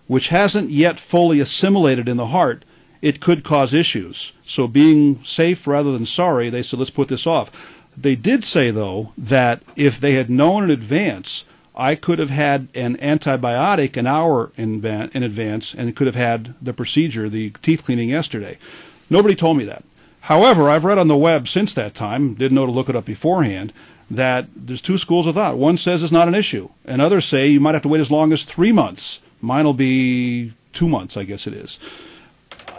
which 0.06 0.28
hasn't 0.28 0.70
yet 0.70 0.98
fully 0.98 1.38
assimilated 1.38 2.08
in 2.08 2.16
the 2.16 2.28
heart, 2.28 2.64
it 3.02 3.20
could 3.20 3.44
cause 3.44 3.72
issues. 3.72 4.32
So, 4.44 4.66
being 4.66 5.22
safe 5.24 5.66
rather 5.66 5.92
than 5.92 6.06
sorry, 6.06 6.50
they 6.50 6.62
said, 6.62 6.78
let's 6.78 6.90
put 6.90 7.08
this 7.08 7.26
off. 7.26 7.84
They 7.96 8.16
did 8.16 8.44
say, 8.44 8.70
though, 8.70 9.12
that 9.16 9.62
if 9.76 10.00
they 10.00 10.14
had 10.14 10.30
known 10.30 10.64
in 10.64 10.70
advance, 10.70 11.44
I 11.80 11.94
could 11.94 12.18
have 12.18 12.28
had 12.28 12.68
an 12.74 12.98
antibiotic 12.98 13.96
an 13.96 14.06
hour 14.06 14.52
in, 14.58 14.84
in 14.84 15.22
advance 15.22 15.74
and 15.74 15.96
could 15.96 16.06
have 16.06 16.14
had 16.14 16.54
the 16.60 16.74
procedure, 16.74 17.30
the 17.30 17.50
teeth 17.62 17.84
cleaning 17.84 18.10
yesterday. 18.10 18.58
Nobody 19.08 19.34
told 19.34 19.56
me 19.56 19.64
that. 19.64 19.82
However, 20.20 20.68
I've 20.68 20.84
read 20.84 20.98
on 20.98 21.08
the 21.08 21.16
web 21.16 21.48
since 21.48 21.72
that 21.72 21.94
time, 21.94 22.34
didn't 22.34 22.54
know 22.54 22.66
to 22.66 22.70
look 22.70 22.90
it 22.90 22.96
up 22.96 23.06
beforehand, 23.06 23.72
that 24.10 24.48
there's 24.54 24.82
two 24.82 24.98
schools 24.98 25.26
of 25.26 25.36
thought. 25.36 25.56
One 25.56 25.78
says 25.78 26.02
it's 26.02 26.12
not 26.12 26.28
an 26.28 26.34
issue, 26.34 26.68
and 26.84 27.00
others 27.00 27.24
say 27.24 27.46
you 27.46 27.60
might 27.60 27.74
have 27.74 27.82
to 27.84 27.88
wait 27.88 28.02
as 28.02 28.10
long 28.10 28.30
as 28.30 28.42
three 28.42 28.72
months. 28.72 29.20
Mine 29.40 29.64
will 29.64 29.72
be 29.72 30.52
two 30.74 30.86
months, 30.86 31.16
I 31.16 31.24
guess 31.24 31.46
it 31.46 31.54
is. 31.54 31.78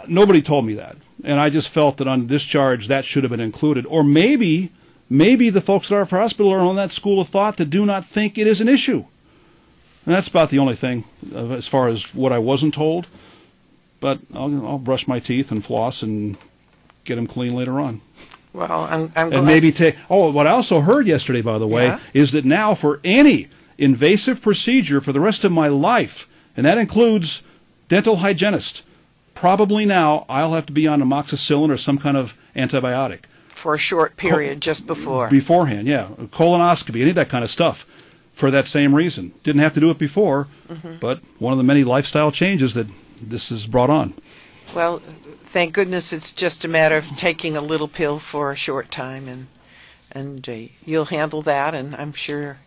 Nobody 0.06 0.40
told 0.40 0.64
me 0.64 0.74
that, 0.74 0.96
and 1.24 1.40
I 1.40 1.50
just 1.50 1.70
felt 1.70 1.96
that 1.96 2.06
on 2.06 2.28
discharge 2.28 2.86
that 2.86 3.04
should 3.04 3.24
have 3.24 3.32
been 3.32 3.40
included. 3.40 3.84
Or 3.86 4.04
maybe, 4.04 4.70
maybe 5.12 5.50
the 5.50 5.60
folks 5.60 5.92
at 5.92 5.96
our 5.96 6.04
hospital 6.06 6.50
are 6.52 6.60
on 6.60 6.76
that 6.76 6.90
school 6.90 7.20
of 7.20 7.28
thought 7.28 7.58
that 7.58 7.66
do 7.70 7.84
not 7.84 8.06
think 8.06 8.38
it 8.38 8.46
is 8.46 8.60
an 8.60 8.68
issue. 8.68 9.04
And 10.06 10.14
that's 10.14 10.28
about 10.28 10.50
the 10.50 10.58
only 10.58 10.74
thing 10.74 11.04
uh, 11.32 11.50
as 11.50 11.68
far 11.68 11.86
as 11.86 12.14
what 12.14 12.32
I 12.32 12.38
wasn't 12.38 12.74
told. 12.74 13.06
But 14.00 14.18
I'll, 14.34 14.66
I'll 14.66 14.78
brush 14.78 15.06
my 15.06 15.20
teeth 15.20 15.52
and 15.52 15.64
floss 15.64 16.02
and 16.02 16.36
get 17.04 17.16
them 17.16 17.26
clean 17.26 17.54
later 17.54 17.78
on. 17.78 18.00
Well, 18.52 18.84
I'm, 18.84 19.12
I'm 19.14 19.28
glad. 19.28 19.38
And 19.38 19.46
maybe 19.46 19.70
take. 19.70 19.96
Oh, 20.10 20.30
what 20.32 20.46
I 20.46 20.50
also 20.50 20.80
heard 20.80 21.06
yesterday, 21.06 21.40
by 21.40 21.58
the 21.58 21.68
way, 21.68 21.86
Yeah? 21.86 22.00
is 22.12 22.32
that 22.32 22.44
now 22.44 22.74
for 22.74 22.98
any 23.04 23.48
invasive 23.78 24.42
procedure 24.42 25.00
for 25.00 25.12
the 25.12 25.20
rest 25.20 25.44
of 25.44 25.52
my 25.52 25.68
life, 25.68 26.26
and 26.56 26.66
that 26.66 26.78
includes 26.78 27.42
dental 27.88 28.16
hygienist, 28.16 28.82
probably 29.34 29.84
now 29.86 30.26
I'll 30.28 30.54
have 30.54 30.66
to 30.66 30.72
be 30.72 30.86
on 30.86 31.00
amoxicillin 31.00 31.70
or 31.70 31.76
some 31.76 31.98
kind 31.98 32.16
of 32.16 32.34
antibiotic 32.56 33.20
for 33.62 33.74
a 33.74 33.78
short 33.78 34.16
period 34.16 34.60
just 34.60 34.86
before. 34.88 35.28
beforehand. 35.30 35.86
Yeah, 35.86 36.08
colonoscopy, 36.32 37.00
any 37.00 37.10
of 37.10 37.14
that 37.16 37.28
kind 37.28 37.44
of 37.44 37.50
stuff, 37.50 37.86
for 38.34 38.50
that 38.50 38.66
same 38.66 38.92
reason. 38.92 39.32
Didn't 39.44 39.60
have 39.62 39.72
to 39.74 39.80
do 39.80 39.90
it 39.90 39.98
before, 39.98 40.48
Mm-hmm. 40.68 40.96
but 41.00 41.20
one 41.38 41.52
of 41.52 41.58
the 41.58 41.62
many 41.64 41.84
lifestyle 41.84 42.32
changes 42.32 42.74
that 42.74 42.88
this 43.20 43.50
has 43.50 43.66
brought 43.66 43.88
on. 43.90 44.14
Well, 44.74 44.98
thank 45.44 45.74
goodness 45.74 46.12
it's 46.12 46.32
just 46.32 46.64
a 46.64 46.68
matter 46.68 46.96
of 46.96 47.06
taking 47.16 47.56
a 47.56 47.60
little 47.60 47.88
pill 47.88 48.18
for 48.18 48.50
a 48.50 48.56
short 48.56 48.90
time, 48.90 49.28
and 49.28 49.46
and 50.10 50.48
uh, 50.48 50.52
you'll 50.84 51.04
handle 51.06 51.40
that, 51.42 51.72
and 51.74 51.94
I'm 51.94 52.12
sure 52.14 52.58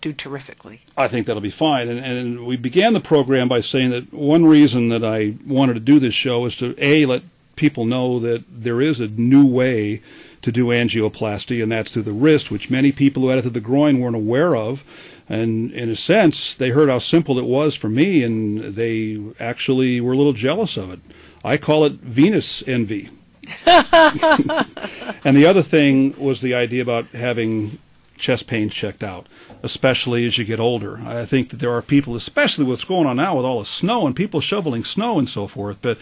do 0.00 0.12
terrifically. 0.12 0.82
I 0.96 1.08
think 1.08 1.26
that'll 1.26 1.42
be 1.42 1.50
fine. 1.50 1.88
And, 1.88 1.98
and 1.98 2.46
we 2.46 2.56
began 2.56 2.92
the 2.92 3.00
program 3.00 3.48
by 3.48 3.60
saying 3.60 3.90
that 3.90 4.12
one 4.12 4.46
reason 4.46 4.90
that 4.90 5.04
I 5.04 5.34
wanted 5.44 5.74
to 5.74 5.80
do 5.80 5.98
this 5.98 6.14
show 6.14 6.44
is 6.46 6.54
to 6.58 6.74
a 6.78 7.04
let 7.04 7.22
people 7.58 7.84
know 7.84 8.18
that 8.20 8.44
there 8.48 8.80
is 8.80 9.00
a 9.00 9.08
new 9.08 9.46
way 9.46 10.00
to 10.40 10.52
do 10.52 10.66
angioplasty, 10.66 11.62
and 11.62 11.72
that's 11.72 11.90
through 11.90 12.02
the 12.02 12.12
wrist, 12.12 12.50
which 12.50 12.70
many 12.70 12.92
people 12.92 13.22
who 13.22 13.28
had 13.28 13.38
it 13.38 13.42
through 13.42 13.50
the 13.50 13.60
groin 13.60 13.98
weren't 13.98 14.16
aware 14.16 14.56
of. 14.56 14.84
And 15.28 15.70
in 15.72 15.90
a 15.90 15.96
sense, 15.96 16.54
they 16.54 16.70
heard 16.70 16.88
how 16.88 17.00
simple 17.00 17.38
it 17.38 17.44
was 17.44 17.74
for 17.74 17.90
me, 17.90 18.22
and 18.22 18.74
they 18.74 19.20
actually 19.38 20.00
were 20.00 20.12
a 20.12 20.16
little 20.16 20.32
jealous 20.32 20.76
of 20.76 20.90
it. 20.90 21.00
I 21.44 21.58
call 21.58 21.84
it 21.84 21.94
Venus 21.94 22.62
envy. 22.66 23.10
and 23.66 25.36
the 25.36 25.46
other 25.46 25.62
thing 25.62 26.18
was 26.18 26.40
the 26.40 26.54
idea 26.54 26.82
about 26.82 27.06
having 27.08 27.78
chest 28.18 28.46
pain 28.46 28.68
checked 28.68 29.02
out, 29.02 29.26
especially 29.62 30.26
as 30.26 30.38
you 30.38 30.44
get 30.44 30.60
older. 30.60 30.98
I 30.98 31.24
think 31.24 31.50
that 31.50 31.58
there 31.58 31.72
are 31.72 31.82
people, 31.82 32.14
especially 32.14 32.64
what's 32.64 32.84
going 32.84 33.06
on 33.06 33.16
now 33.16 33.36
with 33.36 33.44
all 33.44 33.60
the 33.60 33.66
snow 33.66 34.06
and 34.06 34.14
people 34.14 34.40
shoveling 34.40 34.84
snow 34.84 35.18
and 35.18 35.28
so 35.28 35.46
forth. 35.46 35.78
But 35.80 35.98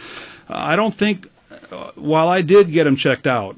I 0.49 0.77
don't 0.77 0.95
think, 0.95 1.31
while 1.95 2.29
I 2.29 2.43
did 2.43 2.73
get 2.73 2.87
him 2.87 2.97
checked 2.97 3.27
out, 3.27 3.57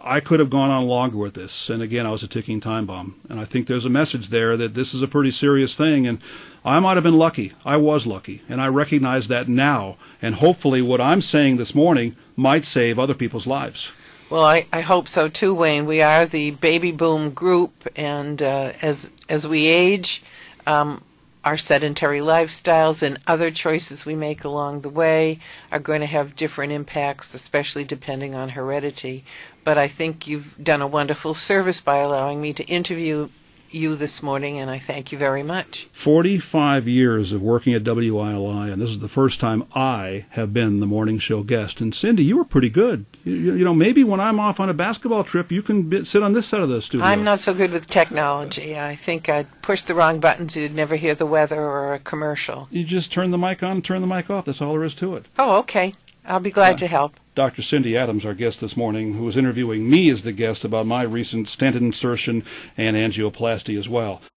I 0.00 0.20
could 0.20 0.38
have 0.38 0.50
gone 0.50 0.70
on 0.70 0.86
longer 0.86 1.16
with 1.16 1.34
this. 1.34 1.70
And 1.70 1.82
again, 1.82 2.04
I 2.04 2.10
was 2.10 2.22
a 2.22 2.28
ticking 2.28 2.60
time 2.60 2.84
bomb. 2.84 3.18
And 3.28 3.40
I 3.40 3.46
think 3.46 3.66
there's 3.66 3.86
a 3.86 3.90
message 3.90 4.28
there 4.28 4.56
that 4.56 4.74
this 4.74 4.92
is 4.92 5.00
a 5.00 5.08
pretty 5.08 5.30
serious 5.30 5.74
thing. 5.74 6.06
And 6.06 6.18
I 6.64 6.78
might 6.78 6.96
have 6.96 7.04
been 7.04 7.18
lucky. 7.18 7.52
I 7.64 7.78
was 7.78 8.06
lucky. 8.06 8.42
And 8.48 8.60
I 8.60 8.68
recognize 8.68 9.28
that 9.28 9.48
now. 9.48 9.96
And 10.20 10.36
hopefully, 10.36 10.82
what 10.82 11.00
I'm 11.00 11.22
saying 11.22 11.56
this 11.56 11.74
morning 11.74 12.16
might 12.36 12.64
save 12.64 12.98
other 12.98 13.14
people's 13.14 13.46
lives. 13.46 13.92
Well, 14.28 14.44
I, 14.44 14.66
I 14.72 14.80
hope 14.80 15.08
so 15.08 15.28
too, 15.28 15.54
Wayne. 15.54 15.86
We 15.86 16.02
are 16.02 16.26
the 16.26 16.50
baby 16.52 16.92
boom 16.92 17.30
group, 17.30 17.86
and 17.94 18.42
uh, 18.42 18.72
as 18.82 19.10
as 19.28 19.46
we 19.46 19.66
age, 19.66 20.22
um, 20.66 21.02
our 21.44 21.56
sedentary 21.56 22.20
lifestyles 22.20 23.02
and 23.02 23.18
other 23.26 23.50
choices 23.50 24.06
we 24.06 24.14
make 24.14 24.44
along 24.44 24.80
the 24.80 24.88
way 24.88 25.38
are 25.70 25.78
going 25.78 26.00
to 26.00 26.06
have 26.06 26.36
different 26.36 26.72
impacts, 26.72 27.34
especially 27.34 27.84
depending 27.84 28.34
on 28.34 28.50
heredity. 28.50 29.24
But 29.62 29.78
I 29.78 29.88
think 29.88 30.26
you've 30.26 30.62
done 30.62 30.82
a 30.82 30.86
wonderful 30.86 31.34
service 31.34 31.80
by 31.80 31.98
allowing 31.98 32.40
me 32.40 32.52
to 32.54 32.64
interview 32.64 33.28
you 33.70 33.96
this 33.96 34.22
morning, 34.22 34.58
and 34.58 34.70
I 34.70 34.78
thank 34.78 35.10
you 35.10 35.18
very 35.18 35.42
much. 35.42 35.88
45 35.92 36.86
years 36.86 37.32
of 37.32 37.42
working 37.42 37.74
at 37.74 37.82
WILI, 37.82 38.72
and 38.72 38.80
this 38.80 38.90
is 38.90 39.00
the 39.00 39.08
first 39.08 39.40
time 39.40 39.64
I 39.74 40.26
have 40.30 40.52
been 40.52 40.80
the 40.80 40.86
morning 40.86 41.18
show 41.18 41.42
guest. 41.42 41.80
And 41.80 41.94
Cindy, 41.94 42.24
you 42.24 42.36
were 42.36 42.44
pretty 42.44 42.70
good. 42.70 43.04
You, 43.24 43.54
you 43.54 43.64
know, 43.64 43.72
maybe 43.74 44.04
when 44.04 44.20
I'm 44.20 44.38
off 44.38 44.60
on 44.60 44.68
a 44.68 44.74
basketball 44.74 45.24
trip, 45.24 45.50
you 45.50 45.62
can 45.62 46.04
sit 46.04 46.22
on 46.22 46.34
this 46.34 46.46
side 46.46 46.60
of 46.60 46.68
the 46.68 46.82
studio. 46.82 47.06
I'm 47.06 47.24
not 47.24 47.40
so 47.40 47.54
good 47.54 47.72
with 47.72 47.86
technology. 47.88 48.78
I 48.78 48.96
think 48.96 49.28
I'd 49.28 49.46
push 49.62 49.82
the 49.82 49.94
wrong 49.94 50.20
buttons. 50.20 50.56
You'd 50.56 50.74
never 50.74 50.96
hear 50.96 51.14
the 51.14 51.24
weather 51.26 51.60
or 51.60 51.94
a 51.94 51.98
commercial. 51.98 52.68
You 52.70 52.84
just 52.84 53.10
turn 53.10 53.30
the 53.30 53.38
mic 53.38 53.62
on, 53.62 53.80
turn 53.82 54.02
the 54.02 54.06
mic 54.06 54.28
off. 54.28 54.44
That's 54.44 54.60
all 54.60 54.72
there 54.72 54.84
is 54.84 54.94
to 54.96 55.16
it. 55.16 55.26
Oh, 55.38 55.58
okay. 55.60 55.94
I'll 56.26 56.40
be 56.40 56.50
glad 56.50 56.72
Yeah. 56.72 56.76
to 56.76 56.86
help. 56.88 57.20
Dr. 57.34 57.62
Cindy 57.62 57.96
Adams, 57.96 58.24
our 58.24 58.32
guest 58.34 58.60
this 58.60 58.76
morning, 58.76 59.14
who 59.14 59.24
was 59.24 59.36
interviewing 59.36 59.90
me 59.90 60.08
as 60.08 60.22
the 60.22 60.32
guest 60.32 60.64
about 60.64 60.86
my 60.86 61.02
recent 61.02 61.48
stent 61.48 61.74
insertion 61.76 62.44
and 62.76 62.96
angioplasty 62.96 63.76
as 63.76 63.88
well. 63.88 64.20